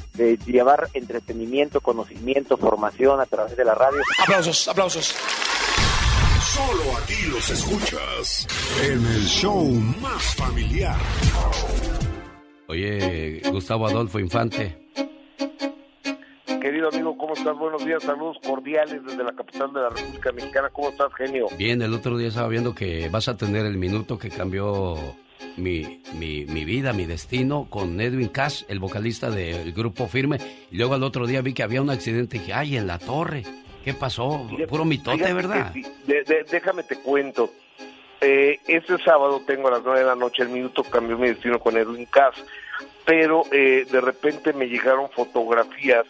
[0.13, 4.01] de llevar entretenimiento, conocimiento, formación a través de la radio.
[4.21, 5.15] Aplausos, aplausos.
[6.41, 8.47] Solo aquí los escuchas
[8.83, 9.63] en el show
[10.01, 10.99] más familiar.
[12.67, 14.81] Oye, Gustavo Adolfo Infante,
[16.61, 17.57] Querido amigo, ¿cómo estás?
[17.57, 20.69] Buenos días, saludos cordiales desde la capital de la República Mexicana.
[20.71, 21.47] ¿Cómo estás, genio?
[21.57, 24.95] bien, el otro día estaba viendo que vas a tener el minuto que cambió
[25.57, 30.37] mi, mi, mi vida, mi destino, con Edwin Cass, el vocalista del grupo Firme.
[30.71, 32.99] Y luego al otro día vi que había un accidente y dije, ay, en la
[32.99, 33.43] torre.
[33.83, 34.47] ¿Qué pasó?
[34.69, 35.73] Puro mitote, ¿verdad?
[36.05, 37.51] De- de- déjame te cuento.
[38.21, 41.59] Eh, este sábado tengo a las nueve de la noche el minuto cambió mi destino
[41.59, 42.35] con Edwin Cass.
[43.03, 46.05] pero eh, de repente me llegaron fotografías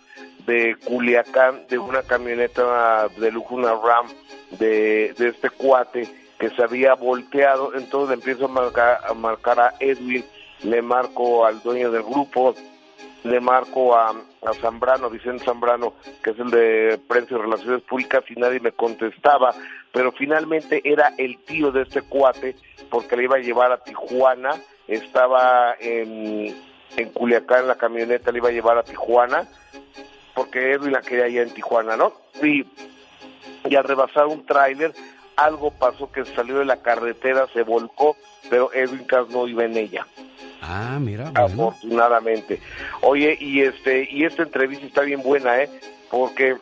[0.45, 4.07] de Culiacán, de una camioneta de lujo, una RAM
[4.59, 6.09] de, de este cuate
[6.41, 10.25] que se había volteado, entonces empiezo a marcar, a marcar a Edwin,
[10.63, 12.55] le marco al dueño del grupo,
[13.23, 15.93] le marco a, a Zambrano, Vicente Zambrano,
[16.23, 19.53] que es el de Prensa y Relaciones Públicas, y nadie me contestaba,
[19.93, 22.55] pero finalmente era el tío de este cuate,
[22.89, 24.55] porque le iba a llevar a Tijuana,
[24.87, 26.55] estaba en,
[26.97, 29.47] en Culiacán, la camioneta le iba a llevar a Tijuana,
[30.33, 32.13] porque Edwin la quería allá en Tijuana, ¿no?
[32.41, 32.65] Y,
[33.69, 34.91] y al rebasar un tráiler,
[35.45, 38.15] algo pasó que salió de la carretera, se volcó,
[38.49, 40.05] pero Edwin Cass no iba en ella
[40.61, 41.31] Ah, mira.
[41.31, 41.69] bueno.
[41.69, 42.59] afortunadamente.
[43.01, 45.69] Oye, y este y esta entrevista está bien buena, ¿eh?
[46.09, 46.55] Porque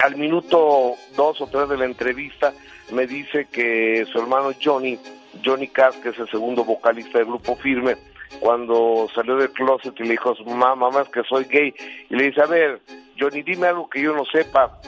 [0.00, 2.52] al minuto dos o tres de la entrevista
[2.92, 4.98] me dice que su hermano Johnny,
[5.44, 7.96] Johnny Cass, que es el segundo vocalista del grupo Firme,
[8.40, 11.74] cuando salió del closet y le dijo a su mamá, mamá, es que soy gay,
[12.08, 12.80] y le dice, a ver,
[13.18, 14.80] Johnny, dime algo que yo no sepa.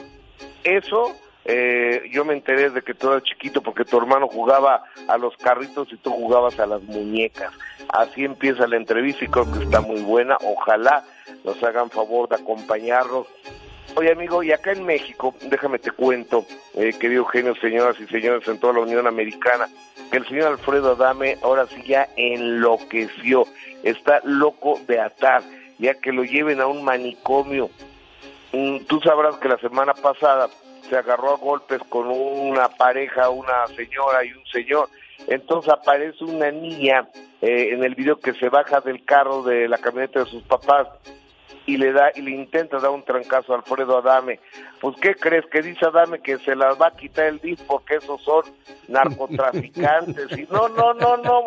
[0.63, 5.17] Eso eh, yo me enteré de que tú eras chiquito porque tu hermano jugaba a
[5.17, 7.51] los carritos y tú jugabas a las muñecas.
[7.89, 10.37] Así empieza la entrevista y creo que está muy buena.
[10.43, 11.03] Ojalá
[11.43, 13.27] nos hagan favor de acompañarnos.
[13.95, 16.45] Oye amigo, y acá en México, déjame te cuento,
[16.75, 19.67] eh, querido genio, señoras y señores en toda la Unión Americana,
[20.09, 23.45] que el señor Alfredo Adame ahora sí ya enloqueció,
[23.83, 25.41] está loco de atar,
[25.77, 27.69] ya que lo lleven a un manicomio.
[28.53, 30.49] Mm, Tú sabrás que la semana pasada
[30.91, 34.89] se agarró a golpes con una pareja, una señora y un señor.
[35.25, 37.07] Entonces aparece una niña
[37.41, 40.89] eh, en el video que se baja del carro de la camioneta de sus papás
[41.65, 44.39] y le da y le intenta dar un trancazo a Alfredo Adame.
[44.79, 45.45] Pues ¿qué crees?
[45.51, 48.43] Que dice Adame que se las va a quitar el DIF porque esos son
[48.87, 50.31] narcotraficantes.
[50.37, 51.41] y no, no, no, no,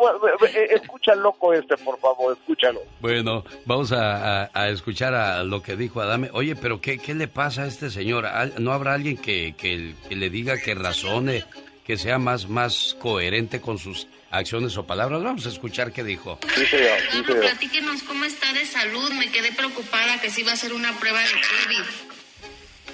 [0.47, 2.81] eh, escucha loco este, por favor, escúchalo.
[2.99, 6.29] Bueno, vamos a, a- a escuchar a lo que dijo Adame.
[6.33, 8.25] Oye, pero ¿qué, qué le pasa a este señor?
[8.25, 11.43] ¿Al- ¿No habrá alguien que, que- que le diga, que razone,
[11.85, 15.23] que sea más, más coherente con sus acciones o palabras?
[15.23, 16.39] Vamos a escuchar qué dijo.
[16.55, 17.39] Sí, señor, sí, señor.
[17.41, 19.11] Platíquenos cómo está de salud.
[19.13, 21.79] Me quedé preocupada que sí iba a hacer una prueba de COVID.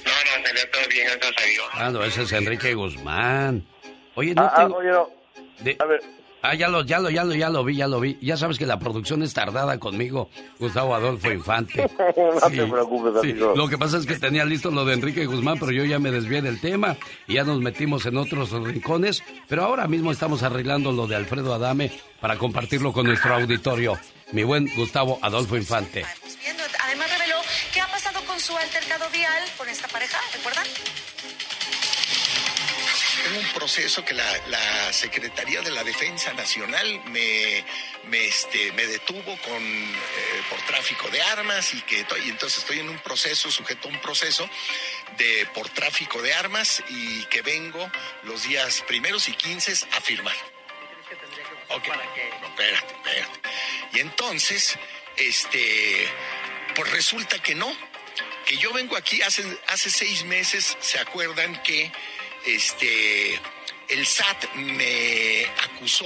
[0.03, 1.65] No, no, salió todo bien, gracias a Dios.
[1.73, 3.65] Ah, no, ese es Enrique Guzmán.
[4.15, 4.61] Oye, no Ah, te...
[4.61, 5.09] ah, oye, no.
[5.59, 5.77] De-
[6.43, 8.17] Ah, ya lo, ya lo, ya lo, ya lo vi, ya lo vi.
[8.21, 11.87] Ya sabes que la producción es tardada conmigo, Gustavo Adolfo Infante.
[12.17, 13.53] no te preocupes, Sí, amigo.
[13.55, 16.09] lo que pasa es que tenía listo lo de Enrique Guzmán, pero yo ya me
[16.11, 16.97] desvié del tema
[17.27, 19.23] y ya nos metimos en otros rincones.
[19.47, 23.99] Pero ahora mismo estamos arreglando lo de Alfredo Adame para compartirlo con nuestro auditorio.
[24.31, 26.05] Mi buen Gustavo Adolfo Infante.
[26.43, 26.63] viendo.
[26.83, 27.35] Además reveló
[27.73, 30.65] qué ha pasado con su altercado vial con esta pareja, ¿recuerdan?
[33.23, 37.63] Tengo un proceso que la, la Secretaría de la Defensa Nacional me,
[38.05, 42.79] me, este, me detuvo con, eh, por tráfico de armas y que y entonces estoy
[42.79, 44.49] en un proceso, sujeto a un proceso
[45.17, 47.91] de por tráfico de armas y que vengo
[48.23, 50.35] los días primeros y quinces a firmar.
[51.69, 53.39] Ok, no, espérate, espérate.
[53.93, 54.77] Y entonces,
[55.17, 56.07] este,
[56.75, 57.71] pues resulta que no,
[58.45, 61.91] que yo vengo aquí hace, hace seis meses, ¿se acuerdan que
[62.45, 63.39] este,
[63.89, 66.05] el SAT me acusó?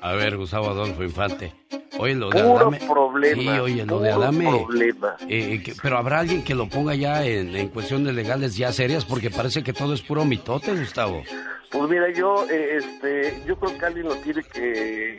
[0.00, 1.52] A ver, Gustavo Adolfo Infante.
[1.98, 2.78] Oye, lo de Puro Adame.
[2.86, 4.44] problema, Sí, oye, lo de puro Adame.
[4.50, 5.16] problema.
[5.28, 9.04] eh, que- pero habrá alguien que lo ponga ya en, en cuestiones legales ya serias
[9.04, 11.22] porque parece que todo es puro mitote, Gustavo.
[11.70, 15.18] Pues mira, yo, eh, este, yo creo que alguien lo tiene que,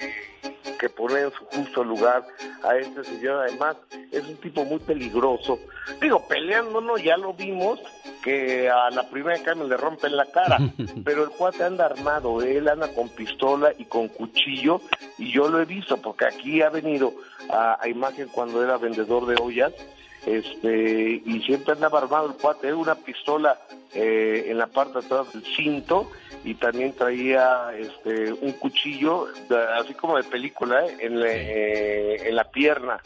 [0.80, 2.26] que poner en su justo lugar
[2.64, 3.46] a este señor.
[3.48, 3.76] Además,
[4.12, 5.60] es un tipo muy peligroso.
[6.02, 7.80] Digo, peleándonos, ya lo vimos,
[8.24, 10.58] que a la primera cambio le rompen la cara.
[11.06, 14.82] pero el cuate anda armado, él anda con pistola y con cuchillo,
[15.20, 17.14] y yo lo he visto, porque aquí ha venido
[17.50, 19.74] a, a imagen cuando era vendedor de ollas,
[20.26, 23.58] este y siempre andaba armado el cuate, era una pistola
[23.94, 26.10] eh, en la parte de atrás del cinto
[26.44, 29.28] y también traía este un cuchillo
[29.80, 30.98] así como de película ¿eh?
[31.00, 33.00] en, la, eh, en la pierna.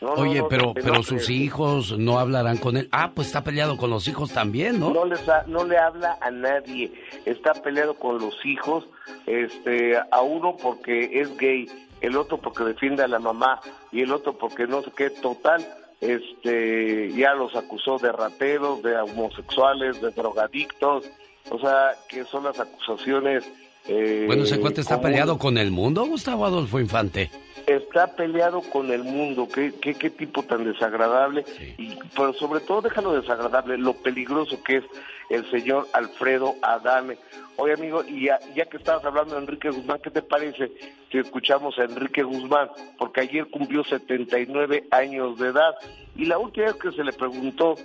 [0.00, 2.88] No, Oye, no, pero, no, pero sus eh, hijos no hablarán con él.
[2.92, 4.90] Ah, pues está peleado con los hijos también, ¿no?
[4.90, 6.92] No, les ha- no le habla a nadie,
[7.24, 8.86] está peleado con los hijos,
[9.24, 11.66] este, a uno porque es gay,
[12.04, 13.60] el otro porque defiende a la mamá
[13.92, 15.66] y el otro porque no sé qué, total,
[16.00, 21.04] este, ya los acusó de rateros, de homosexuales, de drogadictos,
[21.50, 23.44] o sea, que son las acusaciones.
[23.86, 25.12] eh, Bueno, ese cuate está comunes.
[25.12, 27.30] peleado con el mundo, Gustavo Adolfo Infante.
[27.66, 31.44] Está peleado con el mundo, qué, qué, qué tipo tan desagradable,
[31.78, 34.84] y, pero sobre todo déjalo desagradable, lo peligroso que es
[35.30, 37.18] el señor Alfredo Adame.
[37.56, 40.72] Oye amigo, y ya, ya que estabas hablando de Enrique Guzmán, ¿qué te parece
[41.10, 42.68] si escuchamos a Enrique Guzmán?
[42.98, 45.74] Porque ayer cumplió 79 años de edad,
[46.16, 47.76] y la última vez que se le preguntó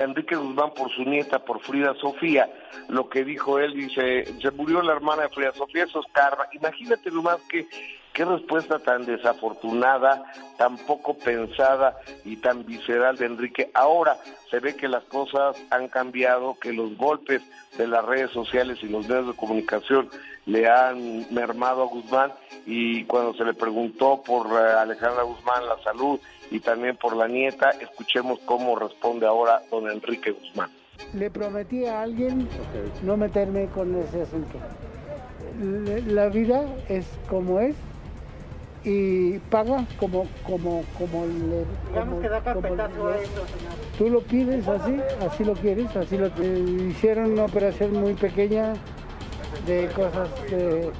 [0.00, 2.48] a Enrique Guzmán por su nieta, por Frida Sofía,
[2.88, 6.46] lo que dijo él, dice, se murió la hermana de Frida Sofía, eso es karma.
[6.52, 7.66] Imagínate nomás que
[8.12, 10.24] Qué respuesta tan desafortunada,
[10.58, 13.70] tan poco pensada y tan visceral de Enrique.
[13.72, 14.18] Ahora
[14.50, 17.40] se ve que las cosas han cambiado, que los golpes
[17.78, 20.10] de las redes sociales y los medios de comunicación
[20.44, 22.32] le han mermado a Guzmán
[22.66, 26.20] y cuando se le preguntó por eh, Alejandra Guzmán la salud
[26.50, 30.70] y también por la nieta, escuchemos cómo responde ahora don Enrique Guzmán.
[31.14, 32.46] Le prometí a alguien
[33.02, 34.58] no meterme con ese asunto.
[36.08, 37.74] La vida es como es
[38.84, 43.72] y paga como como como le Digamos que da carpetazo a eso, señor.
[43.98, 48.72] tú lo pides así así lo quieres así lo eh, hicieron una operación muy pequeña
[49.66, 50.90] de cosas de,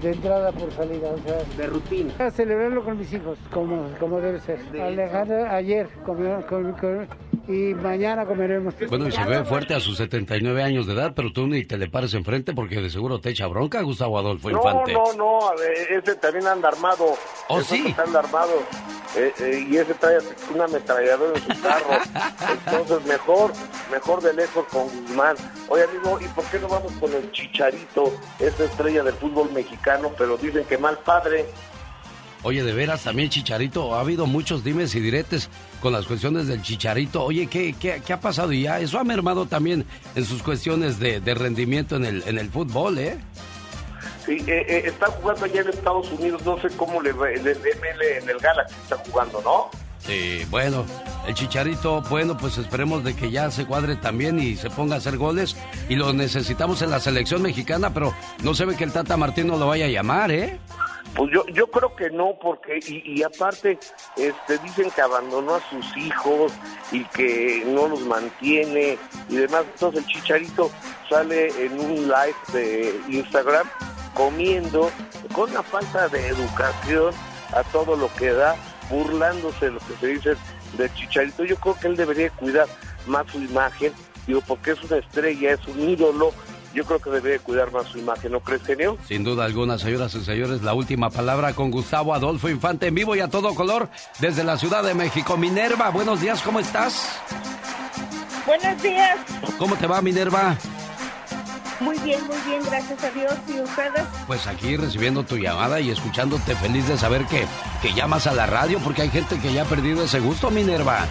[0.00, 2.12] de entrada por salida o sea De rutina.
[2.18, 7.06] a celebrarlo con mis hijos como como debe ser Alejandra ayer comió con- con-
[7.48, 11.32] y mañana comeremos Bueno, y se ve fuerte a sus 79 años de edad, pero
[11.32, 14.58] tú ni te le pares enfrente porque de seguro te echa bronca Gustavo Adolfo No,
[14.58, 14.92] Infante.
[14.92, 17.14] no, no, a ver, ese también anda armado.
[17.48, 17.94] ¿Oh, Ese sí?
[18.04, 18.52] anda armado.
[19.16, 20.18] Eh, eh, y ese trae
[20.54, 21.86] una ametralladora en su carro.
[22.70, 23.52] Entonces, mejor,
[23.90, 25.36] mejor de lejos con Guzmán.
[25.68, 30.12] Oye, amigo, ¿y por qué no vamos con el Chicharito, esa estrella del fútbol mexicano?
[30.16, 31.46] Pero dicen que mal padre.
[32.42, 35.50] Oye, de veras, también Chicharito, ha habido muchos dimes y diretes
[35.82, 37.22] con las cuestiones del Chicharito.
[37.22, 38.52] Oye, ¿qué, qué, qué ha pasado?
[38.52, 39.84] Y ya eso ha mermado también
[40.14, 43.18] en sus cuestiones de, de rendimiento en el, en el fútbol, ¿eh?
[44.24, 47.46] Sí, eh, eh, está jugando allá en Estados Unidos, no sé cómo le va, el
[47.46, 49.70] el ML en el Galaxy está jugando, ¿no?
[49.98, 50.86] Sí, bueno,
[51.26, 54.98] el Chicharito, bueno, pues esperemos de que ya se cuadre también y se ponga a
[54.98, 55.56] hacer goles.
[55.90, 59.58] Y lo necesitamos en la selección mexicana, pero no se ve que el Tata Martino
[59.58, 60.58] lo vaya a llamar, ¿eh?
[61.14, 63.78] Pues yo, yo creo que no, porque, y, y aparte,
[64.16, 66.52] este, dicen que abandonó a sus hijos
[66.92, 68.96] y que no los mantiene
[69.28, 69.64] y demás.
[69.72, 70.70] Entonces el chicharito
[71.08, 73.68] sale en un live de Instagram
[74.14, 74.90] comiendo
[75.34, 77.12] con una falta de educación
[77.52, 78.54] a todo lo que da,
[78.88, 80.36] burlándose de lo que se dice
[80.76, 81.44] del chicharito.
[81.44, 82.68] Yo creo que él debería cuidar
[83.06, 83.92] más su imagen,
[84.26, 86.32] digo, porque es una estrella, es un ídolo.
[86.72, 88.96] Yo creo que debería cuidar más su imagen, ¿no crees, genio?
[89.08, 93.16] Sin duda alguna, señoras y señores, la última palabra con Gustavo Adolfo Infante en vivo
[93.16, 93.88] y a todo color
[94.20, 95.36] desde la Ciudad de México.
[95.36, 97.08] Minerva, buenos días, ¿cómo estás?
[98.46, 99.18] Buenos días.
[99.58, 100.56] ¿Cómo te va, Minerva?
[101.80, 103.34] Muy bien, muy bien, gracias a Dios.
[103.48, 104.02] ¿Y ustedes?
[104.26, 107.46] Pues aquí recibiendo tu llamada y escuchándote feliz de saber que,
[107.82, 111.06] que llamas a la radio porque hay gente que ya ha perdido ese gusto, Minerva.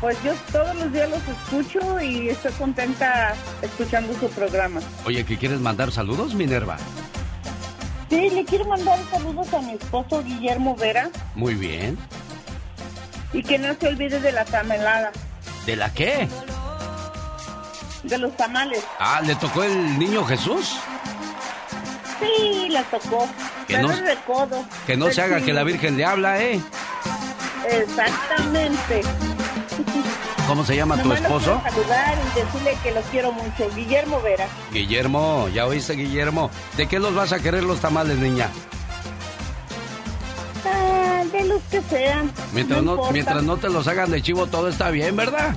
[0.00, 4.80] Pues yo todos los días los escucho y estoy contenta escuchando su programa.
[5.04, 6.78] Oye, ¿que quieres mandar saludos, Minerva?
[8.08, 11.96] Sí, le quiero mandar saludos a mi esposo Guillermo Vera Muy bien.
[13.32, 15.12] y que no se olvide de la tamelada,
[15.66, 16.26] ¿De la qué?
[18.02, 18.82] de los tamales.
[18.98, 20.76] Ah, ¿le tocó el niño Jesús?
[22.18, 23.28] Sí, la tocó.
[23.68, 24.64] Que no- es de codo.
[24.86, 26.58] Que no se haga que la Virgen le habla, ¿eh?
[27.70, 29.02] Exactamente.
[30.46, 31.60] ¿Cómo se llama tu Nomás esposo?
[31.62, 33.70] quiero saludar y decirle que lo quiero mucho.
[33.74, 34.46] Guillermo Vera.
[34.72, 36.50] Guillermo, ya oíste, Guillermo.
[36.76, 38.48] ¿De qué los vas a querer los tamales, niña?
[40.66, 42.30] Ah, de los que sean.
[42.52, 45.54] Mientras no, mientras no te los hagan de chivo, todo está bien, ¿verdad?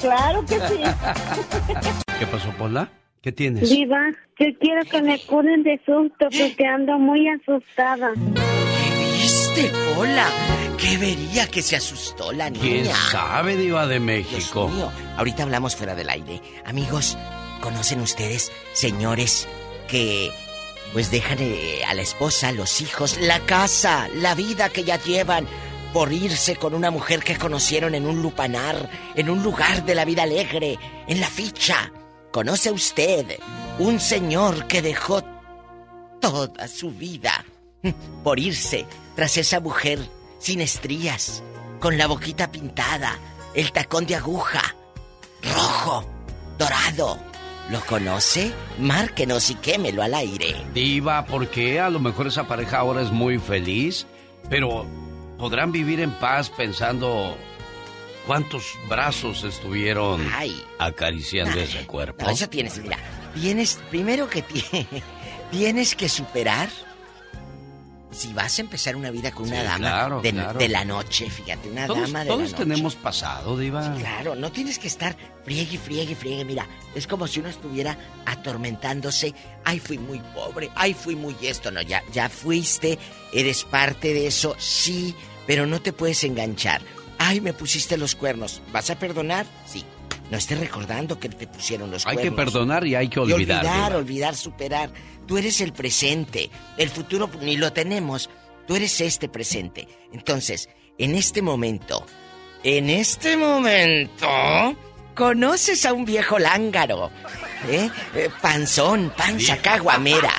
[0.00, 0.80] Claro que sí.
[2.18, 2.88] ¿Qué pasó, Pola?
[3.22, 3.68] ¿Qué tienes?
[3.68, 3.98] Viva,
[4.38, 8.12] yo quiero que me curen de susto porque ando muy asustada.
[9.56, 10.28] ¿Viste, Pola?
[10.76, 12.62] ¿Qué vería que se asustó la niña?
[12.62, 14.66] ¿Quién sabe, Diva de México?
[14.66, 16.42] Dios mío, ahorita hablamos fuera del aire.
[16.66, 17.16] Amigos,
[17.62, 19.48] ¿conocen ustedes, señores,
[19.88, 20.30] que
[20.92, 25.46] pues dejan eh, a la esposa, los hijos, la casa, la vida que ya llevan
[25.94, 30.04] por irse con una mujer que conocieron en un lupanar, en un lugar de la
[30.04, 30.78] vida alegre,
[31.08, 31.92] en la ficha?
[32.30, 33.38] ¿Conoce usted
[33.78, 35.24] un señor que dejó
[36.20, 37.42] toda su vida
[38.22, 39.98] por irse tras esa mujer
[40.38, 41.42] sin estrías,
[41.80, 43.18] con la boquita pintada,
[43.54, 44.76] el tacón de aguja,
[45.42, 46.04] rojo,
[46.58, 47.18] dorado.
[47.70, 48.52] ¿Lo conoce?
[48.78, 50.54] Márquenos y quémelo al aire.
[50.72, 51.80] Diva, ¿por qué?
[51.80, 54.06] A lo mejor esa pareja ahora es muy feliz,
[54.48, 54.86] pero
[55.36, 57.36] podrán vivir en paz pensando
[58.24, 60.62] cuántos brazos estuvieron Ay.
[60.78, 62.24] acariciando ese cuerpo.
[62.24, 62.98] No, eso tienes, mira,
[63.34, 64.64] tienes, primero que ti-
[65.50, 66.68] tienes que superar
[68.16, 70.58] si vas a empezar una vida con una Sí, dama claro, de, claro.
[70.58, 72.62] de la noche, fíjate, una Todos, dama de todos la noche.
[72.64, 73.94] tenemos pasado, Diva.
[73.98, 76.44] Claro, no tienes que estar friegue, friegue, friegue.
[76.44, 79.34] Mira, es como si uno estuviera atormentándose.
[79.64, 80.70] Ay, fui muy pobre.
[80.74, 81.70] Ay, fui muy esto.
[81.70, 82.98] No, ya, ya fuiste.
[83.32, 85.14] Eres parte de eso, sí,
[85.46, 86.80] pero no te puedes enganchar.
[87.18, 88.60] Ay, me pusiste los cuernos.
[88.72, 89.46] ¿Vas a perdonar?
[89.66, 89.84] Sí.
[90.30, 92.34] No estés recordando que te pusieron los Hay cuernos.
[92.34, 93.64] que perdonar y hay que Y olvidar.
[93.64, 94.90] olvidar, olvidar, superar.
[95.26, 96.50] Tú eres el presente.
[96.76, 98.28] El futuro ni lo tenemos.
[98.66, 99.86] Tú eres este presente.
[100.12, 102.04] Entonces, en este momento,
[102.64, 104.26] en este momento,
[105.14, 107.10] conoces a un viejo lángaro.
[107.68, 107.88] ¿eh?
[108.14, 110.32] Eh, panzón, panza caguamera.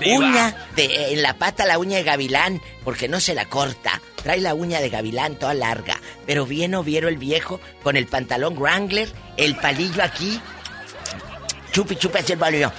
[0.06, 4.00] Uña de, en la pata la uña de gavilán, porque no se la corta.
[4.22, 6.00] Trae la uña de gavilán toda larga.
[6.26, 10.40] Pero bien oviero el viejo con el pantalón Wrangler, el palillo aquí.
[11.72, 12.72] Chupi, chupi hacia el balio.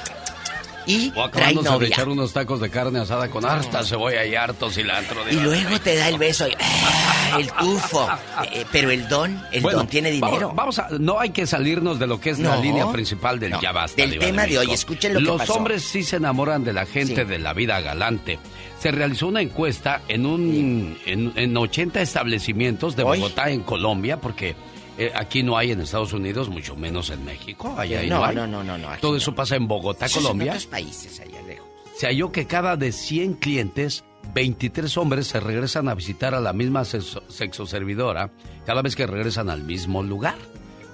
[0.86, 1.88] Y O trae acabándose de novia.
[1.88, 5.22] echar unos tacos de carne asada con harta cebolla y harto cilantro.
[5.28, 5.44] Y Diva.
[5.44, 6.48] luego te da el beso.
[6.48, 7.38] y- ¡ah!
[7.40, 8.08] el tufo.
[8.52, 10.54] Eh, pero el don, el Bueno, don tiene dinero.
[10.54, 13.52] Vamos, vamos a, no hay que salirnos de lo que es la línea principal del
[13.52, 13.62] No.
[13.62, 14.02] ya basta.
[14.02, 15.54] Del Diva tema de hoy, escuchen lo que Los pasó.
[15.56, 17.28] hombres sí se enamoran de la gente Sí.
[17.28, 18.38] de la vida galante.
[18.80, 23.20] Se realizó una encuesta en un en, en 80 establecimientos de Hoy.
[23.20, 24.56] Bogotá, en Colombia, porque
[24.98, 27.74] eh, aquí no hay en Estados Unidos, mucho menos en México.
[27.78, 28.36] Allá no, no, hay.
[28.36, 29.18] no, no, no, Todo no.
[29.18, 30.52] eso pasa en Bogotá, Colombia.
[30.52, 31.68] otros países allá lejos.
[31.98, 34.04] Se halló que cada de 100 clientes,
[34.34, 38.32] 23 hombres se regresan a visitar a la misma sexo- sexoservidora
[38.66, 40.36] cada vez que regresan al mismo lugar.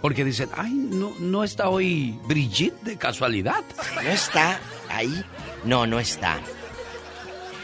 [0.02, 3.64] Porque dicen, ay, no, no está hoy Brigitte de casualidad.
[3.96, 4.60] No está
[4.90, 5.24] ahí.
[5.66, 6.40] No, no está.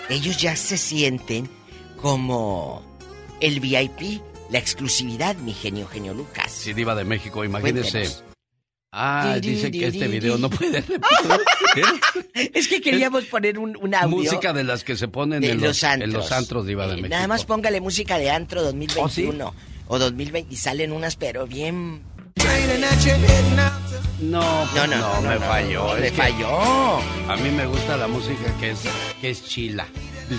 [0.09, 1.49] Ellos ya se sienten
[2.01, 2.81] como
[3.39, 6.51] el VIP, la exclusividad, mi genio, genio Lucas.
[6.51, 7.91] Sí, diva de México, imagínese.
[7.99, 8.23] Cuéntenos.
[8.97, 10.81] Ah, Di, di, dice di, que este video no puede
[12.53, 14.07] Es que queríamos poner un, un audio.
[14.17, 16.13] Música de las que se ponen de en los los, en antros.
[16.13, 17.09] los antros, diva de Eh, México.
[17.09, 19.53] Nada más póngale música de antro 2021
[19.87, 22.03] ¿Oh, o 2020 y salen unas pero bien
[24.21, 24.41] No,
[24.75, 25.95] No, no, no, me no, falló.
[25.97, 26.47] que falló.
[27.29, 28.79] A mí me gusta la música que es,
[29.19, 29.87] que es chila.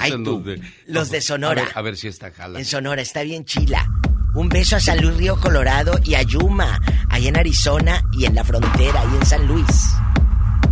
[0.01, 0.45] Ay, Dicen tú,
[0.87, 1.63] los de Sonora.
[1.63, 2.59] A ver, a ver si esta jala.
[2.59, 3.89] En Sonora está bien chila.
[4.35, 8.35] Un beso a San Luis Río Colorado y a Yuma, allá en Arizona y en
[8.35, 9.95] la frontera, ahí en San Luis.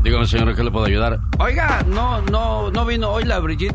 [0.03, 1.19] Dígame, señora, ¿qué le puedo ayudar?
[1.39, 3.75] Oiga, no, no, no vino hoy la Brigitte.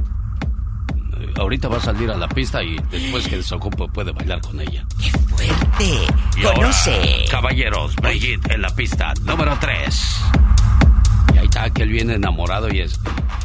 [1.38, 4.86] Ahorita va a salir a la pista y después que desocupe puede bailar con ella.
[5.30, 5.86] ¡Fuerte!
[6.38, 7.26] Y ahora, ¡Conoce!
[7.32, 10.22] caballeros, Brigitte en la pista número 3.
[11.40, 13.00] Ahí está que él viene enamorado y es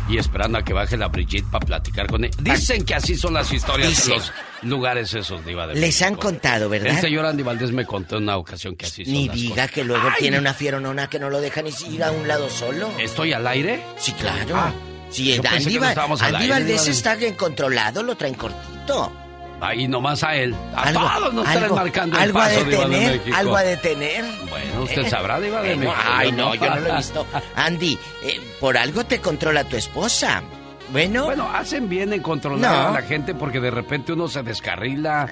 [0.08, 2.30] y esperando a que baje la Brigitte para platicar con él.
[2.38, 4.12] Dicen que así son las historias Dicen.
[4.14, 6.88] en los lugares esos, Diva de Les han contado, ¿verdad?
[6.94, 9.54] El señor Andy Valdés me contó en una ocasión que así son Ni las diga
[9.54, 9.70] cosas.
[9.70, 12.50] que luego Ay, tiene una fieronona que no lo deja ni ir a un lado
[12.50, 12.90] solo.
[12.98, 13.82] ¿Estoy al aire?
[13.96, 14.56] Sí, claro.
[14.56, 14.72] Ah,
[15.10, 15.78] sí, Andy,
[16.20, 19.12] Andy Valdés está bien controlado, lo traen cortito.
[19.60, 20.54] Ahí nomás a él.
[20.74, 23.36] A Algo- todos nos algo- marcando el algo a paso, Diva de detener, México.
[23.36, 24.24] algo a detener.
[24.50, 26.02] Bueno, usted sabrá, Diva de Eh, no, México.
[26.06, 27.26] ay, no, yo no lo he visto.
[27.56, 30.42] Andy, eh, por algo te controla tu esposa.
[30.90, 31.24] Bueno.
[31.24, 32.88] Bueno, hacen bien en controlar No.
[32.88, 35.28] a la gente porque de repente uno se descarrila,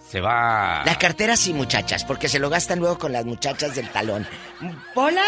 [0.00, 0.82] se va...
[0.86, 4.26] La cartera sí, muchachas, porque se lo gastan luego con las muchachas del talón.
[4.94, 5.22] ¡Hola!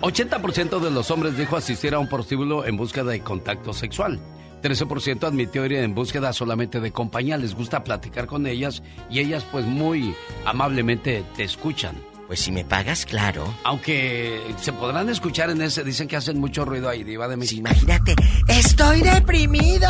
[0.00, 4.18] 80% de los hombres dijo asistir a un prostíbulo en búsqueda de contacto sexual.
[4.64, 7.36] 13% admitió ir en búsqueda solamente de compañía.
[7.36, 10.14] Les gusta platicar con ellas y ellas pues muy
[10.46, 11.94] amablemente te escuchan.
[12.26, 13.44] Pues si me pagas, claro.
[13.64, 17.58] Aunque se podrán escuchar en ese, dicen que hacen mucho ruido ahí, diva de México.
[17.58, 18.16] imagínate,
[18.48, 19.86] estoy deprimido.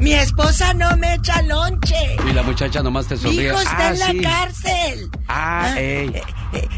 [0.00, 1.96] Mi esposa no me echa lonche.
[2.30, 3.48] Y la muchacha nomás te Mi sonríe.
[3.48, 4.20] hijo está Ah, en la sí.
[4.20, 5.10] cárcel.
[5.26, 6.12] Ah, ey.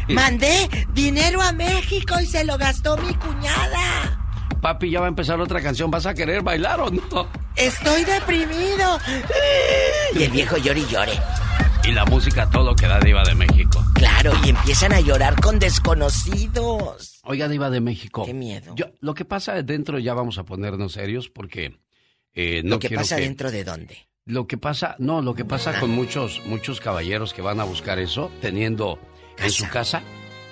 [0.07, 4.28] Mandé dinero a México y se lo gastó mi cuñada.
[4.61, 5.89] Papi, ya va a empezar otra canción.
[5.89, 7.27] ¿Vas a querer bailar o no?
[7.55, 8.99] Estoy deprimido.
[10.15, 11.13] Y el viejo llore y llore.
[11.87, 13.83] Y la música todo que da diva de México.
[13.93, 17.19] Claro, y empiezan a llorar con desconocidos.
[17.23, 18.25] Oiga, diva de México.
[18.25, 18.73] Qué miedo.
[18.75, 21.79] Yo, lo que pasa dentro ya vamos a ponernos serios porque
[22.33, 24.07] eh, no lo que pasa que- dentro de dónde.
[24.25, 27.97] Lo que pasa, no, lo que pasa con muchos, muchos caballeros que van a buscar
[27.97, 28.99] eso, teniendo
[29.39, 30.03] en su casa,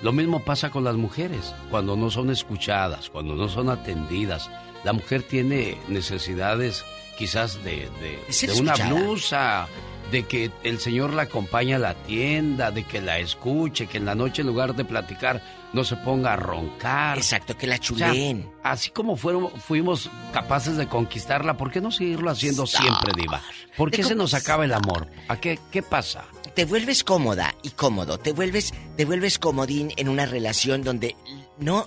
[0.02, 4.48] lo mismo pasa con las mujeres, cuando no son escuchadas, cuando no son atendidas.
[4.84, 6.84] La mujer tiene necesidades
[7.18, 9.66] quizás de, de, De una blusa,
[10.12, 14.04] de que el señor la acompañe a la tienda, de que la escuche, que en
[14.04, 15.42] la noche en lugar de platicar
[15.72, 17.18] no se ponga a roncar.
[17.18, 18.48] Exacto, que la O sea, chuleen.
[18.62, 23.42] así como fueron, fuimos capaces de conquistarla, ¿por qué no seguirlo haciendo siempre, Diva?
[23.76, 25.08] ¿Por qué se nos acaba el amor?
[25.26, 26.24] ¿A qué, qué pasa?
[26.58, 31.14] Te vuelves cómoda y cómodo, te vuelves, te vuelves comodín en una relación donde
[31.60, 31.86] no,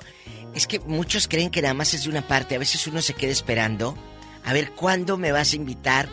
[0.55, 3.13] es que muchos creen que nada más es de una parte, a veces uno se
[3.13, 3.97] queda esperando
[4.45, 6.07] A ver, ¿cuándo me vas a invitar?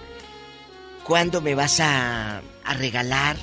[1.04, 3.36] ¿Cuándo me vas a, a regalar?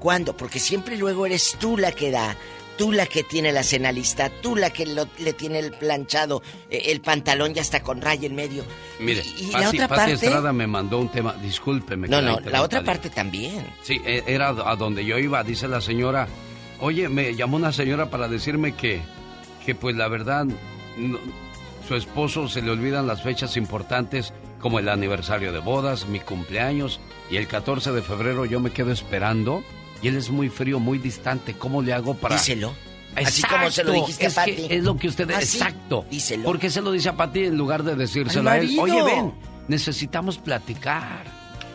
[0.00, 0.36] ¿Cuándo?
[0.36, 2.36] Porque siempre luego eres tú la que da,
[2.78, 6.42] tú la que tiene la cena lista, tú la que lo- le tiene el planchado,
[6.70, 8.64] eh, el pantalón ya está con raya en medio.
[9.00, 12.08] Mire, Y- y Pati, la otra Pati parte- Estrada me mandó un tema, discúlpeme.
[12.08, 13.66] No, no, la otra parte también.
[13.82, 16.28] Sí, e- era a donde yo iba, dice la señora.
[16.80, 19.00] Oye, me llamó una señora para decirme que,
[19.64, 20.44] que pues la verdad,
[20.98, 21.18] no-
[21.88, 26.98] su esposo se le olvidan las fechas importantes como el aniversario de bodas, mi cumpleaños
[27.30, 29.62] y el 14 de febrero yo me quedo esperando
[30.02, 31.54] y él es muy frío, muy distante.
[31.54, 32.36] ¿Cómo le hago para...?
[32.36, 32.74] Díselo.
[33.14, 34.66] Así como se lo dijiste a Pati.
[34.68, 35.30] es lo que usted...
[35.30, 36.04] Ah, Exacto.
[36.10, 36.44] díselo.
[36.44, 38.76] ¿Por qué se lo dice a Pati en lugar de decírselo a él?
[38.78, 39.32] Oye, ven,
[39.68, 41.24] necesitamos platicar.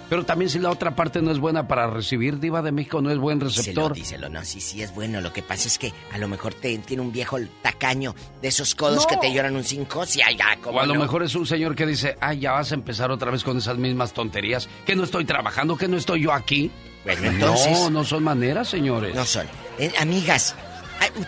[0.07, 3.09] Pero también si la otra parte no es buena para recibir, Diva de México no
[3.11, 3.93] es buen Díselo, receptor.
[3.93, 5.21] díselo, no, sí, sí es bueno.
[5.21, 8.75] Lo que pasa es que a lo mejor te, tiene un viejo tacaño de esos
[8.75, 10.05] codos que te lloran un cinco.
[10.05, 10.19] Sí,
[10.61, 10.99] ¿cómo O a lo no?
[10.99, 13.77] mejor es un señor que dice, ay, ya vas a empezar otra vez con esas
[13.77, 16.69] mismas tonterías, que no estoy trabajando, que no estoy yo aquí.
[17.03, 19.15] Bueno, entonces- No, no son maneras, señores.
[19.15, 19.47] No son.
[19.79, 20.55] Eh, amigas,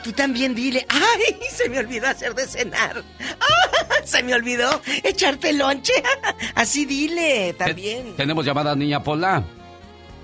[0.04, 3.04] tú también dile, ay, se me olvidó hacer de cenar.
[3.40, 5.94] Ah, se me olvidó echarte lonche.
[6.56, 8.16] Así dile, también.
[8.16, 9.44] Tenemos llamada niña Pola.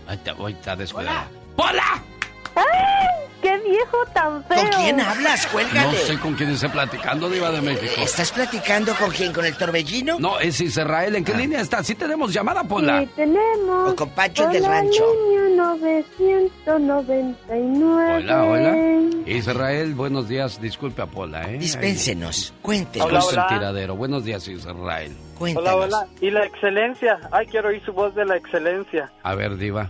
[0.07, 1.27] Ahí está, ahí está descuidada.
[1.55, 2.03] ¡Pola!
[3.41, 4.57] ¡Qué viejo tan feo!
[4.57, 5.47] ¿Con quién hablas?
[5.47, 5.87] Cuélgale.
[5.97, 8.01] No sé con quién esté platicando, Diva de México.
[8.01, 9.31] ¿Estás platicando con quién?
[9.31, 10.19] ¿Con el torbellino?
[10.19, 11.15] No, es Israel.
[11.15, 11.81] ¿En qué línea está?
[11.83, 12.99] Sí tenemos llamada, Pola.
[13.01, 13.91] Sí, tenemos.
[13.91, 15.05] O con Pancho el del rancho.
[15.29, 15.39] línea
[16.75, 18.15] 999.
[18.15, 18.75] Hola, hola.
[19.25, 20.61] Israel, buenos días.
[20.61, 21.57] Disculpe a Pola, ¿eh?
[21.59, 23.07] Dispénsenos, cuéntenos.
[23.07, 23.95] Hola, Hola, el tiradero.
[23.95, 25.15] Buenos días, Israel.
[25.39, 26.07] Hola, hola.
[26.19, 27.19] Y la excelencia.
[27.31, 29.09] Ay, quiero oír su voz de la excelencia.
[29.23, 29.89] A ver, Diva.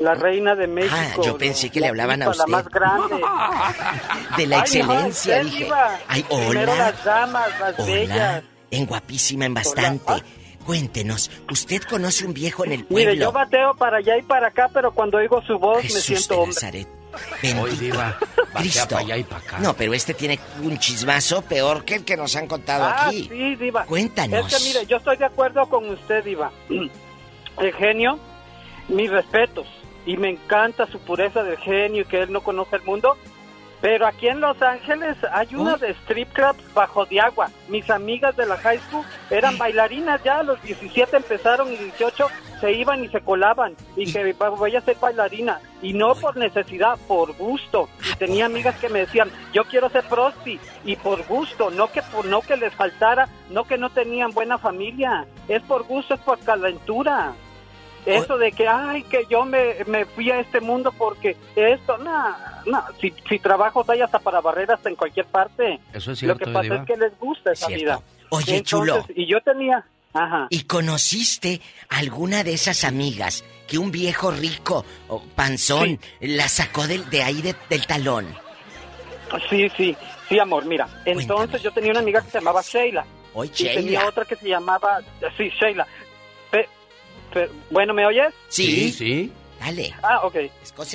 [0.00, 0.94] La reina de México.
[0.96, 2.44] Ah, yo pensé que le hablaban a usted.
[2.46, 3.16] La más grande.
[4.36, 5.68] De la Ay, no, excelencia, dije.
[6.06, 6.90] Ay, Primero hola.
[6.92, 7.86] las damas, las Hola.
[7.92, 8.42] bellas.
[8.70, 10.12] En guapísima, en bastante.
[10.64, 13.24] Cuéntenos, ¿usted conoce un viejo en el Mire, pueblo?
[13.24, 16.46] yo bateo para allá y para acá, pero cuando oigo su voz me siento de.
[16.48, 16.88] Nazaret.
[17.58, 18.18] Hoy, Diva.
[18.36, 18.88] Batea Cristo.
[18.90, 19.58] para allá y para acá.
[19.60, 23.26] No, pero este tiene un chismazo peor que el que nos han contado Ah, aquí.
[23.30, 23.84] sí, Diva.
[23.86, 24.52] Cuéntanos.
[24.52, 26.52] Es que mire, yo estoy de acuerdo con usted, Diva.
[27.58, 28.18] El genio,
[28.88, 29.66] mis respetos.
[30.08, 33.18] Y me encanta su pureza del genio y que él no conoce el mundo.
[33.82, 37.50] Pero aquí en Los Ángeles hay una de strip clubs bajo de agua.
[37.68, 42.26] Mis amigas de la high school eran bailarinas ya, a los 17 empezaron y 18
[42.58, 43.76] se iban y se colaban.
[43.96, 45.60] Y que voy a ser bailarina.
[45.82, 47.90] Y no por necesidad, por gusto.
[48.10, 50.58] Y tenía amigas que me decían, yo quiero ser prosti.
[50.86, 54.56] Y por gusto, no que, por, no que les faltara, no que no tenían buena
[54.56, 55.26] familia.
[55.48, 57.34] Es por gusto, es por calentura.
[58.06, 62.36] Eso de que, ay, que yo me, me fui a este mundo porque esto, no,
[62.66, 65.78] no, si, si trabajo hay hasta para barreras en cualquier parte.
[65.92, 66.76] Eso es Lo cierto, que pasa Diva.
[66.76, 67.84] es que les gusta esa Cierto.
[67.84, 68.00] vida.
[68.30, 69.04] Oye, Entonces, chulo.
[69.14, 69.84] Y yo tenía,
[70.14, 70.46] ajá.
[70.48, 71.60] ¿Y conociste
[71.90, 74.84] alguna de esas amigas que un viejo rico
[75.34, 78.26] panzón la sacó del, de ahí de- del talón?
[79.50, 79.94] Sí, sí,
[80.28, 80.88] sí, amor, mira.
[81.04, 83.04] Entonces yo tenía una amiga que se llamaba Sheila.
[83.34, 83.74] Hoy Y Sheila.
[83.74, 85.00] tenía otra que se llamaba,
[85.36, 85.86] sí, Sheila.
[87.70, 88.34] Bueno, ¿me oyes?
[88.48, 88.90] Sí.
[88.90, 89.32] sí.
[89.60, 89.94] Dale.
[90.02, 90.36] Ah, ok.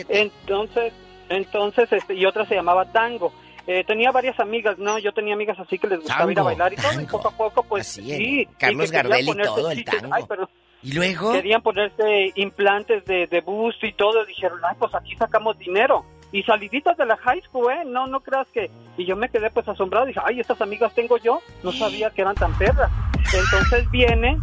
[0.09, 0.93] Entonces,
[1.29, 3.33] entonces, este, y otra se llamaba Tango.
[3.65, 4.99] Eh, tenía varias amigas, ¿no?
[4.99, 7.31] Yo tenía amigas así que les gustaba ir a bailar y todo, y poco a
[7.31, 8.47] poco, pues, Así, sí.
[8.57, 10.13] Carlos y Gardel y todo, el tango.
[10.13, 10.49] Ay, pero
[10.81, 11.31] ¿Y luego?
[11.31, 16.05] querían ponerse implantes de, de busto y todo, dijeron, ay, pues aquí sacamos dinero.
[16.33, 17.83] Y saliditas de la high school, ¿eh?
[17.85, 18.69] No, no creas que...
[18.97, 22.21] Y yo me quedé pues asombrado, dije, ay, estas amigas tengo yo, no sabía que
[22.21, 22.91] eran tan perras.
[23.33, 24.37] Entonces viene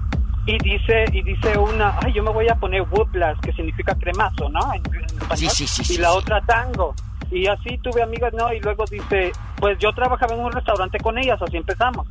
[0.46, 4.48] y dice y dice una, ay, yo me voy a poner whooplas, que significa cremazo,
[4.48, 4.72] ¿no?
[4.72, 5.50] En, en español.
[5.50, 6.94] Sí, sí, sí, Y la otra tango.
[7.30, 8.52] Y así tuve amigas, ¿no?
[8.52, 12.06] Y luego dice, pues yo trabajaba en un restaurante con ellas, así empezamos.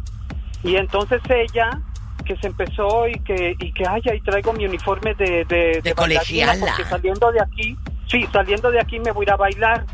[0.63, 1.81] Y entonces ella,
[2.25, 5.93] que se empezó y que, y que ay, ahí traigo mi uniforme de, de, de
[5.93, 6.65] bailarina, colegiala.
[6.67, 7.77] Porque saliendo de aquí,
[8.07, 9.85] sí, saliendo de aquí me voy a ir a bailar.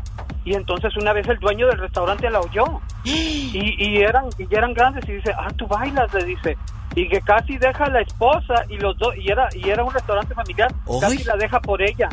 [0.44, 2.64] Y entonces una vez el dueño del restaurante la oyó.
[3.58, 6.58] Y, y eran y eran grandes y dice, ah, tú bailas, le dice.
[6.96, 9.92] Y que casi deja a la esposa y los dos, y era, y era un
[9.92, 12.08] restaurante familiar, casi la deja por ella.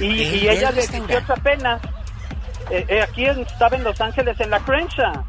[0.00, 1.12] Y, y ella ¿Qué de restaurante?
[1.12, 1.82] 18 apenas,
[2.70, 5.22] eh, eh, aquí estaba en Los Ángeles, en la Crenshaw.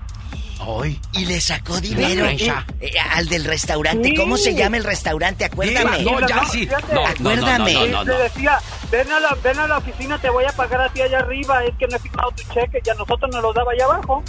[0.66, 1.00] Hoy.
[1.14, 2.64] Y le sacó dinero Crenshaw.
[2.82, 4.10] eh, al del restaurante.
[4.10, 4.16] Sí.
[4.16, 5.46] ¿Cómo se llama el restaurante?
[5.46, 6.00] Acuérdame.
[6.00, 7.06] Y la- fíjate.
[7.06, 7.72] Acuérdame.
[7.74, 8.60] Y le decía,
[8.92, 11.64] ven a, la, ven a la oficina, te voy a pagar a ti allá arriba,
[11.66, 14.24] es que no he firmado tu cheque, y a nosotros nos lo daba allá abajo.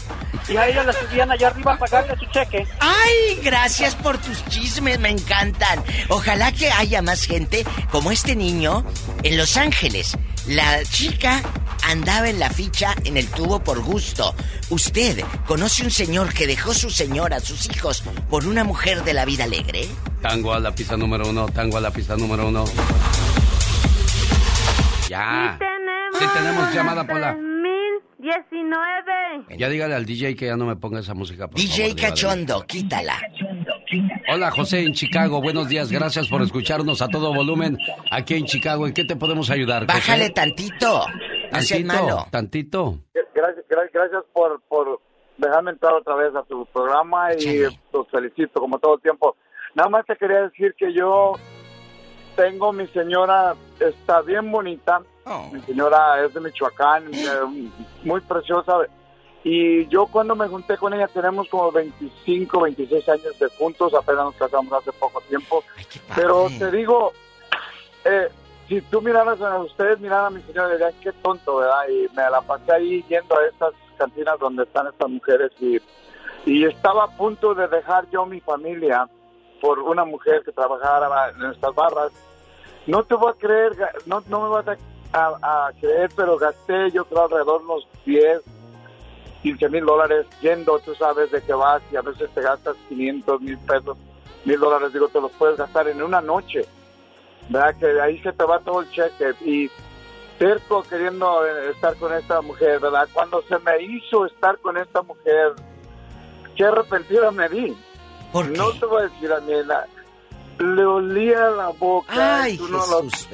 [0.49, 2.67] Y a ella la subían allá arriba a pagarle su cheque.
[2.81, 5.83] Ay, gracias por tus chismes, me encantan.
[6.09, 8.85] Ojalá que haya más gente como este niño
[9.23, 10.17] en Los Ángeles.
[10.49, 11.41] La chica
[11.89, 14.35] andaba en la ficha en el tubo por gusto.
[14.69, 19.25] ¿Usted conoce un señor que dejó su señora, sus hijos, por una mujer de la
[19.25, 19.87] vida alegre?
[20.21, 22.67] Tango a la pista número uno, tango a la pista número uno.
[25.09, 25.59] Ya.
[26.19, 27.35] Sí tenemos llamada, Pola.
[28.19, 29.57] 2019.
[29.59, 31.49] Ya dígale al DJ que ya no me ponga esa música.
[31.49, 33.19] Por DJ favor, Cachondo, quítala.
[34.33, 37.79] Hola José en Chicago, buenos días, gracias por escucharnos a todo volumen
[38.11, 38.87] aquí en Chicago.
[38.87, 39.87] ¿En qué te podemos ayudar?
[39.87, 39.99] José?
[39.99, 41.05] Bájale tantito.
[41.51, 42.27] Tantito, malo.
[42.31, 42.99] tantito.
[43.35, 45.01] Gracias, gracias, por, por
[45.37, 47.63] dejarme entrar otra vez a tu programa y
[47.93, 49.37] los felicito como todo el tiempo.
[49.75, 51.35] Nada más te quería decir que yo
[52.37, 55.01] tengo mi señora, está bien bonita.
[55.53, 57.71] Mi señora es de Michoacán, eh,
[58.03, 58.79] muy preciosa.
[59.47, 64.25] Y yo cuando me junté con ella tenemos como 25, 26 años de juntos, apenas
[64.25, 65.63] nos casamos hace poco tiempo.
[66.17, 67.13] Pero te digo,
[68.07, 68.29] eh,
[68.69, 71.87] si tú miraras a ustedes, miraran a mi señora, dirían qué tonto, ¿verdad?
[71.91, 75.79] Y me la pasé ahí yendo a estas cantinas donde están estas mujeres y,
[76.47, 79.07] y estaba a punto de dejar yo mi familia
[79.61, 82.13] por una mujer que trabajara en estas barras.
[82.87, 83.73] No te voy a creer,
[84.07, 84.77] no, no me vas a,
[85.13, 88.41] a- a creer, pero gasté yo creo alrededor de unos 10,
[89.45, 93.41] 15 mil dólares yendo, tú sabes de qué vas y a veces te gastas 500
[93.43, 93.97] mil pesos,
[94.45, 96.67] mil dólares, digo, te los puedes gastar en una noche.
[97.51, 97.77] ¿verdad?
[97.79, 99.71] Que de ahí se te va todo el cheque y
[100.39, 103.07] terco queriendo eh, estar con esta mujer, ¿verdad?
[103.13, 105.53] Cuando se me hizo estar con esta mujer,
[106.57, 107.77] qué arrepentida me di.
[108.57, 109.87] No te voy a decir a mí, la-
[110.59, 112.43] le olía la boca.
[112.45, 113.29] Ay, es uno de los- Jesús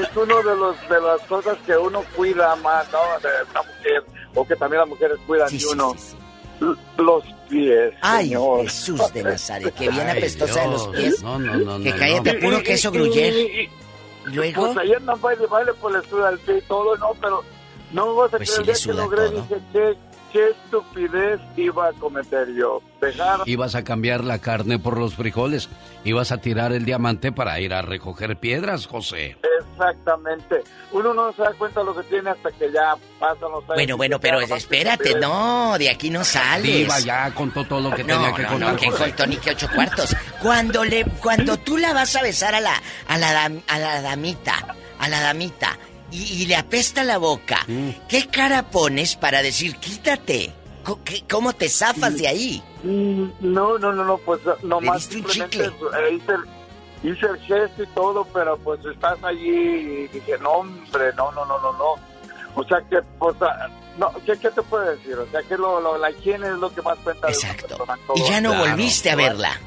[0.00, 2.98] es uno de los de las cosas que uno cuida más, ¿no?
[3.20, 4.04] De una mujer
[4.34, 5.94] o que también las mujeres cuidan Sí, de sí, uno.
[6.60, 8.62] L- Los pies, Ay, señor.
[8.62, 11.22] Jesús de Nazaret, que bien apestosa de los pies.
[11.22, 12.40] No, no, no, Que no, cállate, no.
[12.40, 13.32] puro queso gruyer.
[13.34, 13.70] y- y-
[14.26, 14.66] ¿Y luego?
[14.72, 15.92] Pues ayer no baile, baile por
[16.30, 17.44] del pie y todo, no, pero
[17.92, 19.42] no me vas a Pues sí creer le que logré, todo.
[19.42, 19.94] dije, ¿qué,
[20.34, 22.82] qué estupidez iba a cometer yo.
[23.00, 25.68] Dejar Ibas a cambiar la carne por los frijoles.
[26.04, 29.36] Ibas a tirar el diamante para ir a recoger piedras, José.
[29.70, 30.62] exactamente.
[30.92, 33.74] Uno no se da cuenta de lo que tiene hasta que ya pasan los años.
[33.74, 36.64] Bueno, bueno, pero espérate, no, de aquí no sales.
[36.64, 38.72] Diva ya contó todo lo que no, tenía que no, contar.
[38.72, 40.16] no, que contó ni que ocho cuartos.
[40.42, 42.74] Cuando le, cuando tú la vas a besar a la,
[43.08, 44.54] a la, dam- a la damita,
[44.98, 45.78] a la damita,
[46.14, 47.90] y, y le apesta la boca, Mm.
[48.08, 50.52] ¿qué cara pones para decir quítate?
[51.30, 52.62] ¿Cómo te zafas de ahí?
[52.82, 57.86] Mm, No, no, no, no, pues nomás simplemente eh, hice, el, hice el gesto y
[57.94, 61.94] todo, pero pues estás allí y dije, no, hombre, no, no, no, no, no.
[62.56, 63.68] O sea que, pues, ah,
[63.98, 65.14] no, ¿qué, qué te puedo decir?
[65.16, 67.28] O sea que lo, lo- la higiene es lo que más cuenta.
[67.28, 67.78] Exacto.
[68.14, 69.58] Y ya no volviste a verla.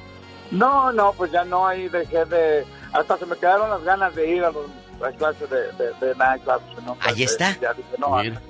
[0.52, 2.66] No, no, pues ya no, ahí dejé de...
[2.94, 4.68] Hasta se me quedaron las ganas de ir a los-
[5.00, 6.98] las clases de, de, de nightclubs, ¿no?
[7.02, 7.58] Ahí está.
[7.60, 8.42] Ya dije, no, Mira.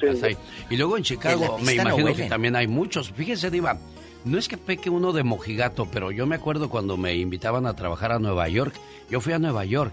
[0.00, 0.36] Estás ahí.
[0.70, 3.10] Y luego en la Chicago me no imagino que también hay muchos.
[3.10, 3.78] Fíjese, Diva,
[4.24, 7.74] no es que peque uno de mojigato, pero yo me acuerdo cuando me invitaban a
[7.74, 8.74] trabajar a Nueva York.
[9.10, 9.92] Yo fui a Nueva York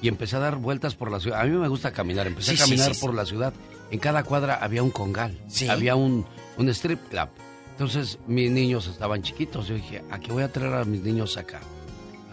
[0.00, 1.40] y empecé a dar vueltas por la ciudad.
[1.40, 2.26] A mí me gusta caminar.
[2.26, 3.52] Empecé Sí, a caminar sí, por la ciudad.
[3.90, 5.38] En cada cuadra había un congal.
[5.48, 5.68] Sí.
[5.68, 6.24] Había un,
[6.56, 7.28] un strip club.
[7.72, 9.68] Entonces mis niños estaban chiquitos.
[9.68, 11.60] Yo dije, ¿a qué voy a traer a mis niños acá?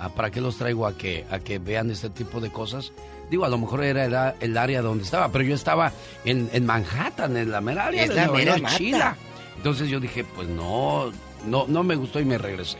[0.01, 2.91] ¿A ¿Para qué los traigo a que, a que vean este tipo de cosas?
[3.29, 5.91] Digo, a lo mejor era el, el área donde estaba, pero yo estaba
[6.25, 8.55] en, en Manhattan, en la mera área Es de la mera.
[8.77, 9.15] Chila.
[9.57, 11.11] Entonces yo dije, pues no,
[11.45, 12.79] no, no me gustó y me regresé.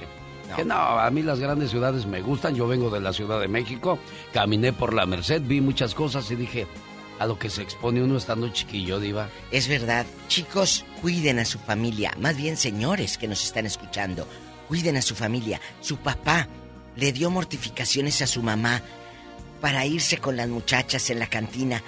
[0.56, 2.56] Que no, a mí las grandes ciudades me gustan.
[2.56, 4.00] Yo vengo de la Ciudad de México,
[4.34, 6.66] caminé por la Merced, vi muchas cosas y dije,
[7.20, 9.30] a lo que se expone uno estando chiquillo, Diva.
[9.52, 10.08] Es verdad.
[10.28, 12.14] Chicos, cuiden a su familia.
[12.20, 14.28] Más bien, señores que nos están escuchando,
[14.68, 15.62] cuiden a su familia.
[15.82, 16.48] Su papá
[16.96, 18.82] le dio mortificaciones a su mamá
[19.60, 21.82] para irse con las muchachas en la cantina.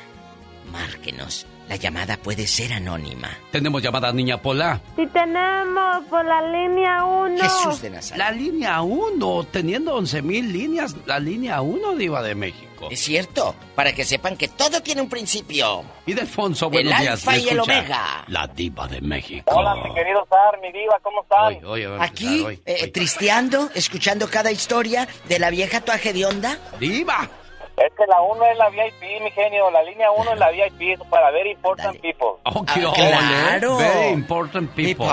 [0.71, 1.45] Márquenos.
[1.69, 3.29] La llamada puede ser anónima.
[3.51, 4.79] Tenemos llamada Niña Pola.
[4.95, 7.37] Si tenemos por la línea 1.
[7.41, 8.17] Jesús de Nazaret.
[8.19, 12.89] La línea 1, teniendo 11 mil líneas, la línea 1 Diva de México.
[12.91, 15.83] Es cierto, para que sepan que todo tiene un principio.
[16.05, 17.11] Y de Alfonso, El buenos días.
[17.27, 18.25] alfa y el omega.
[18.27, 19.49] La Diva de México.
[19.55, 21.65] Hola, mi querido Sar, mi diva, ¿cómo están?
[21.65, 22.61] Hoy, hoy, Aquí, hoy.
[22.65, 26.57] eh, tristeando, escuchando cada historia de la vieja tuaje de onda.
[26.79, 27.29] ¡Diva!
[27.75, 29.71] Es que la 1 es la VIP, mi genio.
[29.71, 32.27] La línea 1 es la VIP, para very important people.
[32.45, 33.77] Oh, Ah, claro.
[33.77, 35.07] Very important people.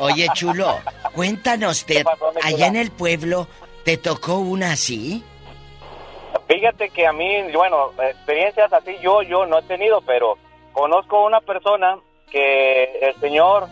[0.00, 0.78] Oye, chulo,
[1.14, 2.04] cuéntanos, te-
[2.42, 3.46] allá en el pueblo,
[3.84, 5.24] ¿te tocó una así?
[6.48, 10.36] Fíjate que a mí, bueno, experiencias así yo, yo no he tenido, pero
[10.72, 11.96] conozco una persona
[12.30, 13.68] que el señor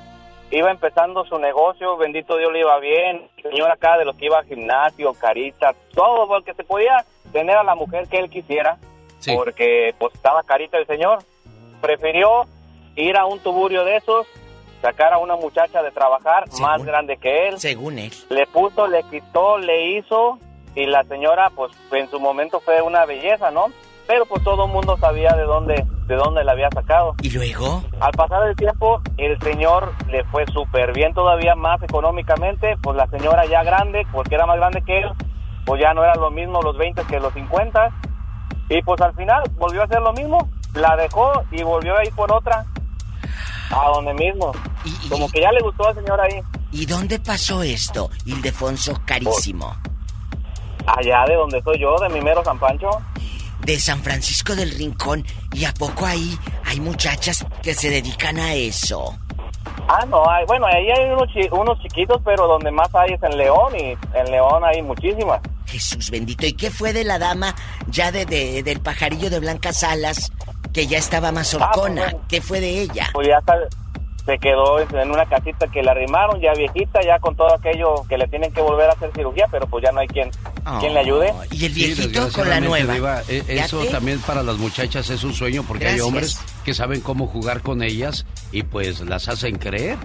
[0.51, 4.27] iba empezando su negocio, bendito Dios le iba bien, el señor acá de los que
[4.27, 8.79] iba al gimnasio, carita, todo porque se podía tener a la mujer que él quisiera,
[9.35, 11.19] porque pues estaba carita el señor.
[11.81, 12.47] Prefirió
[12.97, 14.27] ir a un tuburio de esos,
[14.83, 17.59] sacar a una muchacha de trabajar más grande que él.
[17.59, 18.13] Según él.
[18.31, 20.39] Le puso, le quitó, le hizo
[20.75, 23.67] y la señora pues en su momento fue una belleza, ¿no?
[24.07, 27.15] Pero pues todo el mundo sabía de dónde de dónde la había sacado.
[27.23, 27.83] ¿Y luego?
[28.01, 33.07] Al pasar el tiempo, el señor le fue súper bien todavía más económicamente, pues la
[33.09, 35.11] señora ya grande, porque era más grande que él,
[35.69, 37.91] pues ya no era lo mismo los 20 que los 50.
[38.71, 42.15] Y pues al final volvió a hacer lo mismo, la dejó y volvió a ir
[42.15, 42.65] por otra,
[43.71, 44.53] a donde mismo.
[45.11, 46.41] Como que ya le gustó al señor ahí.
[46.73, 49.77] ¿Y dónde pasó esto, Ildefonso Carísimo?
[50.87, 52.89] Allá de donde soy yo, de mi mero San Pancho.
[53.61, 55.23] De San Francisco del Rincón.
[55.53, 59.19] ¿Y a poco ahí hay muchachas que se dedican a eso?
[59.89, 63.23] Ah, no, hay, bueno, ahí hay unos, chi- unos chiquitos, pero donde más hay es
[63.23, 65.41] en León y en León hay muchísimas.
[65.67, 66.47] Jesús bendito.
[66.47, 67.55] ¿Y qué fue de la dama
[67.89, 70.31] ya de, de- del pajarillo de blancas alas
[70.73, 72.03] que ya estaba más horcona?
[72.03, 72.27] pues, bueno.
[72.29, 73.11] ¿Qué fue de ella?
[73.13, 73.55] Pues ya está,
[74.29, 78.19] se quedó en una casita que la arrimaron, ya viejita, ya con todo aquello que
[78.19, 80.31] le tienen que volver a hacer cirugía, pero pues ya no hay quien,
[80.81, 81.33] quien le ayude.
[81.51, 82.93] Y el Sí, viejito con la nueva.
[82.93, 87.01] Diva, e- eso también para las muchachas es un sueño porque hay hombres que saben
[87.01, 89.97] cómo jugar con ellas y pues las hacen creer.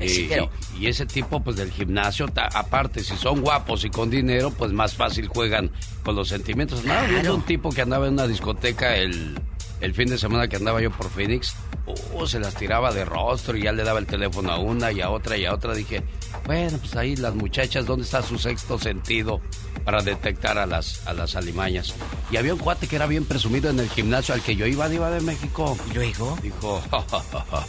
[0.00, 3.90] Sí, Y- pero- y, ese tipo pues del gimnasio, ta- aparte si son guapos y
[3.90, 5.70] con dinero, pues más fácil juegan
[6.02, 6.80] con los sentimientos.
[6.80, 9.38] Andaba viendo un tipo que andaba en una discoteca el,
[9.80, 11.54] el fin de semana que andaba yo por Phoenix,
[11.86, 15.00] uh, se las tiraba de rostro y ya le daba el teléfono a una y
[15.00, 15.74] a otra y a otra.
[15.74, 16.02] Dije,
[16.46, 19.40] bueno, pues ahí las muchachas, ¿dónde está su sexto sentido
[19.84, 21.94] para detectar a las, a las alimañas?
[22.30, 24.88] Y había un cuate que era bien presumido en el gimnasio al que yo iba,
[24.88, 25.76] Diva de México.
[25.90, 26.38] ¿Y luego?
[26.42, 27.66] Dijo, "Ja, ja, ja, ja.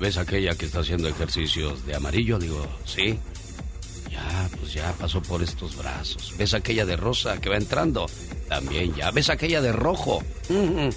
[0.00, 2.38] ¿ves aquella que está haciendo ejercicios de amarillo?
[2.38, 3.18] Digo, sí.
[4.10, 6.34] Ya, pues ya pasó por estos brazos.
[6.38, 8.06] ¿Ves aquella de rosa que va entrando?
[8.48, 9.10] También ya.
[9.10, 10.22] ¿Ves aquella de rojo?
[10.48, 10.90] Ujú.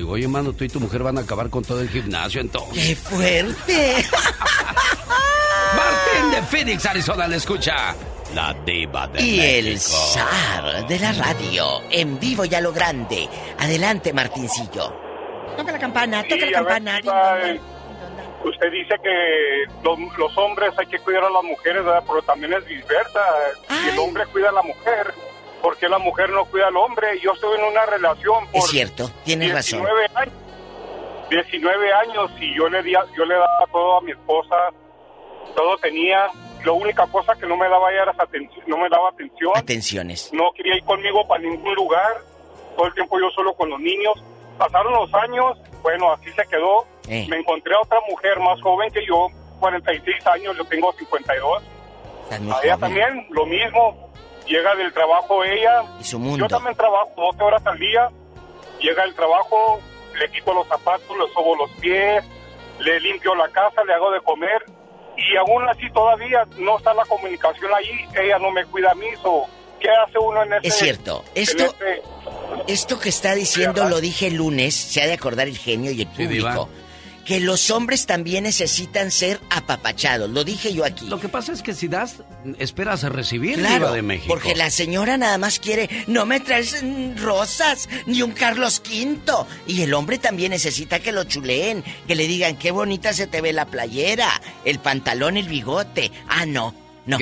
[0.00, 2.86] Digo, oye, mano, tú y tu mujer van a acabar con todo el gimnasio entonces.
[2.88, 4.02] ¡Qué fuerte!
[5.76, 7.94] Martín de Phoenix, Arizona, le escucha.
[8.34, 9.90] La diva de Y el México.
[10.14, 13.28] zar de la radio, en vivo y a lo grande.
[13.58, 14.90] Adelante, Martincillo.
[15.58, 16.98] Toca la campana, toca Sí, la ver, campana.
[17.50, 17.60] Eh,
[18.44, 22.02] usted dice que los, los hombres hay que cuidar a las mujeres, ¿verdad?
[22.06, 23.20] pero también es viceversa.
[23.68, 25.12] Si el hombre cuida a la mujer,
[25.60, 27.18] ¿por qué la mujer no cuida al hombre?
[27.20, 29.80] Yo estoy en una relación por Es cierto, tienes razón.
[29.80, 30.34] 19 años.
[31.30, 34.56] 19 años y yo le, di yo le daba todo a mi esposa,
[35.54, 36.28] todo tenía.
[36.64, 39.52] La única cosa que no me daba ella era atención, no me daba atención.
[39.54, 40.30] Atenciones.
[40.32, 42.22] No quería ir conmigo para ningún lugar.
[42.76, 44.14] Todo el tiempo yo solo con los niños.
[44.58, 46.84] Pasaron los años, bueno, así se quedó.
[47.08, 47.26] Eh.
[47.30, 49.28] Me encontré a otra mujer más joven que yo,
[49.58, 51.62] 46 años, yo tengo 52.
[52.24, 54.09] Estás muy A ella también, lo mismo.
[54.50, 55.84] Llega del trabajo ella.
[56.00, 56.44] Y su mundo.
[56.44, 58.10] Yo también trabajo 12 horas al día.
[58.80, 59.80] Llega del trabajo,
[60.18, 62.24] le quito los zapatos, le sobo los pies,
[62.80, 64.64] le limpio la casa, le hago de comer.
[65.16, 67.92] Y aún así todavía no está la comunicación allí.
[68.20, 69.06] Ella no me cuida a mí.
[69.22, 69.44] so,
[69.78, 70.66] ¿Qué hace uno en ese...
[70.68, 71.24] Es cierto.
[71.34, 71.64] Esto,
[72.66, 76.02] esto que está diciendo lo dije el lunes, se ha de acordar el genio y
[76.02, 76.68] el Sí, público.
[77.24, 80.28] Que los hombres también necesitan ser apapachados.
[80.30, 81.06] Lo dije yo aquí.
[81.06, 82.16] Lo que pasa es que si das,
[82.58, 84.28] esperas a recibir Claro, Diva de México.
[84.32, 89.20] porque la señora nada más quiere, no me traes mm, rosas, ni un Carlos V.
[89.66, 93.40] Y el hombre también necesita que lo chuleen, que le digan qué bonita se te
[93.40, 94.28] ve la playera,
[94.64, 96.10] el pantalón, el bigote.
[96.28, 96.74] Ah, no,
[97.06, 97.18] no.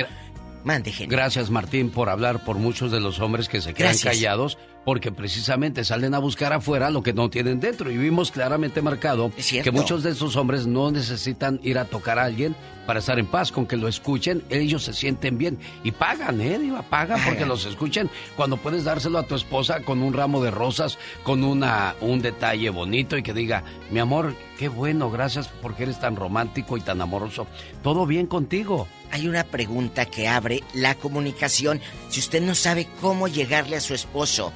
[0.64, 1.16] Mande, genio.
[1.16, 4.14] Gracias, Martín, por hablar por muchos de los hombres que se quedan Gracias.
[4.14, 7.90] callados porque precisamente salen a buscar afuera lo que no tienen dentro.
[7.90, 9.30] Y vimos claramente marcado
[9.62, 12.56] que muchos de esos hombres no necesitan ir a tocar a alguien
[12.86, 13.52] para estar en paz.
[13.52, 15.58] Con que lo escuchen, ellos se sienten bien.
[15.84, 16.58] Y pagan, ¿eh?
[16.58, 16.82] Diva?
[16.82, 18.08] pagan porque los escuchen.
[18.34, 22.70] Cuando puedes dárselo a tu esposa con un ramo de rosas, con una, un detalle
[22.70, 27.02] bonito y que diga, mi amor, qué bueno, gracias porque eres tan romántico y tan
[27.02, 27.46] amoroso.
[27.82, 28.88] Todo bien contigo.
[29.10, 31.80] Hay una pregunta que abre la comunicación.
[32.08, 34.52] Si usted no sabe cómo llegarle a su esposo,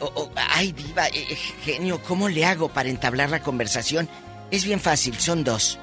[0.00, 4.08] o, o- ay, diva, eh, eh, genio, ¿cómo le hago para entablar la conversación?
[4.50, 5.78] Es bien fácil, son dos.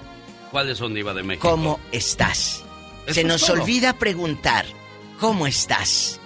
[0.51, 1.49] ¿Cuáles son Diva de México?
[1.49, 2.63] ¿Cómo estás?
[3.09, 3.61] Se nos todo.
[3.61, 4.65] olvida preguntar,
[5.19, 6.19] ¿cómo estás?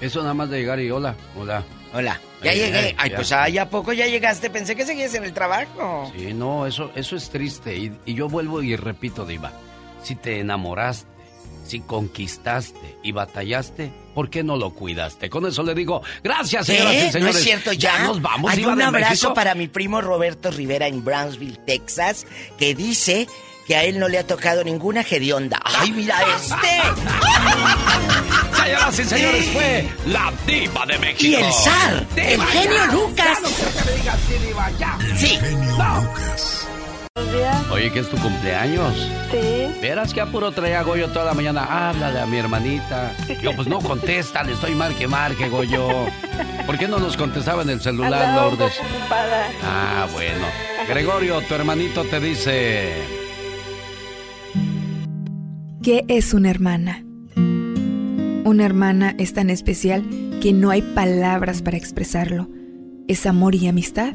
[0.00, 1.64] Eso nada más de llegar y hola, hola.
[1.94, 2.20] Hola.
[2.42, 2.78] Ya Ay, llegué.
[2.78, 3.16] ay, Ay, ya.
[3.16, 4.50] pues ay, ¿a poco ya llegaste?
[4.50, 6.10] Pensé que seguías en el trabajo.
[6.16, 7.76] Sí, no, eso, eso es triste.
[7.76, 9.52] Y, y yo vuelvo y repito, Diva.
[10.02, 11.06] Si te enamoraste,
[11.64, 15.30] si conquistaste y batallaste, ¿por qué no lo cuidaste?
[15.30, 17.36] Con eso le digo, gracias, señoras y ¿No señores.
[17.36, 18.04] es cierto ya?
[18.04, 19.34] nos vamos, Hay un abrazo México.
[19.34, 22.26] para mi primo Roberto Rivera en Brownsville, Texas,
[22.58, 23.26] que dice
[23.66, 25.60] que a él no le ha tocado ninguna hedionda.
[25.64, 26.56] ¡Ay, mira este!
[28.62, 31.24] Señoras y señores, fue la diva de México.
[31.24, 32.86] Y el zar, el genio.
[32.86, 33.38] Lucas.
[33.40, 33.92] No quiero que
[37.70, 38.94] Oye, ¿qué es tu cumpleaños?
[39.30, 39.80] Sí.
[39.80, 41.88] Verás que apuro traía Goyo toda la mañana.
[41.90, 43.12] Háblale a mi hermanita.
[43.42, 45.88] Yo, pues no contesta, le estoy marque, marque, Goyo.
[46.66, 48.76] ¿Por qué no nos contestaba en el celular, Andaba un Lourdes?
[48.78, 49.46] poco ocupada.
[49.62, 50.46] Ah, bueno.
[50.88, 52.92] Gregorio, tu hermanito te dice.
[55.82, 57.04] ¿Qué es una hermana?
[58.44, 60.04] Una hermana es tan especial
[60.40, 62.48] que no hay palabras para expresarlo.
[63.08, 64.14] Es amor y amistad.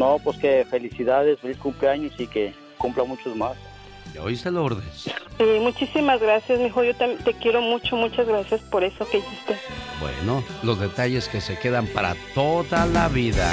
[0.00, 3.52] No, pues que felicidades, feliz cumpleaños y que cumpla muchos más.
[4.14, 5.10] ¿Ya oíste, Lourdes?
[5.36, 6.82] Sí, muchísimas gracias, mijo.
[6.82, 9.58] Yo también te quiero mucho, muchas gracias por eso que hiciste.
[10.00, 13.52] Bueno, los detalles que se quedan para toda la vida.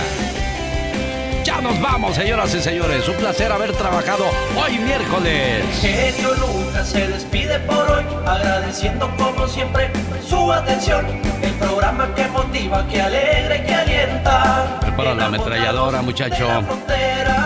[1.47, 3.07] Ya nos vamos, señoras y señores.
[3.07, 4.25] Un placer haber trabajado
[4.61, 5.63] hoy miércoles.
[5.79, 9.89] Genio Lucas se despide por hoy, agradeciendo como siempre
[10.27, 11.05] su atención.
[11.41, 14.77] El programa que motiva, que alegra que alienta.
[14.81, 16.49] Prepara la ametralladora, muchacho.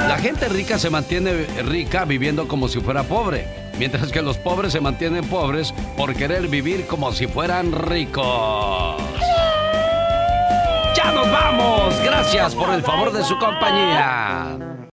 [0.08, 3.46] La gente rica se mantiene rica viviendo como si fuera pobre,
[3.78, 9.00] mientras que los pobres se mantienen pobres por querer vivir como si fueran ricos.
[11.04, 12.00] ¡Ya nos vamos!
[12.04, 14.71] Gracias por el favor de su compañía.